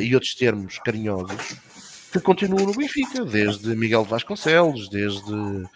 [0.00, 1.56] e outros termos carinhosos,
[2.12, 5.66] que continuam no Benfica, desde Miguel Vasconcelos, desde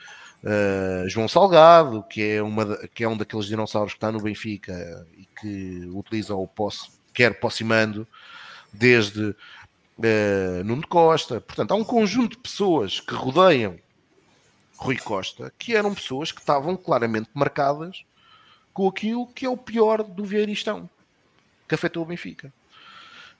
[0.44, 5.06] Uh, João Salgado, que é, uma, que é um daqueles dinossauros que está no Benfica
[5.16, 8.06] e que utiliza o posse, quer mando
[8.72, 11.40] desde uh, Nuno Costa.
[11.40, 13.76] Portanto, há um conjunto de pessoas que rodeiam
[14.76, 18.04] Rui Costa que eram pessoas que estavam claramente marcadas
[18.72, 20.88] com aquilo que é o pior do Vieiristão,
[21.66, 22.52] que afetou o Benfica.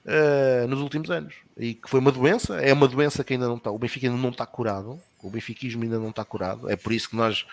[0.07, 3.57] Uh, nos últimos anos e que foi uma doença, é uma doença que ainda não
[3.57, 6.69] está, o Benfica ainda não está curado, o benfiquismo ainda não está curado.
[6.69, 7.45] É por isso que nós,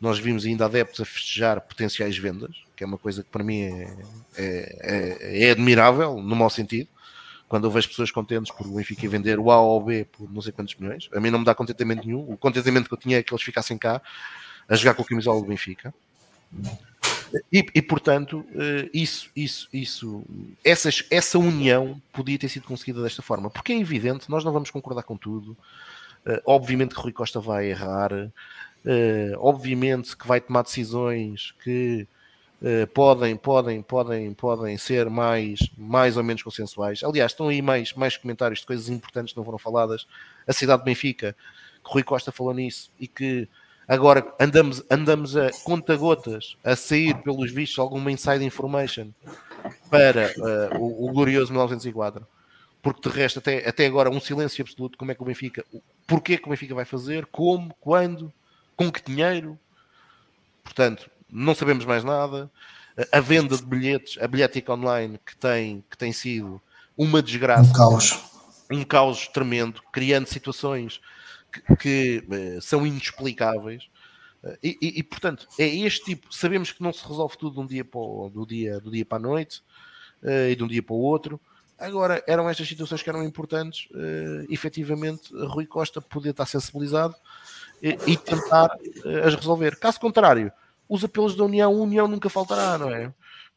[0.00, 3.62] nós vimos ainda adeptos a festejar potenciais vendas, que é uma coisa que para mim
[3.62, 3.96] é,
[4.36, 6.88] é, é, é admirável, no mau sentido.
[7.48, 10.32] Quando eu vejo pessoas contentes por o Benfica vender o A ou o B por
[10.32, 12.20] não sei quantos milhões, a mim não me dá contentamento nenhum.
[12.30, 14.00] O contentamento que eu tinha é que eles ficassem cá
[14.68, 15.92] a jogar com a camisola do Benfica.
[17.52, 20.24] E, e, portanto, eh, isso, isso, isso,
[20.64, 24.70] essas, essa união podia ter sido conseguida desta forma, porque é evidente, nós não vamos
[24.70, 25.56] concordar com tudo,
[26.26, 28.30] Uh, obviamente que Rui Costa vai errar, uh,
[29.38, 32.06] obviamente que vai tomar decisões que
[32.92, 37.02] podem, podem, podem, podem ser mais, mais ou menos consensuais.
[37.02, 40.06] Aliás, estão aí mais, mais comentários de coisas importantes que não foram faladas.
[40.46, 41.34] A cidade de Benfica,
[41.82, 43.48] que Rui Costa falou nisso e que
[43.90, 49.08] agora andamos, andamos a conta-gotas a sair, pelos vistos, alguma inside information
[49.90, 50.32] para
[50.78, 52.26] o, o glorioso 1904
[52.82, 54.96] porque de resto, até, até agora, um silêncio absoluto.
[54.96, 55.64] Como é que o Benfica,
[56.06, 58.32] porquê que o Benfica vai fazer, como, quando,
[58.74, 59.58] com que dinheiro.
[60.64, 62.50] Portanto, não sabemos mais nada.
[63.12, 66.60] A venda de bilhetes, a bilhética online que tem, que tem sido
[66.96, 67.70] uma desgraça.
[67.70, 68.18] Um caos.
[68.70, 71.00] Um caos tremendo, criando situações
[71.52, 73.88] que, que uh, são inexplicáveis.
[74.42, 76.34] Uh, e, e, e, portanto, é este tipo.
[76.34, 79.04] Sabemos que não se resolve tudo de um dia para o, do, dia, do dia
[79.04, 79.62] para a noite
[80.22, 81.40] uh, e de um dia para o outro.
[81.78, 87.14] Agora, eram estas situações que eram importantes, uh, efetivamente, Rui Costa poder estar sensibilizado
[87.82, 89.76] e, e tentar uh, as resolver.
[89.76, 90.52] Caso contrário,
[90.86, 93.10] os apelos da União, a União nunca faltará, não é?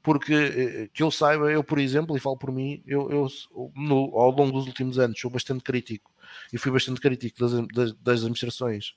[0.04, 3.28] Porque, uh, que eu saiba, eu, por exemplo, e falo por mim, eu, eu
[3.76, 6.12] no, ao longo dos últimos anos sou bastante crítico
[6.52, 8.94] e fui bastante crítico das, das, das administrações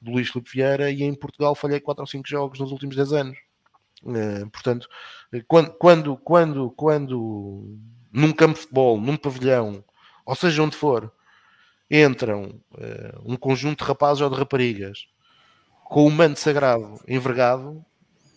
[0.00, 3.12] do Luís Filipe Vieira e em Portugal falhei 4 ou 5 jogos nos últimos 10
[3.12, 3.38] anos.
[4.52, 4.88] portanto,
[5.48, 7.78] quando, quando, quando, quando
[8.12, 9.84] num campo de futebol, num pavilhão,
[10.24, 11.12] ou seja onde for,
[11.90, 15.06] entram uh, um conjunto de rapazes ou de raparigas
[15.84, 17.84] com o manto sagrado envergado,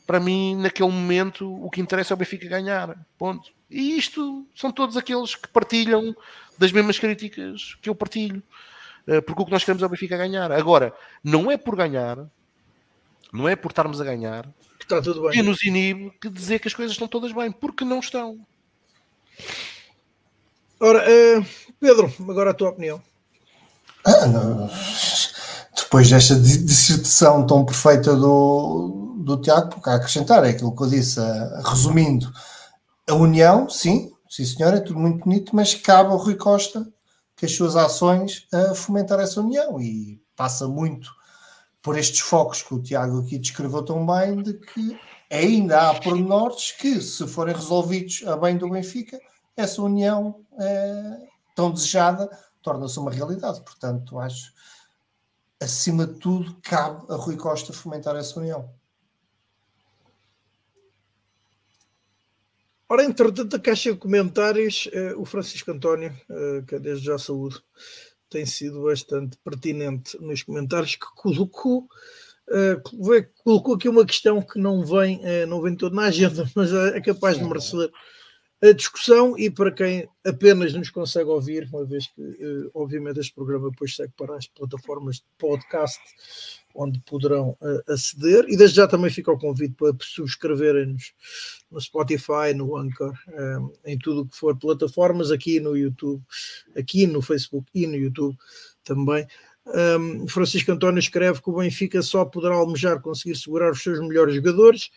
[0.07, 2.97] para mim, naquele momento, o que interessa é o Benfica ganhar.
[3.17, 3.51] Ponto.
[3.69, 6.15] E isto são todos aqueles que partilham
[6.57, 8.41] das mesmas críticas que eu partilho.
[9.05, 10.49] Uh, porque o que nós queremos é o Benfica ganhar.
[10.49, 12.17] Agora, não é por ganhar,
[13.33, 14.43] não é por estarmos a ganhar,
[14.79, 15.31] que, está tudo bem.
[15.31, 18.39] que nos inibe que dizer que as coisas estão todas bem, porque não estão.
[20.79, 21.45] Ora, uh,
[21.81, 23.01] Pedro, agora a tua opinião.
[24.05, 24.69] Ah,
[25.75, 30.83] Depois desta dissertação tão perfeita do, do Tiago, porque há a acrescentar é aquilo que
[30.83, 32.31] eu disse, uh, resumindo,
[33.09, 36.87] a união, sim, sim senhor, é tudo muito bonito, mas cabe ao Rui Costa
[37.35, 41.11] que as suas ações a fomentar essa união e passa muito
[41.81, 44.99] por estes focos que o Tiago aqui descreveu tão bem, de que
[45.29, 49.19] ainda há pormenores que, se forem resolvidos a bem do Benfica,
[49.55, 52.29] essa união é, tão desejada
[52.61, 53.61] torna-se uma realidade.
[53.61, 54.53] Portanto, acho,
[55.61, 58.76] acima de tudo, cabe a Rui Costa fomentar essa união.
[62.89, 67.17] Ora, entretanto, a caixa de comentários, eh, o Francisco António, eh, que é desde já
[67.17, 67.61] saúde,
[68.29, 71.87] tem sido bastante pertinente nos comentários que colocou.
[72.49, 72.81] Uh,
[73.43, 75.19] colocou aqui uma questão que não vem,
[75.49, 77.91] não vem todo na agenda, mas é capaz de merecer
[78.61, 83.69] a discussão e para quem apenas nos consegue ouvir, uma vez que, obviamente, este programa
[83.69, 85.99] depois segue para as plataformas de podcast
[86.77, 88.45] onde poderão uh, aceder.
[88.47, 91.13] E desde já também fica o convite para subscreverem-nos
[91.71, 96.23] no Spotify, no Anchor, um, eh, em tudo o que for plataformas, aqui no YouTube,
[96.77, 98.37] aqui no Facebook e no YouTube
[98.83, 99.27] também.
[99.65, 104.35] Um, Francisco António escreve que o Benfica só poderá almejar conseguir segurar os seus melhores
[104.35, 104.89] jogadores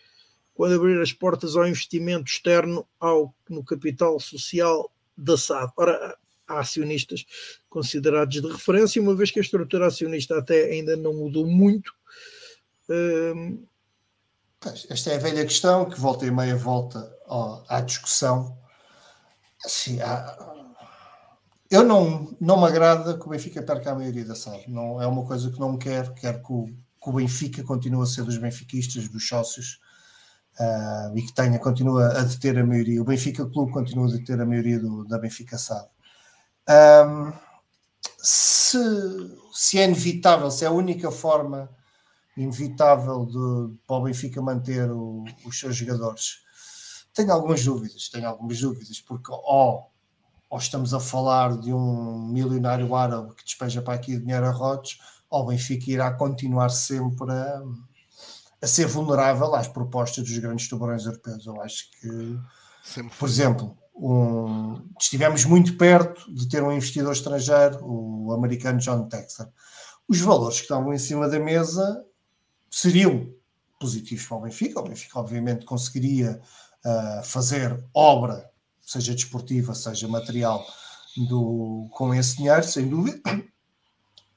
[0.55, 5.73] quando abrir as portas ao investimento externo ao, no capital social da SAD.
[5.77, 6.17] Ora,
[6.51, 7.25] há acionistas
[7.69, 11.93] considerados de referência, uma vez que a estrutura acionista até ainda não mudou muito.
[12.89, 13.65] Hum,
[14.91, 17.11] esta é a velha questão que volta e meia volta
[17.69, 18.59] à discussão.
[19.65, 20.37] Assim, há...
[21.71, 24.69] Eu não, não me agrada que o Benfica perca a maioria da SAD.
[24.69, 26.13] Não, é uma coisa que não quero.
[26.15, 29.81] Quero que o, que o Benfica continue a ser dos benfiquistas, dos sócios,
[30.59, 33.01] uh, e que tenha, continua a deter a maioria.
[33.01, 35.89] O Benfica Clube continua a deter a maioria do, da Benfica SAD.
[36.69, 37.33] Um,
[38.19, 38.79] se,
[39.53, 41.69] se é inevitável, se é a única forma
[42.37, 46.43] inevitável de, para o Benfica manter o, os seus jogadores,
[47.13, 49.91] tenho algumas dúvidas, tenho algumas dúvidas, porque ou,
[50.49, 54.99] ou estamos a falar de um milionário árabe que despeja para aqui dinheiro a rodos,
[55.29, 57.63] ou o Benfica irá continuar sempre a
[58.63, 61.47] a ser vulnerável às propostas dos grandes tubarões europeus.
[61.47, 62.39] Eu acho que,
[63.19, 69.47] por exemplo, um, estivemos muito perto de ter um investidor estrangeiro, o americano John Texer.
[70.09, 72.03] Os valores que estavam em cima da mesa
[72.71, 73.29] seriam
[73.79, 74.81] positivos para o Benfica.
[74.81, 76.41] O Benfica, obviamente, conseguiria
[76.85, 78.51] uh, fazer obra,
[78.81, 80.65] seja desportiva, seja material,
[81.29, 83.21] do, com esse dinheiro, sem dúvida.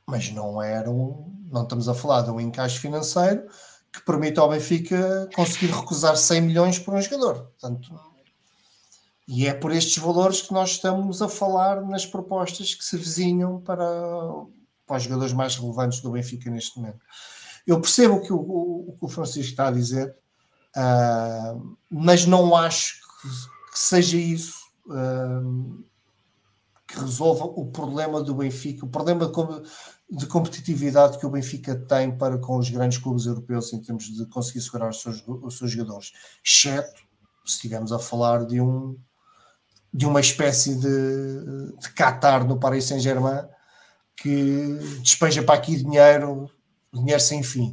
[0.05, 3.47] Mas não era um, não estamos a falar de um encaixe financeiro
[3.93, 7.45] que permite ao Benfica conseguir recusar 100 milhões por um jogador.
[7.59, 8.12] Portanto,
[9.27, 13.61] e é por estes valores que nós estamos a falar nas propostas que se vizinham
[13.61, 13.85] para,
[14.85, 16.99] para os jogadores mais relevantes do Benfica neste momento.
[17.65, 20.13] Eu percebo que o, o, o Francisco está a dizer,
[20.75, 25.83] uh, mas não acho que, que seja isso uh,
[26.85, 29.31] que resolva o problema do Benfica, o problema
[30.09, 34.25] de competitividade que o Benfica tem para com os grandes clubes europeus em termos de
[34.27, 36.11] conseguir segurar os seus, os seus jogadores,
[36.43, 37.01] exceto
[37.45, 38.97] se estivermos a falar de um
[39.93, 43.43] de uma espécie de, de Qatar no Paris Saint-Germain
[44.15, 46.49] que despeja para aqui dinheiro,
[46.93, 47.71] dinheiro sem fim.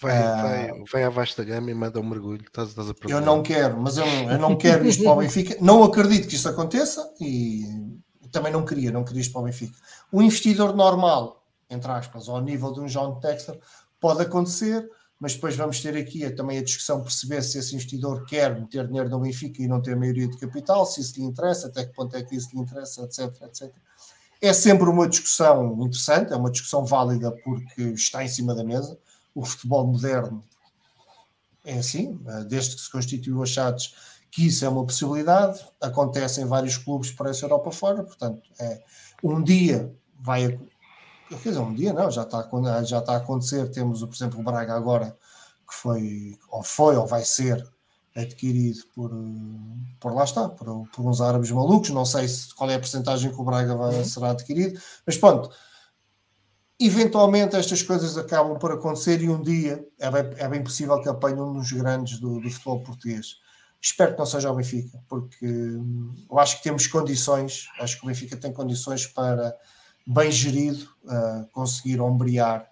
[0.00, 2.42] Vai, uh, vai, vai à vasta gama e manda um mergulho.
[2.46, 5.56] Estás, estás a eu não quero, mas eu, eu não quero isto para o Benfica.
[5.60, 7.64] Não acredito que isso aconteça e
[8.30, 9.76] também não queria, não queria isto para o Benfica.
[10.12, 11.38] O investidor normal
[11.70, 13.58] entre aspas, ao nível de um John Texter,
[14.00, 14.88] pode acontecer,
[15.20, 18.86] mas depois vamos ter aqui a, também a discussão perceber se esse investidor quer meter
[18.86, 21.94] dinheiro no Benfica e não ter maioria de capital, se isso lhe interessa, até que
[21.94, 23.72] ponto é que isso lhe interessa, etc, etc.
[24.40, 28.96] É sempre uma discussão interessante, é uma discussão válida porque está em cima da mesa.
[29.34, 30.44] O futebol moderno
[31.64, 33.94] é assim, desde que se constituiu a Chaves,
[34.30, 38.80] que isso é uma possibilidade, acontece em vários clubes para essa Europa fora, portanto, é,
[39.22, 40.58] um dia vai
[41.36, 42.48] quer dizer, um dia não, já está,
[42.84, 43.70] já está a acontecer.
[43.70, 45.16] Temos, por exemplo, o Braga agora,
[45.68, 47.66] que foi, ou foi, ou vai ser
[48.16, 49.10] adquirido por,
[50.00, 51.90] por lá está, por, por uns árabes malucos.
[51.90, 54.04] Não sei se, qual é a porcentagem que o Braga vai, uhum.
[54.04, 55.50] será adquirido, mas pronto.
[56.80, 61.08] Eventualmente estas coisas acabam por acontecer e um dia é bem, é bem possível que
[61.08, 63.36] apanhe um dos grandes do, do futebol português.
[63.80, 68.04] Espero que não seja o Benfica, porque hum, eu acho que temos condições, acho que
[68.04, 69.56] o Benfica tem condições para
[70.08, 72.66] bem gerido, uh, conseguir ombrear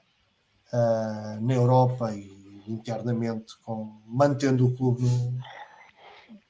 [0.73, 2.35] uh, na Europa e
[2.67, 5.39] internamente, com, mantendo o clube no,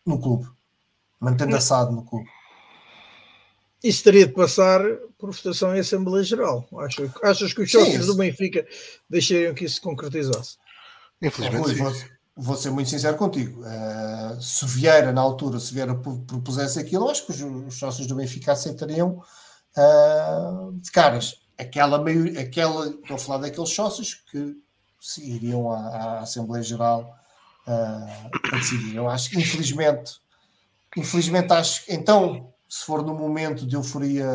[0.07, 0.49] no clube,
[1.19, 2.29] mantendo assado no clube.
[3.83, 4.81] Isso teria de passar
[5.19, 6.67] por votação em Assembleia Geral.
[6.79, 8.65] Achas, achas que os sócios do Benfica
[9.11, 10.57] deixariam que isso se concretizasse?
[11.21, 11.79] Infelizmente.
[11.79, 11.93] Vou,
[12.37, 13.61] vou, ser muito sincero contigo.
[13.63, 18.15] Uh, se Vieira, na altura, se Vieira propusesse aquilo, acho que os, os sócios do
[18.15, 19.21] Benfica aceitariam
[20.81, 21.41] de caras.
[21.59, 24.57] Aquela, meio, aquela, estou a falar daqueles sócios que
[25.01, 27.19] se iriam à, à Assembleia Geral
[27.67, 28.97] uh, a decidir.
[28.97, 30.21] Eu acho que, infelizmente,
[30.97, 34.29] infelizmente, acho que então, se for no momento de euforia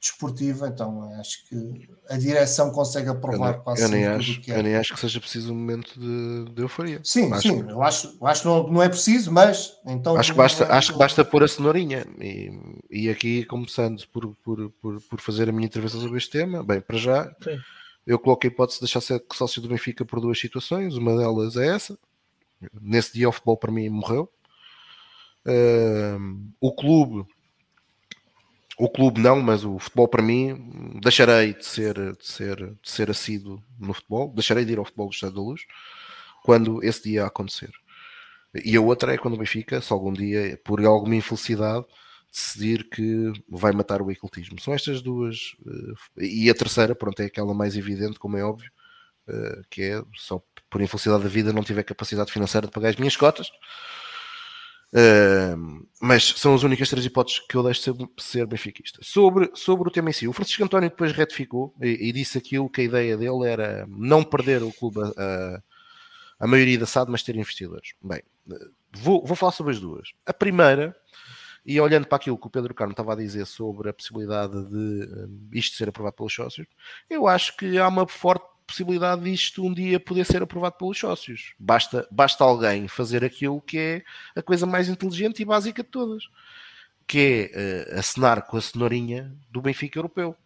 [0.00, 4.58] desportiva, então acho que a direção consegue aprovar eu, quase eu nem acho, que é.
[4.58, 7.00] Eu nem acho que seja preciso um momento de, de euforia.
[7.02, 7.72] Sim, acho sim, que...
[7.72, 10.16] eu acho, eu acho que não, não é preciso, mas então.
[10.16, 12.06] Acho que basta, é acho que basta pôr a cenourinha.
[12.20, 12.50] E,
[12.88, 16.80] e aqui, começando por, por, por, por fazer a minha intervenção sobre este tema, bem,
[16.80, 17.58] para já, sim.
[18.06, 20.94] eu coloco a hipótese de deixar ser sócio do Benfica por duas situações.
[20.94, 21.98] Uma delas é essa.
[22.80, 24.30] Nesse dia o futebol para mim morreu.
[25.44, 27.26] Uh, o clube
[28.78, 33.10] o clube não, mas o futebol para mim deixarei de ser, de ser, de ser
[33.10, 35.62] assíduo no futebol, deixarei de ir ao futebol do Estado da Luz
[36.44, 37.72] quando esse dia acontecer.
[38.64, 41.84] E a outra é quando o Benfica, se algum dia, por alguma infelicidade,
[42.32, 44.60] decidir que vai matar o ecletismo.
[44.60, 45.56] São estas duas.
[46.18, 48.70] Eh, e a terceira, pronto, é aquela mais evidente, como é óbvio,
[49.28, 52.96] eh, que é só por infelicidade da vida não tiver capacidade financeira de pagar as
[52.96, 53.50] minhas cotas
[54.92, 59.00] Uh, mas são as únicas três hipóteses que eu deixo de ser, benfiquista.
[59.02, 62.70] Sobre, sobre o tema em si, o Francisco António depois retificou e, e disse aquilo
[62.70, 65.62] que a ideia dele era não perder o clube a, a,
[66.40, 67.92] a maioria da SAD, mas ter investidores.
[68.02, 68.22] Bem,
[68.92, 70.12] vou, vou falar sobre as duas.
[70.24, 70.96] A primeira,
[71.66, 75.08] e olhando para aquilo que o Pedro Carmo estava a dizer sobre a possibilidade de
[75.52, 76.66] isto ser aprovado pelos sócios,
[77.10, 81.54] eu acho que há uma forte possibilidade disto um dia poder ser aprovado pelos sócios.
[81.58, 84.04] Basta, basta alguém fazer aquilo que é
[84.36, 86.24] a coisa mais inteligente e básica de todas,
[87.06, 90.36] que é uh, assinar com a cenourinha do Benfica europeu.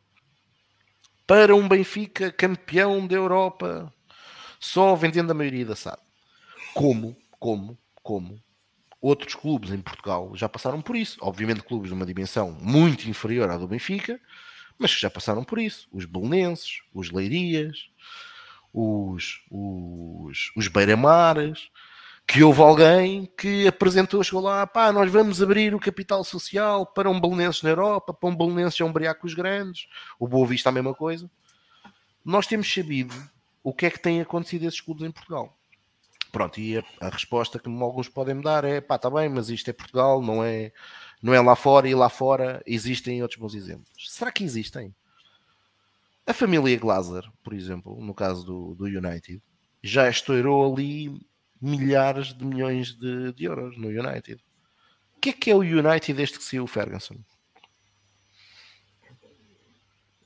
[1.26, 3.92] Para um Benfica campeão da Europa,
[4.60, 5.98] só vendendo a maioria da SAD.
[6.72, 8.40] Como, como, como
[9.00, 11.18] outros clubes em Portugal já passaram por isso.
[11.20, 14.20] Obviamente clubes de uma dimensão muito inferior à do Benfica,
[14.78, 15.88] mas que já passaram por isso.
[15.92, 17.90] Os belenenses, os leirias,
[18.72, 21.70] os, os, os beiramares,
[22.26, 27.10] que houve alguém que apresentou, chegou lá, pá, nós vamos abrir o capital social para
[27.10, 29.86] um belenenses na Europa, para um belenenses a com os grandes,
[30.18, 31.30] o Boa Vista a mesma coisa.
[32.24, 33.14] Nós temos sabido
[33.62, 35.56] o que é que tem acontecido esses clubes em Portugal.
[36.30, 39.50] Pronto, e a, a resposta que alguns podem me dar é, pá, está bem, mas
[39.50, 40.72] isto é Portugal, não é
[41.22, 44.10] não é lá fora e lá fora existem outros bons exemplos.
[44.10, 44.94] Será que existem?
[46.26, 49.42] A família Glazer, por exemplo, no caso do, do United,
[49.82, 51.20] já estourou ali
[51.60, 54.42] milhares de milhões de, de euros no United.
[55.16, 57.16] O que é que é o United desde que saiu o Ferguson?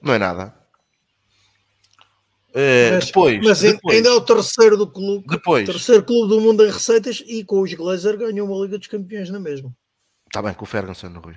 [0.00, 0.54] Não é nada.
[2.50, 6.40] Uh, mas, depois, mas depois, ainda é o terceiro do clube, depois, terceiro clube do
[6.40, 9.76] mundo em receitas e com os Glazer ganhou uma Liga dos Campeões na mesma.
[10.26, 11.36] Está bem com o Ferguson, Rui.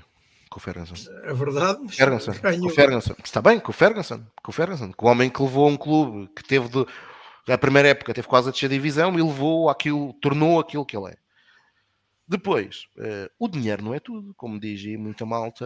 [0.49, 0.95] Com o Ferguson.
[1.23, 1.79] É verdade.
[1.89, 2.33] Ferguson.
[2.33, 3.15] Com o Ferguson.
[3.23, 4.25] Está bem com o Ferguson.
[4.41, 4.91] Com o Ferguson.
[4.93, 6.85] Com o homem que levou um clube que teve de.
[7.47, 10.97] A primeira época teve quase a descer a divisão e levou aquilo, tornou aquilo que
[10.97, 11.17] ele é.
[12.27, 15.65] Depois, uh, o dinheiro não é tudo, como diz muita malta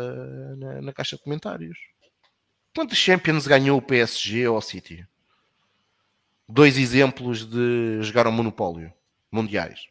[0.56, 1.78] na, na, caixa de comentários.
[2.74, 5.06] Quantos Champions ganhou o PSG ou o City?
[6.48, 8.94] Dois exemplos de jogar um monopólio
[9.30, 9.88] mundiais.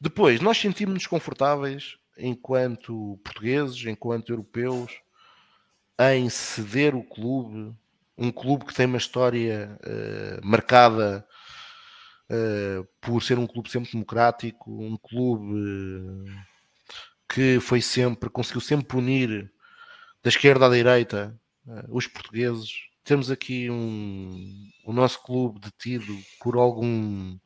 [0.00, 5.00] Depois, nós sentimos-nos confortáveis enquanto portugueses, enquanto europeus,
[5.98, 7.74] em ceder o clube,
[8.16, 11.26] um clube que tem uma história uh, marcada
[12.30, 16.24] uh, por ser um clube sempre democrático, um clube uh,
[17.28, 19.52] que foi sempre, conseguiu sempre unir
[20.22, 21.38] da esquerda à direita
[21.88, 22.70] os portugueses.
[23.04, 27.38] Temos aqui um, o nosso clube detido por algum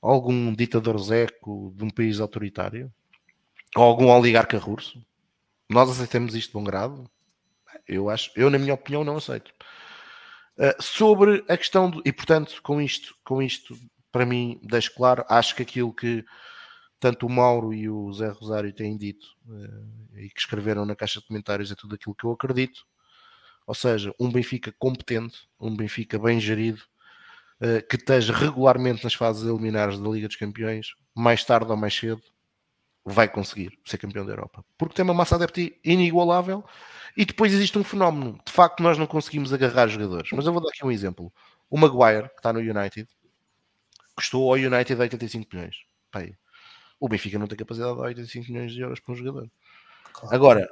[0.00, 2.92] algum ditador zeco de um país autoritário?
[3.76, 5.04] Ou algum oligarca russo?
[5.68, 7.08] Nós aceitamos isto de bom grado?
[7.86, 9.52] Eu acho, eu na minha opinião não aceito.
[10.58, 13.76] Uh, sobre a questão do, e portanto com isto, com isto
[14.12, 16.24] para mim deixo claro, acho que aquilo que
[16.98, 21.20] tanto o Mauro e o Zé Rosário têm dito uh, e que escreveram na caixa
[21.20, 22.84] de comentários é tudo aquilo que eu acredito.
[23.66, 26.82] Ou seja, um Benfica competente, um Benfica bem gerido,
[27.60, 31.94] uh, que esteja regularmente nas fases eliminares da Liga dos Campeões, mais tarde ou mais
[31.94, 32.22] cedo,
[33.04, 34.64] vai conseguir ser campeão da Europa.
[34.76, 36.64] Porque tem uma massa adepta inigualável
[37.16, 38.38] e depois existe um fenómeno.
[38.44, 40.30] De facto, nós não conseguimos agarrar jogadores.
[40.32, 41.32] Mas eu vou dar aqui um exemplo.
[41.68, 43.08] O Maguire, que está no United,
[44.14, 45.76] custou ao United 85 milhões.
[46.10, 46.34] Pai,
[46.98, 49.50] o Benfica não tem capacidade de dar 85 milhões de euros para um jogador.
[50.12, 50.34] Claro.
[50.34, 50.70] Agora,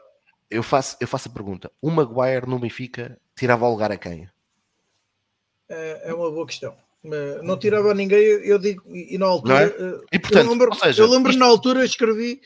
[0.50, 4.28] eu faço, eu faço a pergunta: o Maguire no Benfica tirava o lugar a quem?
[5.68, 6.76] É, é uma boa questão.
[7.42, 9.66] Não tirava ninguém, eu digo, e na altura.
[9.66, 10.16] É?
[10.16, 12.40] E portanto, eu lembro, seja, eu lembro isto, na altura escrevi.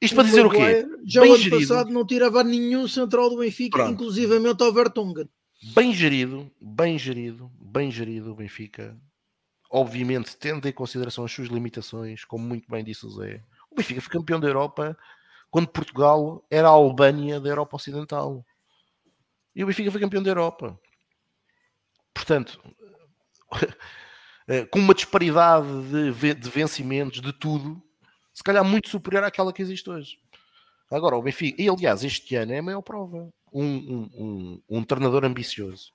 [0.00, 0.86] Isto para dizer o quê?
[1.04, 1.58] Já o ano gerido.
[1.58, 3.92] passado não tirava nenhum central do Benfica, Pronto.
[3.92, 5.28] inclusivamente ao Vertonghen.
[5.74, 8.96] Bem gerido, bem gerido, bem gerido o Benfica.
[9.70, 14.00] Obviamente, tendo em consideração as suas limitações, como muito bem disse o Zé, o Benfica
[14.00, 14.96] foi campeão da Europa
[15.50, 18.44] quando Portugal era a Albânia da Europa Ocidental.
[19.54, 20.78] e o Benfica foi campeão da Europa.
[22.12, 22.60] Portanto,
[24.70, 27.82] com uma disparidade de, de vencimentos, de tudo,
[28.32, 30.18] se calhar muito superior àquela que existe hoje.
[30.90, 33.32] Agora, o Benfica, e aliás, este ano é a maior prova.
[33.52, 35.92] Um, um, um, um treinador ambicioso.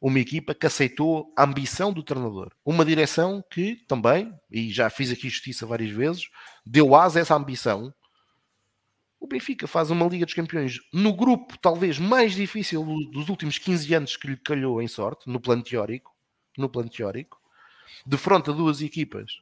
[0.00, 2.50] Uma equipa que aceitou a ambição do treinador.
[2.64, 6.28] Uma direção que também, e já fiz aqui justiça várias vezes,
[6.64, 7.94] deu asa a essa ambição.
[9.20, 13.94] O Benfica faz uma Liga dos Campeões no grupo talvez mais difícil dos últimos 15
[13.94, 16.15] anos que lhe calhou em sorte, no plano teórico,
[16.58, 17.40] no plano teórico,
[18.04, 19.40] de fronte a duas equipas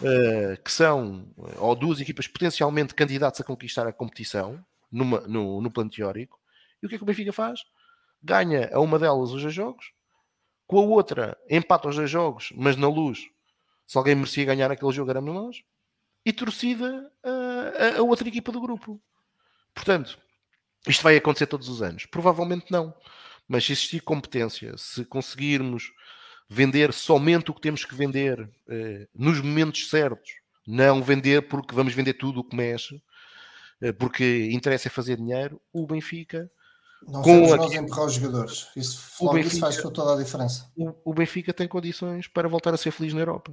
[0.00, 1.26] uh, que são,
[1.58, 6.38] ou duas equipas potencialmente candidatas a conquistar a competição, numa, no, no plano teórico,
[6.82, 7.60] e o que é que o Benfica faz?
[8.22, 9.92] Ganha a uma delas os dois jogos,
[10.66, 13.28] com a outra empata os dois jogos, mas na luz,
[13.86, 15.62] se alguém merecia ganhar aquele jogo éramos nós,
[16.24, 19.00] e torcida a, a, a outra equipa do grupo.
[19.74, 20.18] Portanto,
[20.86, 22.06] isto vai acontecer todos os anos?
[22.06, 22.94] Provavelmente não.
[23.46, 25.92] Mas se existir competência, se conseguirmos
[26.48, 30.30] vender somente o que temos que vender eh, nos momentos certos,
[30.66, 33.02] não vender porque vamos vender tudo o que mexe,
[33.80, 36.50] eh, porque interessa é fazer dinheiro, o Benfica.
[37.06, 37.56] Não com a...
[37.56, 38.68] nós empurrar os jogadores.
[38.74, 40.70] Isso, o Benfica, isso faz toda a diferença.
[40.76, 43.52] O, o, Benfica tem condições para voltar a ser feliz na Europa.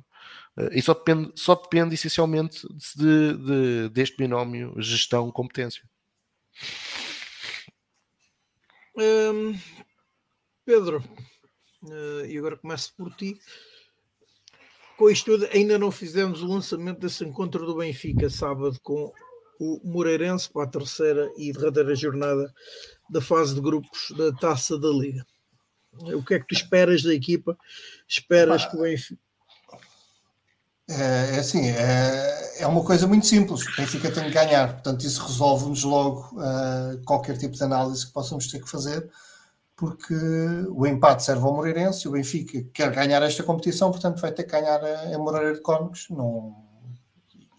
[0.57, 2.65] Uh, e só depende, só depende essencialmente
[2.95, 5.83] de, de, deste binómio gestão-competência.
[8.97, 9.57] Hum,
[10.65, 11.03] Pedro,
[12.27, 13.39] e agora começo por ti.
[14.97, 19.11] Com isto tudo, ainda não fizemos o lançamento desse encontro do Benfica sábado com
[19.59, 22.53] o Moreirense para a terceira e derradeira jornada
[23.09, 25.25] da fase de grupos da Taça da Liga.
[25.93, 27.57] O que é que tu esperas da equipa?
[28.07, 29.21] Esperas que o Benfica.
[30.89, 33.67] É, é assim, é, é uma coisa muito simples.
[33.67, 38.13] O Benfica tem que ganhar, portanto, isso resolve-nos logo uh, qualquer tipo de análise que
[38.13, 39.09] possamos ter que fazer
[39.81, 40.13] porque
[40.69, 44.51] o empate serve ao Moreirense, o Benfica quer ganhar esta competição, portanto vai ter que
[44.51, 46.55] ganhar a, Moreira de Cónegos, não...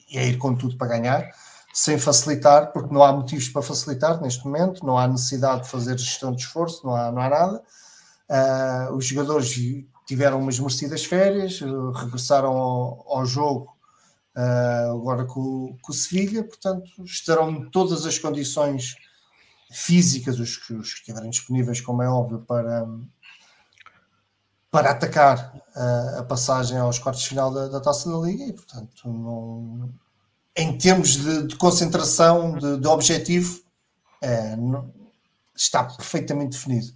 [0.08, 1.28] e é ir com tudo para ganhar,
[1.74, 5.98] sem facilitar, porque não há motivos para facilitar neste momento, não há necessidade de fazer
[5.98, 7.62] gestão de esforço, não há, não há nada.
[8.30, 9.52] Uh, os jogadores
[10.06, 11.58] tiveram umas merecidas férias,
[11.92, 13.76] regressaram ao, ao jogo
[14.36, 18.94] uh, agora com, com o Sevilha, portanto estarão todas as condições
[19.72, 22.86] físicas, os, que estiverem disponíveis, como é óbvio, para,
[24.70, 28.52] para atacar a, a passagem aos quartos de final da, da, Taça da Liga e,
[28.52, 29.92] portanto, não,
[30.56, 33.60] em termos de, de concentração, de, de objetivo,
[34.20, 34.92] é, não,
[35.54, 36.92] está perfeitamente definido.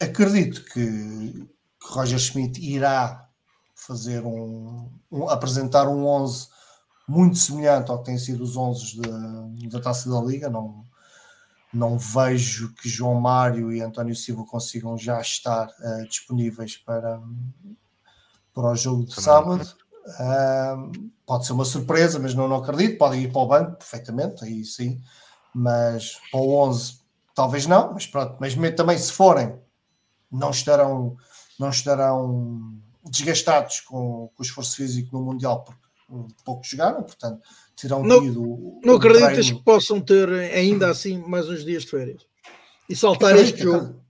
[0.00, 1.48] Acredito que,
[1.80, 3.28] que Roger Schmidt irá
[3.74, 6.48] fazer um, um, apresentar um 11
[7.08, 10.84] muito semelhante ao que tem sido os 11 da, da Taça da Liga, não,
[11.72, 17.20] não vejo que João Mário e António Silva consigam já estar uh, disponíveis para,
[18.54, 19.68] para o jogo de sábado.
[20.06, 22.96] Uh, pode ser uma surpresa, mas não, não acredito.
[22.96, 25.00] Podem ir para o banco perfeitamente, aí sim,
[25.54, 26.98] mas para o 11
[27.34, 28.36] talvez não, mas pronto.
[28.40, 29.60] Mas também se forem,
[30.32, 31.16] não estarão,
[31.58, 32.74] não estarão
[33.04, 35.88] desgastados com, com o esforço físico no Mundial, porque
[36.44, 37.42] pouco jogaram, portanto
[37.80, 38.80] terão não, tido.
[38.84, 39.58] Não acreditas treino.
[39.58, 42.26] que possam ter ainda assim mais uns dias de férias
[42.88, 44.00] e saltar acredito, este jogo?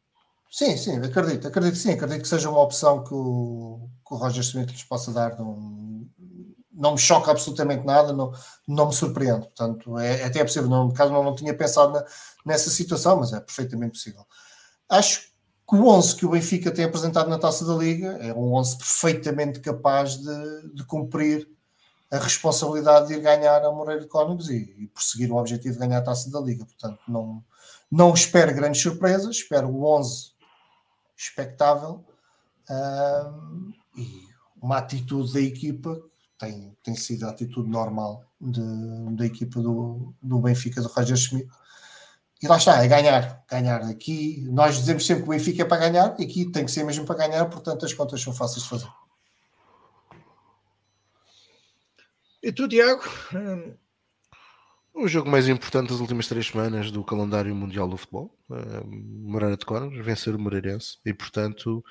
[0.50, 4.42] Sim, sim, acredito, acredito sim, acredito que seja uma opção que o, que o Roger
[4.42, 5.38] Smith lhes possa dar.
[5.38, 6.08] Não,
[6.72, 8.32] não me choca absolutamente nada, não,
[8.66, 9.46] não me surpreende.
[9.46, 12.04] Portanto, é, é até é possível, no caso não, não tinha pensado na,
[12.46, 14.24] nessa situação, mas é perfeitamente possível.
[14.88, 15.28] Acho
[15.68, 18.78] que o 11 que o Benfica tem apresentado na taça da Liga é um 11
[18.78, 21.46] perfeitamente capaz de, de cumprir
[22.10, 25.80] a responsabilidade de ir ganhar a Moreira de Cónigos e, e prosseguir o objetivo de
[25.80, 26.64] ganhar a taça da Liga.
[26.64, 27.44] Portanto, não,
[27.90, 30.32] não espero grandes surpresas, espero o 11
[31.16, 32.04] expectável
[32.70, 34.28] um, e
[34.60, 36.00] uma atitude da equipa
[36.38, 38.62] tem, tem sido a atitude normal de,
[39.16, 41.48] da equipa do, do Benfica do Roger Schmidt.
[42.40, 43.44] E lá está, é ganhar.
[43.50, 46.70] Ganhar aqui, nós dizemos sempre que o Benfica é para ganhar, e aqui tem que
[46.70, 48.88] ser mesmo para ganhar, portanto as contas são fáceis de fazer.
[52.42, 53.02] E tu, Tiago?
[54.94, 59.56] O jogo mais importante das últimas três semanas do calendário mundial do futebol, uh, Moreira
[59.56, 61.84] de Cónagos, vencer o Moreirense e, portanto,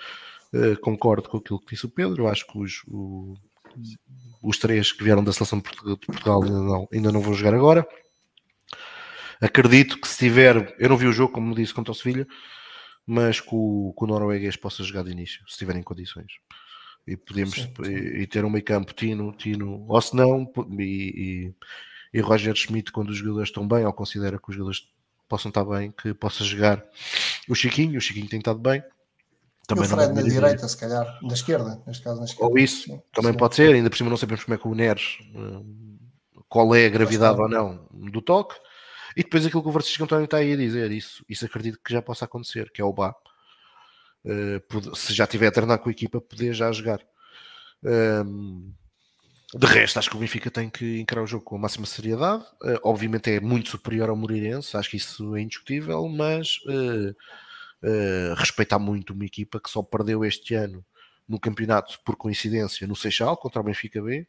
[0.54, 2.24] uh, concordo com aquilo que disse o Pedro.
[2.24, 3.36] Eu acho que os, o,
[4.42, 7.88] os três que vieram da seleção de Portugal ainda não, ainda não vão jogar agora.
[9.42, 12.28] Acredito que se tiver, eu não vi o jogo, como disse, contra o Sevilha,
[13.06, 16.40] mas que o, que o norueguês possa jogar de início, se tiverem condições
[17.08, 17.92] e podemos sim, sim.
[17.92, 21.54] E, e, ter um meio campo Tino, Tino, ou se não, e,
[22.14, 24.88] e, e, Roger Schmidt, quando os jogadores estão bem, ou considera que os jogadores
[25.28, 26.84] possam estar bem, que possa jogar
[27.50, 28.84] O Chiquinho, o Chiquinho tem estado bem.
[29.68, 32.52] Também e o Fred na direita, se calhar, na esquerda, neste caso na esquerda.
[32.52, 33.38] Ou isso, sim, também sim.
[33.38, 35.64] pode ser, ainda por cima não sabemos como é que o Neres, eh,
[36.48, 38.56] qual é a gravidade ou não do toque.
[39.16, 41.92] E depois aquilo que o Francisco António está aí a dizer, isso, isso acredito que
[41.92, 43.14] já possa acontecer, que é o Bá.
[44.28, 47.00] Uh, se já tiver a treinar com a equipa, poder já jogar.
[49.54, 52.44] De resto, acho que o Benfica tem que encarar o jogo com a máxima seriedade.
[52.62, 57.16] Uh, obviamente é muito superior ao Moreirense, acho que isso é indiscutível, mas uh,
[58.36, 60.84] respeitar muito uma equipa que só perdeu este ano
[61.28, 64.28] no campeonato, por coincidência, no Seixal, contra o Benfica B,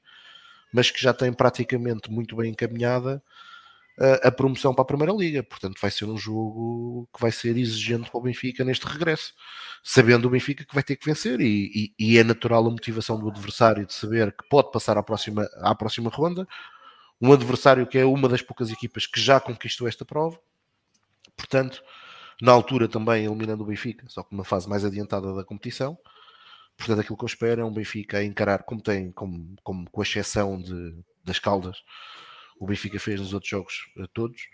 [0.73, 3.23] mas que já tem praticamente muito bem encaminhada
[4.23, 5.43] a promoção para a Primeira Liga.
[5.43, 9.35] Portanto, vai ser um jogo que vai ser exigente para o Benfica neste regresso,
[9.83, 13.19] sabendo o Benfica que vai ter que vencer e, e, e é natural a motivação
[13.19, 16.47] do adversário de saber que pode passar à próxima, à próxima ronda.
[17.21, 20.39] Um adversário que é uma das poucas equipas que já conquistou esta prova,
[21.37, 21.83] portanto,
[22.41, 25.99] na altura também eliminando o Benfica, só que numa fase mais adiantada da competição.
[26.77, 30.03] Portanto, aquilo que eu espero é um Benfica a encarar, como tem, como, como com
[30.03, 31.83] exceção de, das Caldas,
[32.59, 34.49] o Benfica fez nos outros jogos eh, todos,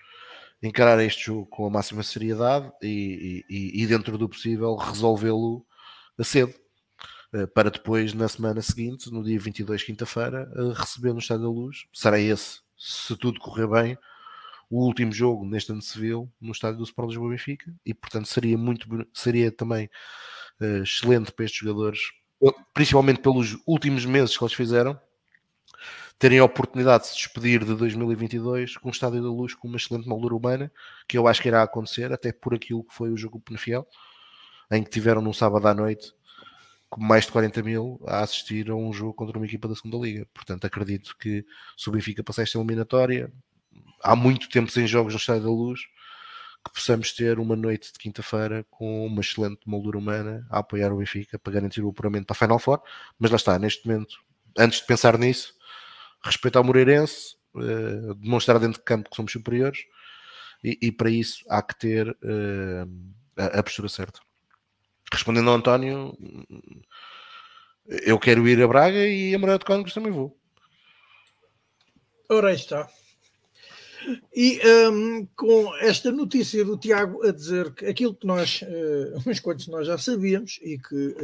[0.62, 5.66] encarar este jogo com a máxima seriedade e, e, e dentro do possível resolvê-lo
[6.18, 6.54] a cedo
[7.34, 11.50] eh, para depois na semana seguinte, no dia 22, quinta-feira, eh, receber no Estádio da
[11.50, 11.86] Luz.
[11.92, 13.98] Será esse, se tudo correr bem,
[14.70, 18.56] o último jogo neste ano civil no Estádio do Sport Lisboa Benfica e portanto seria
[18.56, 19.88] muito seria também
[20.82, 22.00] excelente para estes jogadores,
[22.72, 24.98] principalmente pelos últimos meses que eles fizeram,
[26.18, 29.76] terem a oportunidade de se despedir de 2022 com o Estádio da Luz com uma
[29.76, 30.72] excelente moldura humana,
[31.08, 33.86] que eu acho que irá acontecer, até por aquilo que foi o jogo Penafiel,
[34.70, 36.12] em que tiveram no sábado à noite
[36.96, 40.26] mais de 40 mil a assistir a um jogo contra uma equipa da segunda Liga.
[40.32, 41.44] Portanto, acredito que
[41.76, 43.32] se o Benfica passar esta eliminatória,
[44.02, 45.80] há muito tempo sem jogos no Estádio da Luz,
[46.64, 50.96] que possamos ter uma noite de quinta-feira com uma excelente moldura humana a apoiar o
[50.96, 52.80] Benfica para garantir o apuramento para a Final Four.
[53.18, 54.16] Mas lá está, neste momento,
[54.56, 55.54] antes de pensar nisso,
[56.24, 59.84] respeitar o Moreirense, uh, demonstrar dentro de campo que somos superiores
[60.62, 62.90] e, e para isso há que ter uh,
[63.36, 64.20] a, a, postura certa.
[65.12, 66.16] Respondendo ao António,
[67.86, 70.36] eu quero ir a Braga e a Moreira de Cónigos também vou.
[72.28, 72.88] Ora aí está.
[74.34, 74.60] E
[74.90, 79.68] um, com esta notícia do Tiago a dizer que aquilo que nós, uh, uns quantos
[79.68, 81.16] nós já sabíamos e que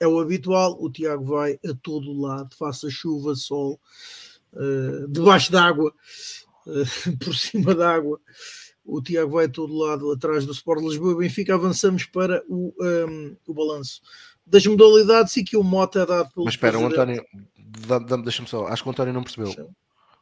[0.00, 3.80] é o habitual, o Tiago vai a todo lado, faça chuva, sol,
[4.52, 5.92] uh, debaixo d'água,
[6.66, 8.20] uh, por cima d'água.
[8.84, 11.54] O Tiago vai a todo lado atrás do Sport Lisboa e Benfica.
[11.54, 14.00] Avançamos para o, um, o balanço
[14.46, 16.46] das modalidades e que o moto é dado pelo.
[16.46, 17.22] Mas espera, o António,
[18.24, 19.52] deixa-me só, acho que o António não percebeu.
[19.52, 19.68] Sim.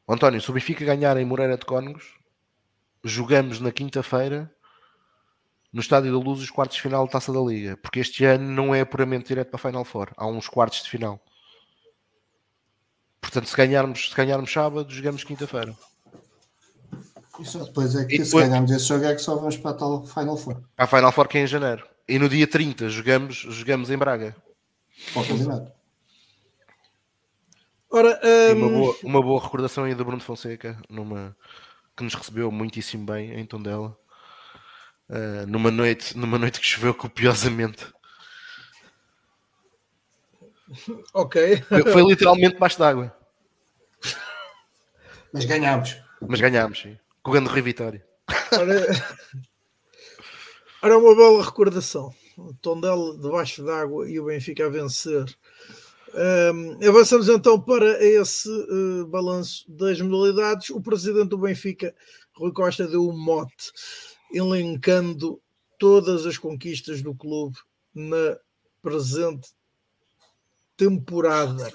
[0.07, 2.15] O António, se o Benfica ganhar em Moreira de Cónegos,
[3.05, 4.53] jogamos na quinta-feira
[5.73, 8.51] no Estádio da Luz os quartos de final da Taça da Liga, porque este ano
[8.51, 11.20] não é puramente direto para a Final Four, há uns quartos de final.
[13.27, 15.77] Portanto, se ganharmos, se ganharmos sábado, jogamos quinta-feira.
[17.40, 18.48] E só depois é que e se depois...
[18.48, 20.62] ganharmos esse jogo é que só vamos para a tal Final Four.
[20.78, 21.85] A Final Four que é em janeiro.
[22.09, 24.36] E no dia 30 jogamos, jogamos em Braga.
[27.90, 28.53] Ora, um...
[28.53, 31.36] uma, boa, uma boa recordação aí do Bruno Fonseca, numa,
[31.97, 33.98] que nos recebeu muitíssimo bem em Tondela.
[35.11, 37.86] Uh, numa, noite, numa noite que choveu copiosamente.
[41.12, 41.62] Ok.
[41.93, 43.15] Foi literalmente debaixo d'água.
[45.37, 45.97] Mas ganhámos.
[46.27, 46.99] Mas ganhámos, sim.
[47.23, 48.03] Com o grande Rui Vitória.
[48.53, 48.87] Ora,
[50.83, 52.15] ora, uma bela recordação.
[52.39, 55.27] O Tondela debaixo d'água e o Benfica a vencer.
[56.15, 60.71] Um, avançamos então para esse uh, balanço das modalidades.
[60.71, 61.95] O presidente do Benfica,
[62.35, 63.73] Rui Costa, deu um mote
[64.33, 65.39] elencando
[65.79, 67.59] todas as conquistas do clube
[67.95, 68.39] na
[68.81, 69.51] presente
[70.79, 71.71] temporada.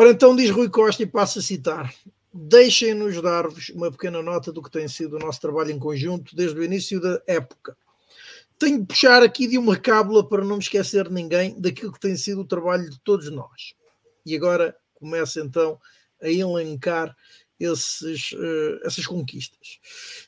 [0.00, 1.92] Ora, então diz Rui Costa e passa a citar:
[2.32, 6.56] Deixem-nos dar-vos uma pequena nota do que tem sido o nosso trabalho em conjunto desde
[6.56, 7.76] o início da época.
[8.56, 12.16] Tenho de puxar aqui de uma cábula para não me esquecer ninguém daquilo que tem
[12.16, 13.74] sido o trabalho de todos nós.
[14.24, 15.80] E agora começa então
[16.22, 17.16] a elencar
[17.58, 19.80] esses, uh, essas conquistas.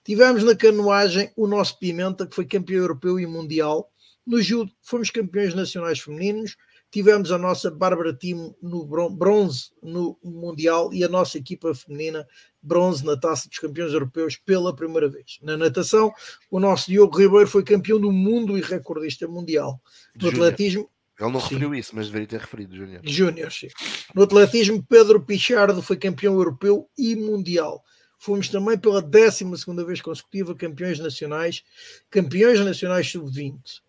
[0.02, 3.88] Tivemos na canoagem o nosso Pimenta, que foi campeão europeu e mundial,
[4.26, 6.56] no judo, fomos campeões nacionais femininos,
[6.90, 12.26] tivemos a nossa Bárbara Timo no bronze no Mundial e a nossa equipa feminina
[12.62, 15.38] bronze na Taça dos Campeões Europeus pela primeira vez.
[15.42, 16.12] Na natação,
[16.50, 19.80] o nosso Diogo Ribeiro foi campeão do mundo e recordista mundial.
[20.20, 20.90] No atletismo,
[21.20, 21.48] ele não sim.
[21.48, 23.02] referiu isso, mas deveria ter referido, Júnior.
[23.04, 23.68] Júnior, sim.
[24.14, 27.84] No atletismo, Pedro Pichardo foi campeão europeu e mundial.
[28.18, 29.44] fomos também pela 12
[29.86, 31.62] vez consecutiva campeões nacionais,
[32.10, 33.80] campeões nacionais sub-20.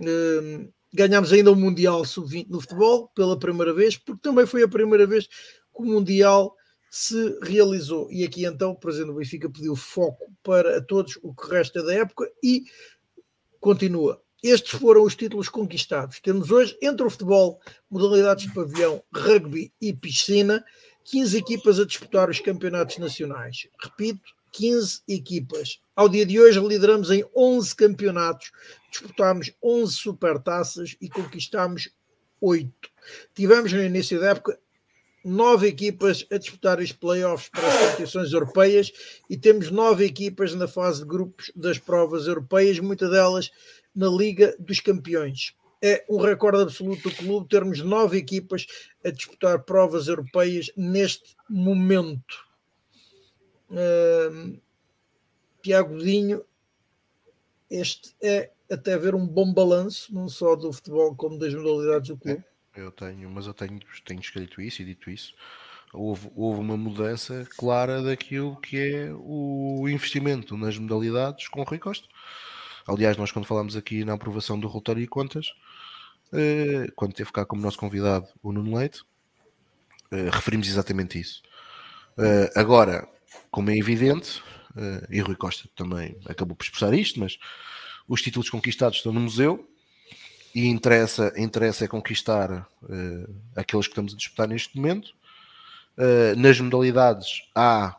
[0.00, 4.68] Uh, ganhámos ainda o Mundial sub-20 no futebol pela primeira vez, porque também foi a
[4.68, 6.54] primeira vez que o Mundial
[6.88, 8.10] se realizou.
[8.12, 11.92] E aqui então o Presidente do Benfica pediu foco para todos o que resta da
[11.92, 12.62] época e
[13.58, 14.22] continua.
[14.40, 16.20] Estes foram os títulos conquistados.
[16.20, 17.58] Temos hoje, entre o futebol,
[17.90, 20.62] modalidades de pavilhão, rugby e piscina,
[21.04, 23.66] 15 equipas a disputar os campeonatos nacionais.
[23.82, 24.22] Repito,
[24.52, 25.80] 15 equipas.
[25.96, 28.50] Ao dia de hoje lideramos em 11 campeonatos,
[28.90, 31.88] disputámos 11 supertaças e conquistámos
[32.40, 32.68] 8.
[33.32, 34.58] Tivemos no início da época
[35.24, 38.92] nove equipas a disputar os playoffs para as competições europeias
[39.30, 43.52] e temos nove equipas na fase de grupos das provas europeias, muitas delas
[43.94, 45.54] na Liga dos Campeões.
[45.80, 48.66] É um recorde absoluto do clube termos nove equipas
[49.04, 52.44] a disputar provas europeias neste momento.
[53.70, 54.60] Uh,
[55.64, 56.44] Tiago Dinho,
[57.70, 62.18] este é até ver um bom balanço, não só do futebol como das modalidades do
[62.18, 62.44] clube.
[62.76, 65.34] É, eu tenho, mas eu tenho, tenho escrito isso e dito isso.
[65.90, 71.78] Houve, houve uma mudança clara daquilo que é o investimento nas modalidades com o Rui
[71.78, 72.06] Costa.
[72.86, 75.54] Aliás, nós quando falámos aqui na aprovação do relatório e contas,
[76.30, 79.02] eh, quando teve cá como nosso convidado o Nuno Leite,
[80.10, 81.42] eh, referimos exatamente isso.
[82.18, 83.08] Eh, agora,
[83.50, 84.42] como é evidente,
[85.10, 87.38] e Rui Costa também acabou por expressar isto, mas
[88.08, 89.68] os títulos conquistados estão no museu
[90.54, 92.68] e interessa, interessa é conquistar
[93.56, 95.12] aqueles que estamos a disputar neste momento.
[96.36, 97.96] nas modalidades há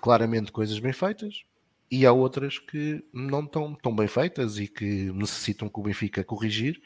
[0.00, 1.44] claramente coisas bem feitas,
[1.90, 6.22] e há outras que não estão tão bem feitas e que necessitam que o Benfica
[6.22, 6.80] corrigir,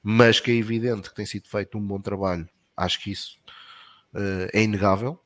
[0.00, 2.48] mas que é evidente que tem sido feito um bom trabalho.
[2.76, 3.36] Acho que isso
[4.14, 5.20] uh, é inegável.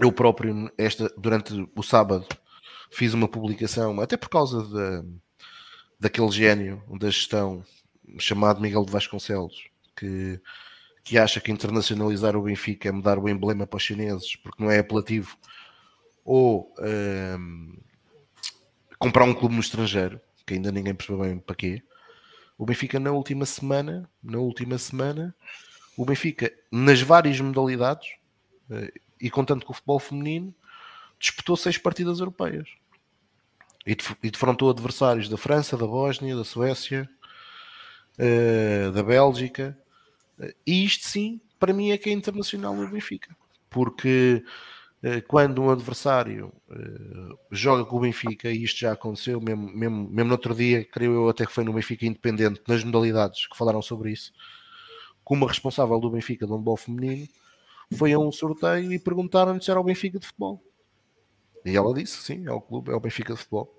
[0.00, 2.26] Eu próprio, esta, durante o sábado,
[2.92, 5.08] fiz uma publicação, até por causa de,
[5.98, 7.64] daquele gênio da gestão
[8.18, 10.40] chamado Miguel de Vasconcelos, que,
[11.02, 14.70] que acha que internacionalizar o Benfica é mudar o emblema para os chineses, porque não
[14.70, 15.36] é apelativo,
[16.24, 16.72] ou.
[16.78, 17.82] Uh,
[19.02, 21.82] comprar um clube no estrangeiro, que ainda ninguém percebeu bem para quê.
[22.56, 25.34] O Benfica na última semana, na última semana,
[25.96, 28.10] o Benfica nas várias modalidades
[28.70, 30.54] eh, e contando com o futebol feminino,
[31.18, 32.68] disputou seis partidas europeias
[33.86, 37.08] e defrontou adversários da França, da Bósnia, da Suécia,
[38.18, 39.76] eh, da Bélgica.
[40.66, 43.36] E isto sim, para mim é que é internacional o Benfica,
[43.70, 44.44] porque
[45.02, 46.52] eh, quando um adversário
[47.50, 51.12] joga com o Benfica, e isto já aconteceu, mesmo, mesmo, mesmo no outro dia, creio
[51.12, 54.32] eu até que foi no Benfica Independente, nas modalidades que falaram sobre isso,
[55.24, 57.28] como responsável do Benfica do handball feminino,
[57.96, 60.62] foi a um sorteio e perguntaram-lhe se era o Benfica de futebol.
[61.64, 63.78] E ela disse, sim, é o clube, é o Benfica de futebol.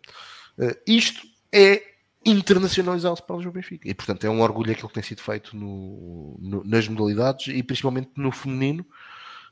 [0.57, 1.93] Uh, isto é
[2.25, 3.87] internacionalizar-se para o Benfica.
[3.87, 7.61] E, portanto, é um orgulho aquilo que tem sido feito no, no, nas modalidades e
[7.61, 8.85] principalmente no feminino,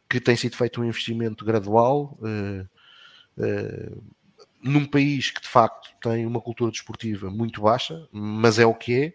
[0.09, 2.67] que tem sido feito um investimento gradual uh,
[3.37, 4.03] uh,
[4.61, 8.93] num país que de facto tem uma cultura desportiva muito baixa, mas é o que
[8.93, 9.13] é,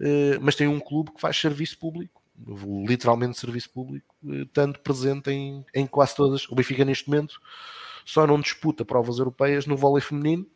[0.00, 2.22] uh, mas tem um clube que faz serviço público,
[2.86, 4.14] literalmente serviço público,
[4.52, 6.46] tanto presente em, em quase todas.
[6.50, 7.40] O Benfica neste momento
[8.06, 10.46] só não disputa provas europeias no vôlei feminino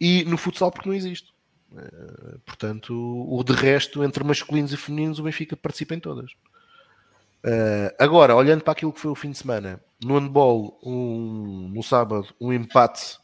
[0.00, 1.32] e no futsal porque não existe.
[2.44, 6.32] portanto, o de resto, entre masculinos e femininos, o Benfica participa em todas.
[7.46, 11.80] Uh, agora, olhando para aquilo que foi o fim de semana, no handball, um, no
[11.80, 13.18] sábado, um empate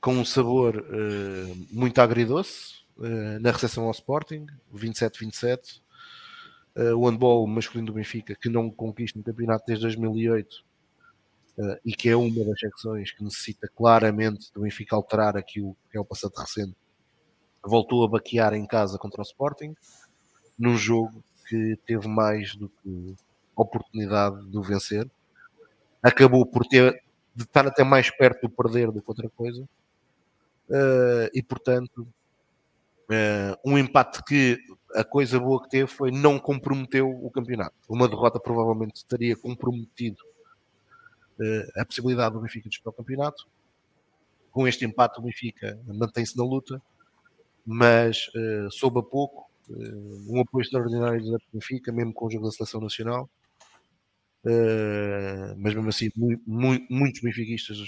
[0.00, 5.82] com um sabor uh, muito agridoce uh, na recepção ao Sporting, 27-27.
[6.96, 10.64] o handball masculino do Benfica, que não conquista um campeonato desde 2008
[11.84, 16.00] e que é uma das secções que necessita claramente do Benfica alterar aquilo que é
[16.00, 16.76] o passado recente,
[17.62, 19.74] voltou a baquear em casa contra o Sporting,
[20.58, 23.14] num jogo que teve mais do que
[23.54, 25.08] oportunidade de o vencer.
[26.02, 27.02] Acabou por ter
[27.34, 29.62] de estar até mais perto do perder do que outra coisa.
[30.68, 32.06] Uh, e portanto,
[33.10, 34.58] uh, um empate que
[34.94, 37.74] a coisa boa que teve foi não comprometeu o campeonato.
[37.88, 40.33] Uma derrota provavelmente teria comprometido uh,
[41.76, 43.46] a possibilidade do Benfica disputar o campeonato.
[44.50, 46.80] Com este empate, o Benfica mantém-se na luta,
[47.66, 49.50] mas uh, soube a pouco.
[50.28, 53.28] um apoio extraordinário do Benfica, mesmo com o jogo da seleção nacional.
[54.44, 57.78] Uh, mas mesmo assim, mu mu muitos benfiquistas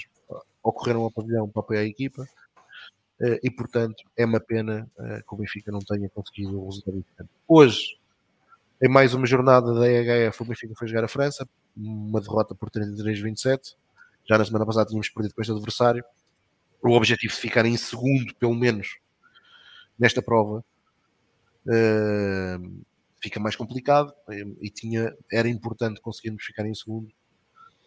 [0.63, 5.35] ocorreram ao pavilhão para apoiar a equipa uh, e, portanto, é uma pena uh, que
[5.35, 7.05] o Benfica não tenha conseguido o resultado.
[7.47, 7.99] Hoje,
[8.81, 11.47] em mais uma jornada da EHF, o Benfica foi jogar a França,
[11.77, 13.75] uma derrota por 33-27
[14.27, 16.03] Já na semana passada tínhamos perdido com este adversário.
[16.81, 18.97] O objetivo de ficar em segundo, pelo menos,
[19.97, 20.63] nesta prova,
[21.65, 22.85] uh,
[23.21, 24.13] fica mais complicado
[24.61, 27.11] e tinha, era importante conseguirmos ficar em segundo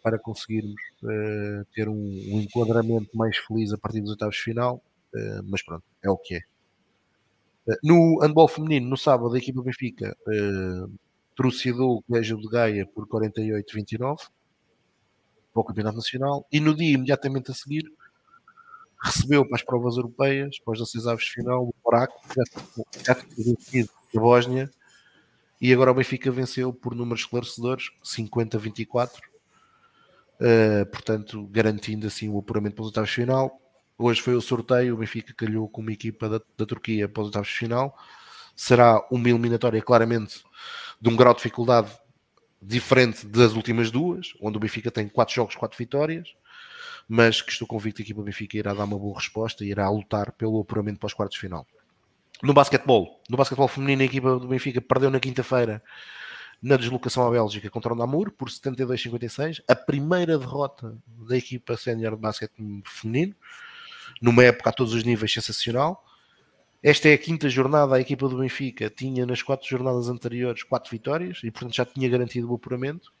[0.03, 4.83] para conseguirmos uh, ter um, um, enquadramento mais feliz a partir dos oitavos de final,
[5.15, 6.41] uh, mas pronto, é o que é.
[7.83, 10.17] No handball feminino, no sábado, a equipa Benfica
[11.35, 14.17] trucidou o Colégio de Gaia por 48-29
[15.53, 17.91] para o Campeonato Nacional e no dia imediatamente a seguir
[19.03, 22.21] recebeu para as provas europeias, para os 16 aves de final, o Oraco,
[23.03, 24.69] já tinha vencido a Bósnia
[25.59, 29.09] e agora o Benfica venceu por números esclarecedores, 50-24
[30.41, 33.61] uh, portanto, garantindo assim o apuramento para os oitavos de final.
[33.97, 37.27] Hoje foi o sorteio, o Benfica calhou com uma equipa da, da Turquia para os
[37.27, 37.95] oitavos de final.
[38.55, 40.43] Será uma eliminatória claramente
[41.01, 41.91] de um grau de dificuldade
[42.61, 46.35] diferente das últimas duas, onde o Benfica tem 4 jogos, 4 vitórias,
[47.09, 49.89] mas que estou convicto que a equipa Benfica irá dar uma boa resposta e irá
[49.89, 51.65] lutar pelo apuramento para os quartos de final.
[52.43, 55.81] No basquetebol, no basquetebol feminino, a equipa do Benfica perdeu na quinta-feira
[56.61, 60.95] na deslocação à Bélgica contra o Namur por 72-56, a primeira derrota
[61.27, 62.53] da equipa sénior de basquete
[62.85, 63.35] feminino,
[64.21, 66.05] numa época a todos os níveis sensacional.
[66.83, 70.89] Esta é a quinta jornada, a equipa do Benfica tinha nas quatro jornadas anteriores quatro
[70.89, 73.11] vitórias e portanto já tinha garantido o apuramento.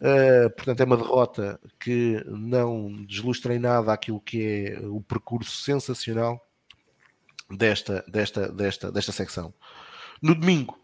[0.00, 5.62] Uh, portanto, é uma derrota que não deslustra em nada aquilo que é o percurso
[5.62, 6.46] sensacional
[7.50, 9.54] desta, desta, desta, desta secção.
[10.20, 10.78] No domingo,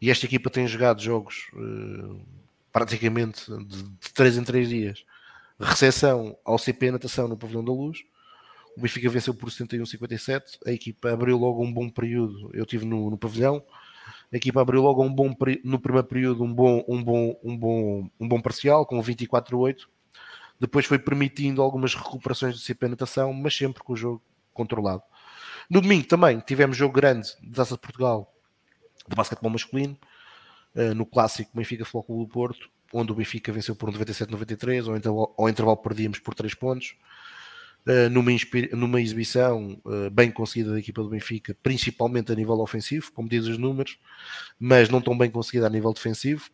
[0.00, 2.20] e esta equipa tem jogado jogos uh,
[2.72, 5.04] praticamente de, de 3 em 3 dias.
[5.58, 8.04] Recepção ao CP Natação no Pavilhão da Luz.
[8.76, 10.58] O Benfica venceu por 71-57.
[10.66, 12.50] A equipa abriu logo um bom período.
[12.52, 13.62] Eu estive no, no pavilhão.
[14.32, 15.34] A equipa abriu logo um bom
[15.64, 19.86] no primeiro período um bom, um bom, um bom, um bom parcial com 24-8.
[20.58, 24.22] Depois foi permitindo algumas recuperações do CP Natação, mas sempre com o jogo
[24.52, 25.02] controlado.
[25.70, 28.32] No domingo também tivemos jogo grande de Taça de Portugal
[29.08, 29.96] de basquetebol masculino,
[30.74, 35.34] uh, no clássico Benfica Futebol do Porto, onde o Benfica venceu por 97-93, ou então
[35.38, 36.96] ao intervalo perdíamos por 3 pontos.
[37.86, 38.32] Uh, numa,
[38.72, 43.46] numa, exibição uh, bem conseguida da equipa do Benfica, principalmente a nível ofensivo, como diz
[43.46, 43.96] os números,
[44.58, 46.50] mas não tão bem conseguida a nível defensivo,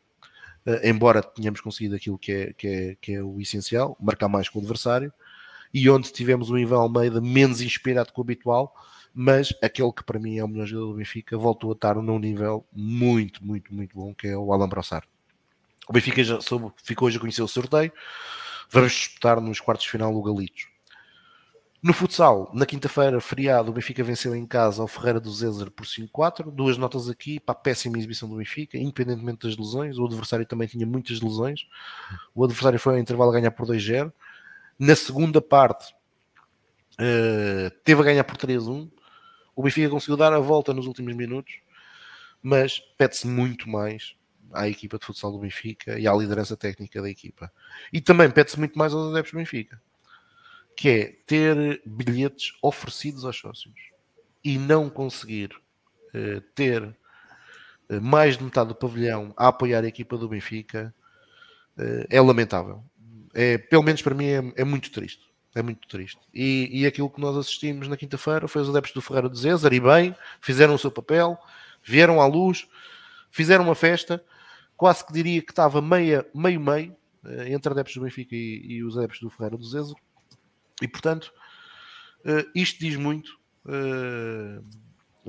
[0.66, 4.50] uh, embora tenhamos conseguido aquilo que é, que, é, que é o essencial, marcar mais
[4.50, 5.10] com o adversário,
[5.72, 8.74] e onde tivemos o Ivan Almeida menos inspirado que o habitual,
[9.14, 12.18] mas aquele que para mim é o melhor jogador do Benfica voltou a estar num
[12.18, 15.06] nível muito, muito, muito bom, que é o Alan Brossard.
[15.88, 17.92] O Benfica já soube, ficou hoje a conhecer o sorteio.
[18.70, 20.71] Vamos disputar nos quartos de final o Galitos.
[21.82, 25.84] No futsal, na quinta-feira, feriado, o Benfica venceu em casa ao Ferreira do Zézer por
[25.84, 26.48] 5-4.
[26.48, 29.98] Duas notas aqui para a péssima exibição do Benfica, independentemente das lesões.
[29.98, 31.66] O adversário também tinha muitas lesões.
[32.32, 34.12] O adversário foi ao intervalo a ganhar por 2-0.
[34.78, 35.92] Na segunda parte,
[37.00, 38.88] uh, teve a ganhar por 3-1.
[39.56, 41.52] O Benfica conseguiu dar a volta nos últimos minutos,
[42.40, 44.14] mas pede-se muito mais
[44.52, 47.52] à equipa de futsal do Benfica e à liderança técnica da equipa.
[47.92, 49.82] E também pede-se muito mais aos adeptos do Benfica,
[50.76, 53.74] que é ter bilhetes oferecidos aos sócios
[54.44, 55.50] e não conseguir
[56.14, 60.94] uh, ter uh, mais de metade do pavilhão a apoiar a equipa do Benfica
[61.78, 62.84] uh, é lamentável.
[63.34, 65.32] É, pelo menos para mim é, é muito triste.
[65.54, 66.20] É muito triste.
[66.32, 69.72] E, e aquilo que nós assistimos na quinta-feira foi os adeptos do Ferreira de Zézar
[69.72, 71.38] e bem, fizeram o seu papel,
[71.84, 72.66] vieram à luz,
[73.30, 74.24] fizeram uma festa,
[74.76, 78.96] quase que diria que estava meia, meio-meio eh, entre adeptos do Benfica e, e, os
[78.96, 79.96] adeptos do Ferreira do Zézar.
[80.82, 81.32] E portanto,
[82.24, 84.64] uh, isto diz muito uh,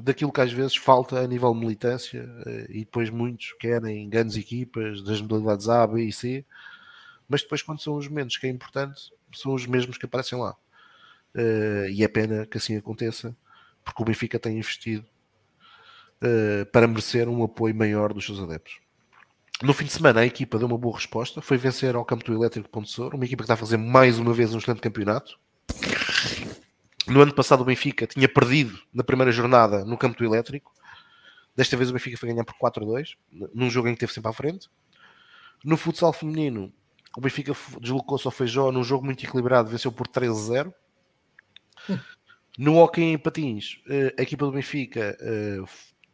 [0.02, 4.36] daquilo que às vezes falta a nível de militância uh, e depois muitos querem grandes
[4.36, 6.44] equipas das modalidades A, B e C,
[7.30, 10.56] mas depois quando são os momentos que é importante são os mesmos que aparecem lá.
[11.90, 13.36] E é pena que assim aconteça,
[13.84, 15.04] porque o Benfica tem investido
[16.72, 18.80] para merecer um apoio maior dos seus adeptos.
[19.64, 22.34] No fim de semana, a equipa deu uma boa resposta, foi vencer ao campo do
[22.36, 25.40] Elétrico Ponte Souro, uma equipa que está a fazer mais uma vez um excelente campeonato.
[27.08, 30.72] No ano passado, o Benfica tinha perdido na primeira jornada no campo do Elétrico.
[31.56, 33.16] Desta vez, o Benfica foi ganhar por 4-2,
[33.54, 34.70] num jogo em que teve sempre à frente.
[35.64, 36.74] No futsal feminino,
[37.18, 40.74] o Benfica deslocou-se ao Feijó num jogo muito equilibrado, venceu por 13-0.
[42.58, 45.64] No Hockey em Patins, eh, a equipa do Benfica eh,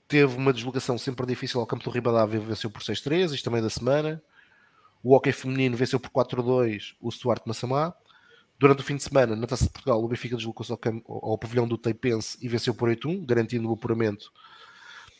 [0.07, 3.69] teve uma deslocação sempre difícil ao campo do Ribadavia, venceu por 6-3, isto também da
[3.69, 4.21] semana.
[5.03, 7.93] O Hockey Feminino venceu por 4-2 o Stuart Massamá.
[8.59, 11.65] Durante o fim de semana, na Taça de Portugal, o Benfica deslocou-se ao, ao, pavilhão
[11.65, 14.29] do Teipense e venceu por 8-1, garantindo o apuramento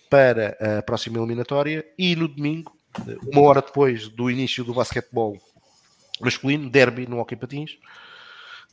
[0.10, 1.86] para a próxima eliminatória.
[1.98, 5.38] E no domingo, eh, uma hora depois do início do basquetebol
[6.20, 7.78] masculino, derby no Hockey Patins.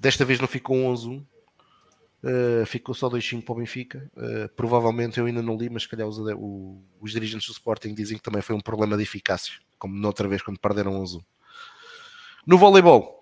[0.01, 4.11] Desta vez não ficou 11-1, uh, ficou só 2-5 para o Benfica.
[4.17, 7.95] Uh, provavelmente eu ainda não li, mas se calhar os, o, os, dirigentes do Sporting
[7.95, 11.23] dizem que também foi um problema de eficácia, como noutra vez quando perderam 11-1.
[12.47, 13.16] No voleibol,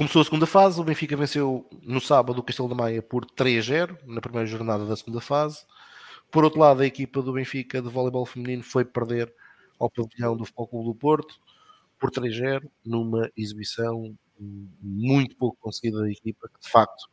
[0.00, 0.80] começou a segunda fase.
[0.80, 4.96] O Benfica venceu no sábado o Castelo da Maia por 3-0 na primeira jornada da
[4.96, 5.66] segunda fase.
[6.30, 9.30] Por outro lado, a equipa do Benfica de voleibol feminino foi perder
[9.78, 11.34] ao pavilhão do Futebol Clube do Porto
[11.98, 14.16] por 3-0 numa exibição
[14.80, 17.10] muito pouco conseguida da equipa, que de facto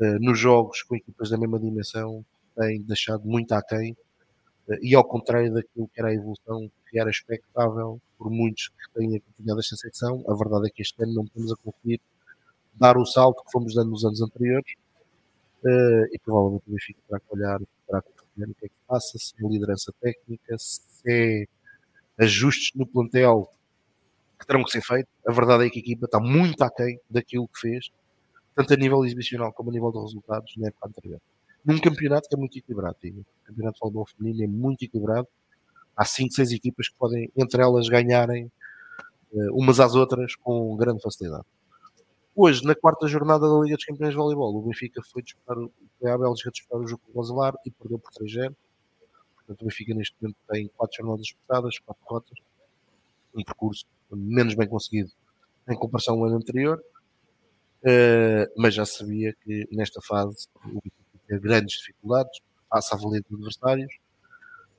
[0.00, 2.24] eh, nos jogos com equipas da mesma dimensão
[2.56, 3.96] tem deixado muito aquém
[4.82, 9.16] e ao contrário daquilo que era a evolução que era expectável por muitos que têm
[9.16, 12.00] acompanhado esta secção, a verdade é que este ano não estamos a conseguir
[12.74, 14.72] dar o salto que fomos dando nos anos anteriores
[15.64, 19.34] uh, e provavelmente o Benfica terá que olhar para o que é que passa, se
[19.38, 21.46] é liderança técnica, se é
[22.18, 23.50] ajustes no plantel
[24.38, 25.12] que terão que ser feitos.
[25.26, 27.90] A verdade é que a equipa está muito aquém daquilo que fez,
[28.54, 31.20] tanto a nível exibicional como a nível de resultados na época anterior.
[31.68, 35.28] Num campeonato que é muito equilibrado, o campeonato de futebol feminino é muito equilibrado.
[35.94, 38.50] Há 5, 6 equipas que podem, entre elas, ganharem
[39.32, 41.44] uh, umas às outras com grande facilidade.
[42.34, 45.58] Hoje, na quarta jornada da Liga dos Campeões de Voleibol, o Benfica foi, disputar,
[46.00, 48.56] foi à Bélgica disputar o jogo com o Roselar e perdeu por 3-0.
[49.34, 52.38] Portanto, o Benfica neste momento tem 4 jornadas disputadas, 4 derrotas,
[53.34, 55.10] um percurso menos bem conseguido
[55.68, 56.82] em comparação ao ano anterior,
[57.82, 63.22] uh, mas já sabia que nesta fase o Benfica tinha grandes dificuldades, passa a valer
[63.28, 63.92] de adversários,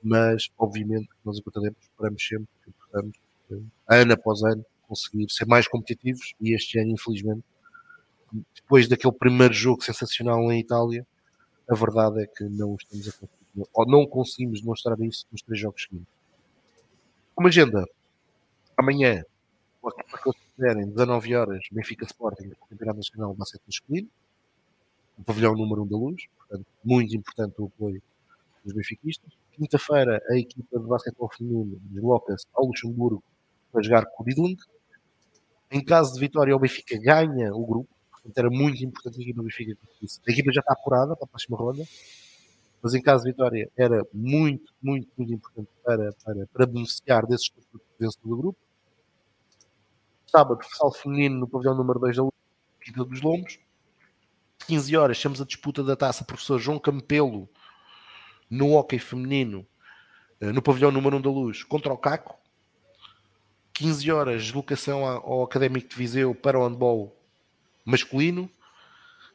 [0.02, 3.16] mas obviamente nós enquanto esperamos sempre que possamos,
[3.50, 7.44] uh, ano após ano, conseguir ser mais competitivos e este ano, infelizmente,
[8.54, 11.06] depois daquele primeiro jogo sensacional em Itália,
[11.68, 15.60] a verdade é que não estamos a conseguir, ou não conseguimos demonstrar isso nos três
[15.60, 16.12] jogos seguintes.
[17.34, 17.84] Como agenda,
[18.76, 19.22] amanhã,
[19.80, 24.08] para que quiserem, 19 horas, Benfica Sporting, Campeonato Nacional Basquete Masculino,
[25.20, 28.02] o pavilhão número 1 um da luz, portanto, muito importante o apoio
[28.64, 29.30] dos benfiquistas.
[29.52, 33.22] Quinta-feira, a equipa de basquetebol feminino desloca-se ao Luxemburgo
[33.70, 34.56] para jogar com o Bidling.
[35.70, 39.40] Em caso de vitória, o Benfica ganha o grupo, portanto, era muito importante a equipa
[39.40, 39.76] do Benfica.
[40.26, 41.84] A equipa já está apurada para a próxima ronda,
[42.82, 47.50] mas em caso de vitória, era muito, muito, muito importante para, para, para beneficiar desses
[47.98, 48.58] vencedor do grupo
[50.30, 52.22] sábado, futsal feminino no pavilhão número 2 da
[52.80, 53.58] Quinta dos Lombos.
[54.66, 57.48] 15 horas, temos a disputa da taça professor João Campelo
[58.48, 59.66] no hockey feminino
[60.40, 62.38] eh, no pavilhão número 1 da Luz contra o Caco.
[63.74, 67.16] 15 horas, deslocação ao Académico de Viseu para o handball
[67.84, 68.50] masculino.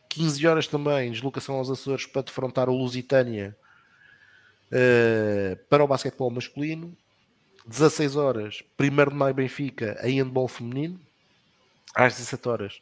[0.10, 3.58] 15 horas também, deslocação aos Açores para defrontar o Lusitânia
[4.72, 6.96] uh, para o basquetebol masculino.
[7.66, 11.00] 16 horas, 1 de maio Benfica, em handball feminino.
[11.96, 12.80] Às 17 horas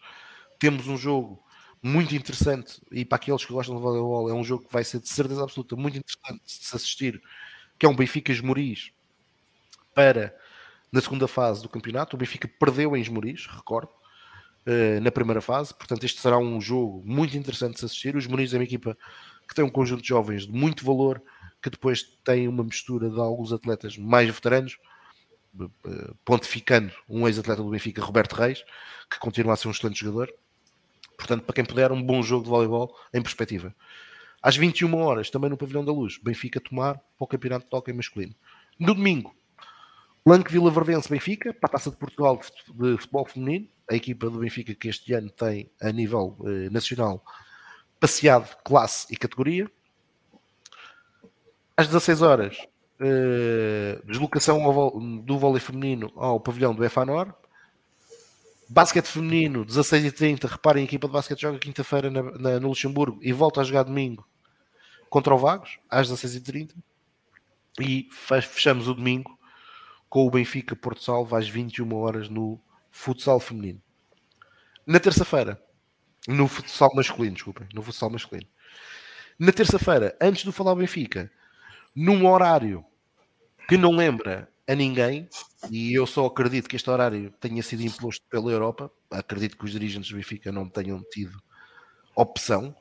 [0.60, 1.42] temos um jogo
[1.84, 5.00] muito interessante e para aqueles que gostam de voleibol é um jogo que vai ser
[5.00, 7.22] de certeza absoluta muito interessante de se assistir,
[7.78, 8.92] que é um Benfica Esmoriz
[9.94, 10.36] para
[10.92, 12.16] na segunda fase do campeonato.
[12.16, 13.90] O Benfica perdeu em Esmoriz, recordo,
[14.66, 18.16] eh, na primeira fase, portanto este será um jogo muito interessante de se assistir.
[18.16, 18.98] Os Esmoriz é uma equipa
[19.48, 21.22] que tem um conjunto de jovens de muito valor,
[21.62, 24.78] que depois tem uma mistura de alguns atletas mais veteranos,
[25.60, 28.64] eh, pontificando um ex-atleta do Benfica, Roberto Reis,
[29.10, 30.34] que continua a ser um excelente jogador.
[31.18, 33.74] Portanto, para quem puder, um bom jogo de voleibol em perspectiva.
[34.42, 37.94] Às 21 horas, também no Pavilhão da Luz, Benfica tomar para o Campeonato de Hockey
[37.94, 38.36] Masculino.
[38.80, 39.34] No domingo,
[40.26, 44.40] Lanque Vila Verdense Benfica, para a Taça de Portugal de Futebol Feminino, a equipa do
[44.40, 47.24] Benfica que este ano tem a nível eh, nacional
[48.00, 49.70] passeado classe e categoria
[51.76, 52.58] às 16 horas,
[53.00, 57.34] uh, deslocação ao, do vôlei feminino ao pavilhão do EFANOR.
[58.70, 60.46] Basquete feminino, 16h30.
[60.48, 64.28] Reparem, a equipa de basquete joga quinta-feira no Luxemburgo e volta a jogar domingo
[65.10, 66.74] contra o Vagos, às 16h30.
[67.80, 69.38] E fechamos o domingo
[70.10, 72.60] com o Benfica Porto Salvo às 21 horas no
[72.92, 73.82] futsal feminino.
[74.86, 75.62] Na terça-feira,
[76.28, 78.48] no futsal masculino, desculpem, no futsal masculino.
[79.40, 81.32] Na terça-feira, antes do falar Benfica,
[81.96, 82.86] num horário
[83.68, 85.28] que não lembra a ninguém,
[85.70, 89.72] e eu só acredito que este horário tenha sido imposto pela Europa, acredito que os
[89.72, 91.42] dirigentes do Benfica não tenham tido
[92.16, 92.76] opção.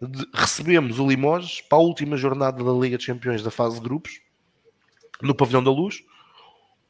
[0.00, 3.82] De, recebemos o Limoges para a última jornada da Liga dos Campeões da fase de
[3.82, 4.20] grupos,
[5.22, 6.02] no Pavilhão da Luz.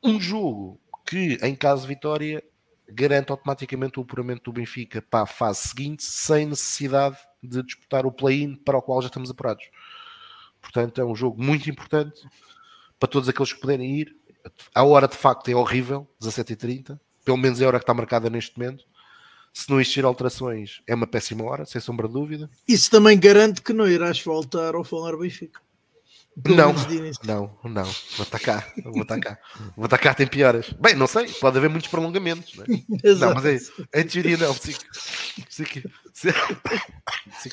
[0.02, 2.42] Um jogo que, em caso de vitória,
[2.88, 8.12] garante automaticamente o apuramento do Benfica para a fase seguinte, sem necessidade de disputar o
[8.12, 9.64] play-in para o qual já estamos apurados.
[10.62, 12.22] Portanto, é um jogo muito importante
[13.04, 14.16] para todos aqueles que puderem ir.
[14.74, 18.30] A hora de facto é horrível, 17h30, pelo menos é a hora que está marcada
[18.30, 18.84] neste momento.
[19.52, 22.50] Se não existir alterações, é uma péssima hora, sem sombra de dúvida.
[22.66, 25.60] Isso também garante que não irás voltar ao falar Benfica.
[26.48, 26.74] não,
[27.22, 29.38] não, não, vou atacar, vou atacar,
[29.76, 30.72] vou atacar, tem piores.
[30.80, 32.68] Bem, não sei, pode haver muitos prolongamentos, não, é?
[33.20, 34.80] não mas é, em teoria não, 5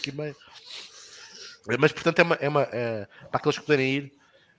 [0.08, 0.36] e meio.
[1.78, 4.12] Mas portanto é uma, é uma é, para aqueles que puderem ir,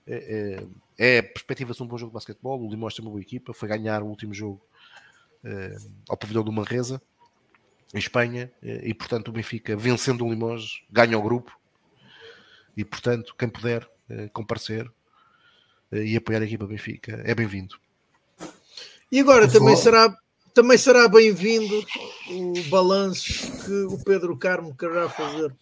[0.07, 0.63] é,
[0.97, 2.61] é, perspectiva de um bom jogo de basquetebol.
[2.61, 4.61] O Limões tem uma boa equipa, foi ganhar o último jogo
[5.43, 5.75] é,
[6.07, 7.01] ao pavilhão do Manresa
[7.93, 11.51] em Espanha é, e portanto o Benfica vencendo o Limoges ganha o grupo
[12.75, 14.89] e portanto quem puder é, comparecer
[15.91, 17.77] e apoiar a equipa Benfica é bem-vindo.
[19.11, 20.17] E agora também será
[20.53, 21.85] também será bem-vindo
[22.29, 25.53] o balanço que o Pedro Carmo quererá fazer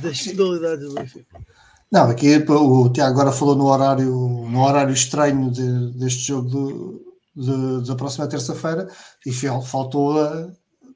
[0.00, 1.51] das modalidades do Benfica.
[1.92, 7.04] Não, aqui o Tiago agora falou no horário, no horário estranho de, deste jogo
[7.36, 8.88] de, de, da próxima terça-feira
[9.26, 10.50] e faltou a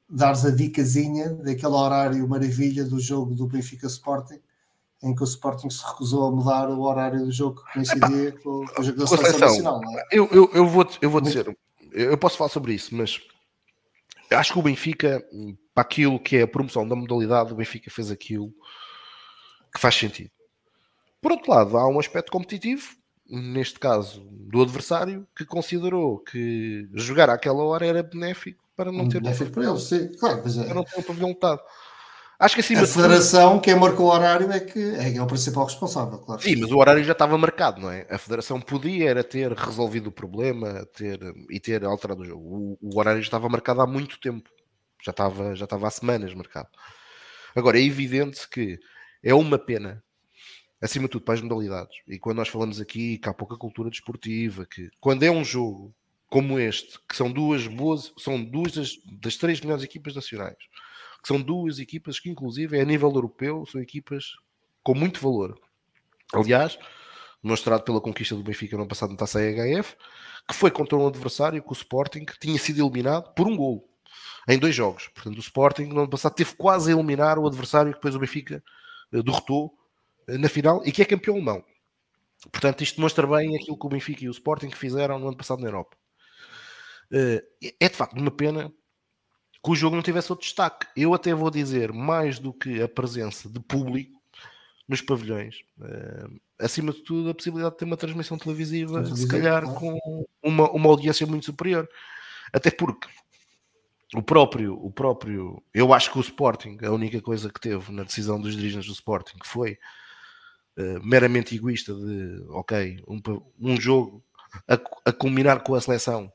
[0.09, 4.39] dar-nos a dicasinha daquele horário maravilha do jogo do Benfica Sporting
[5.03, 8.65] em que o Sporting se recusou a mudar o horário do jogo que coincidia com,
[8.65, 9.81] com o jogo da Seleção Nacional.
[9.83, 10.07] É?
[10.11, 11.55] Eu, eu, eu, vou, eu vou dizer,
[11.91, 13.21] eu posso falar sobre isso, mas
[14.31, 15.23] acho que o Benfica,
[15.75, 18.51] para aquilo que é a promoção da modalidade, o Benfica fez aquilo
[19.71, 20.31] que faz sentido.
[21.27, 22.87] Por outro lado, há um aspecto competitivo,
[23.29, 29.19] neste caso do adversário, que considerou que jogar àquela hora era benéfico para não ter.
[29.19, 30.63] Benéfico para ele, sim, claro, mas é.
[30.63, 31.59] Para não ter um pavilhão lotado.
[32.39, 33.61] Acho que acima a federação, tudo...
[33.63, 36.41] quem marcou o horário é que é, o principal responsável, claro.
[36.41, 38.07] Sim, mas o horário já estava marcado, não é?
[38.09, 42.77] A federação podia era ter resolvido o problema ter, e ter alterado o jogo.
[42.81, 44.49] O, o horário já estava marcado há muito tempo.
[45.03, 46.69] Já estava, já estava há semanas marcado.
[47.53, 48.79] Agora, é evidente que
[49.21, 50.01] é uma pena,
[50.81, 51.95] acima de tudo, para as modalidades.
[52.07, 55.93] E quando nós falamos aqui que há pouca cultura desportiva, que quando é um jogo
[56.29, 60.57] como este, que são duas boas, são duas das, das três melhores equipas nacionais
[61.21, 64.35] que são duas equipas que, inclusive, é a nível europeu, são equipas
[64.83, 65.59] com muito valor.
[66.33, 66.77] Aliás,
[67.43, 69.95] mostrado pela conquista do Benfica no passado na Taça EHF,
[70.47, 73.89] que foi contra um adversário que o Sporting tinha sido eliminado por um gol
[74.47, 75.09] em dois jogos.
[75.09, 78.19] Portanto, o Sporting no ano passado teve quase a eliminar o adversário que depois o
[78.19, 78.63] Benfica
[79.11, 79.76] uh, derrotou
[80.27, 81.63] na final e que é campeão alemão.
[82.51, 85.61] Portanto, isto mostra bem aquilo que o Benfica e o Sporting fizeram no ano passado
[85.61, 85.97] na Europa.
[87.11, 87.41] Uh,
[87.79, 88.71] é de facto uma pena
[89.63, 90.87] que o jogo não tivesse outro destaque.
[90.95, 94.17] Eu até vou dizer, mais do que a presença de público
[94.87, 99.63] nos pavilhões, uh, acima de tudo, a possibilidade de ter uma transmissão televisiva, se calhar
[99.73, 101.89] com uma, uma audiência muito superior.
[102.53, 103.07] Até porque
[104.13, 108.03] o próprio, o próprio, eu acho que o Sporting, a única coisa que teve na
[108.03, 109.77] decisão dos dirigentes do Sporting foi
[110.77, 113.19] uh, meramente egoísta de, ok, um,
[113.59, 114.23] um jogo
[114.67, 116.31] a, a culminar com a seleção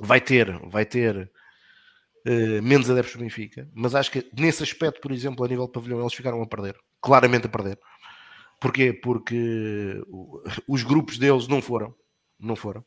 [0.00, 1.30] vai ter, vai ter
[2.26, 5.72] uh, menos adeptos do Benfica, mas acho que nesse aspecto, por exemplo, a nível de
[5.72, 7.78] pavilhão, eles ficaram a perder, claramente a perder.
[8.60, 8.92] Porquê?
[8.92, 10.02] Porque
[10.68, 11.94] os grupos deles não foram,
[12.38, 12.84] não foram.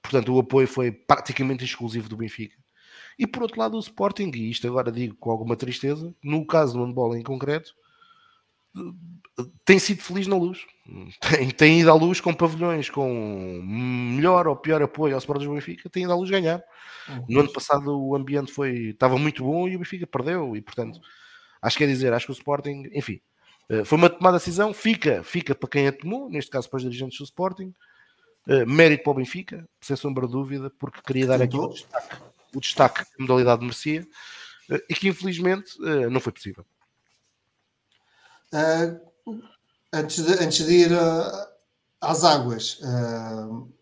[0.00, 2.56] Portanto, o apoio foi praticamente exclusivo do Benfica.
[3.18, 6.72] E por outro lado, o Sporting, e isto agora digo com alguma tristeza, no caso
[6.72, 7.74] do handball em concreto,
[9.64, 10.60] tem sido feliz na luz.
[11.20, 15.54] Tem, tem ido à luz com pavilhões com melhor ou pior apoio ao Sporting do
[15.54, 16.62] Benfica, tem ido à luz ganhar.
[17.28, 21.00] No ano passado o ambiente foi, estava muito bom e o Benfica perdeu, e portanto,
[21.60, 23.20] acho que é dizer, acho que o Sporting, enfim,
[23.68, 26.78] eh, foi uma tomada de decisão, fica, fica para quem a tomou, neste caso para
[26.78, 27.74] os dirigentes do Sporting,
[28.48, 32.16] eh, mérito para o Benfica, sem sombra de dúvida, porque queria dar aqui o destaque,
[32.54, 34.06] o destaque que a modalidade merecia,
[34.70, 35.72] eh, e que infelizmente
[36.10, 36.64] não foi possível.
[38.52, 39.00] Uh,
[39.92, 41.46] antes, de, antes de ir uh,
[42.00, 43.72] às águas, uh,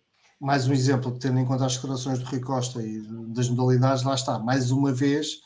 [0.40, 3.02] mais um exemplo, tendo em conta as declarações do Rui Costa e
[3.34, 5.40] das modalidades, lá está, mais uma vez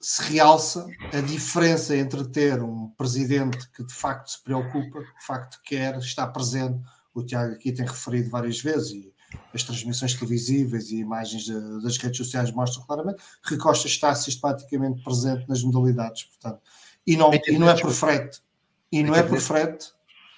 [0.00, 5.26] se realça a diferença entre ter um presidente que de facto se preocupa, que de
[5.26, 6.78] facto quer estar presente.
[7.14, 9.14] O Tiago aqui tem referido várias vezes e
[9.52, 13.22] as transmissões televisivas e imagens de, das redes sociais mostram claramente.
[13.46, 16.60] Rui Costa está sistematicamente presente nas modalidades, portanto
[17.06, 18.42] e não, e não é por frete.
[18.90, 19.92] E não é por frete,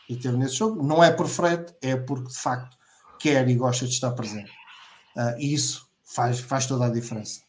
[0.09, 2.76] e teve nesse jogo, não é por frete, é porque de facto
[3.18, 4.51] quer e gosta de estar presente.
[5.16, 7.40] Uh, e isso faz, faz toda a diferença.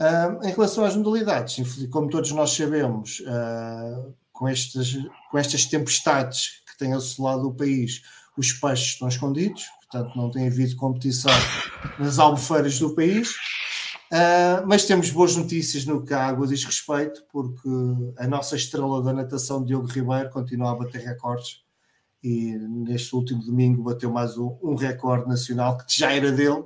[0.00, 4.96] Uh, em relação às modalidades, como todos nós sabemos, uh, com, estas,
[5.30, 8.02] com estas tempestades que têm assolado o país,
[8.36, 11.30] os peixes estão escondidos, portanto não tem havido competição
[11.98, 13.34] nas albufeiras do país.
[14.14, 17.68] Uh, mas temos boas notícias no que a água diz respeito, porque
[18.16, 21.64] a nossa estrela da natação, Diogo Ribeiro, continua a bater recordes.
[22.22, 26.64] E neste último domingo bateu mais um, um recorde nacional que já era dele,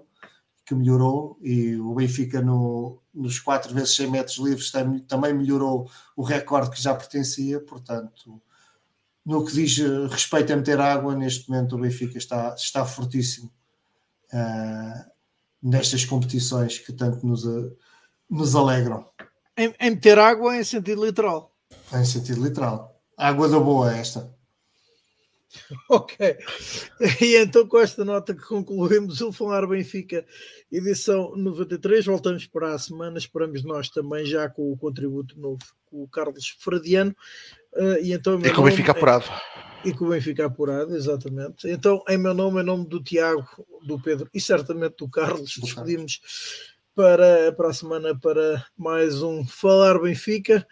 [0.66, 1.38] que melhorou.
[1.42, 4.70] E o Benfica no, nos 4 vezes 100 metros livres
[5.08, 8.42] também melhorou o recorde que já pertencia, portanto
[9.24, 9.78] no que diz
[10.10, 13.50] respeito a meter água, neste momento o Benfica está, está fortíssimo.
[14.32, 15.17] Uh,
[15.62, 17.44] nestas competições que tanto nos,
[18.28, 19.06] nos alegram.
[19.56, 21.54] Em, em meter água em sentido literal.
[21.92, 23.00] Em sentido literal.
[23.16, 24.32] Água da boa esta.
[25.88, 26.36] Ok.
[27.20, 30.24] E então, com esta nota que concluímos o Falar Benfica,
[30.70, 32.04] edição 93.
[32.04, 33.18] Voltamos para a semana.
[33.18, 37.14] Esperamos nós também já com o contributo novo com o Carlos Fradiano.
[37.74, 39.24] Uh, e então, e com o Benfica apurado.
[39.84, 41.68] E com o Benfica apurado, exatamente.
[41.68, 43.46] Então, em meu nome, em nome do Tiago,
[43.84, 46.20] do Pedro e certamente do Carlos, despedimos
[46.94, 50.66] para, para a semana para mais um Falar Benfica.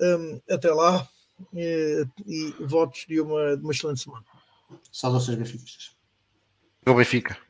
[0.00, 1.06] Um, até lá
[1.54, 4.24] e, e votos de uma, de uma excelente semana.
[4.90, 5.96] Saudações benfiquistas.
[6.84, 7.47] Benfica.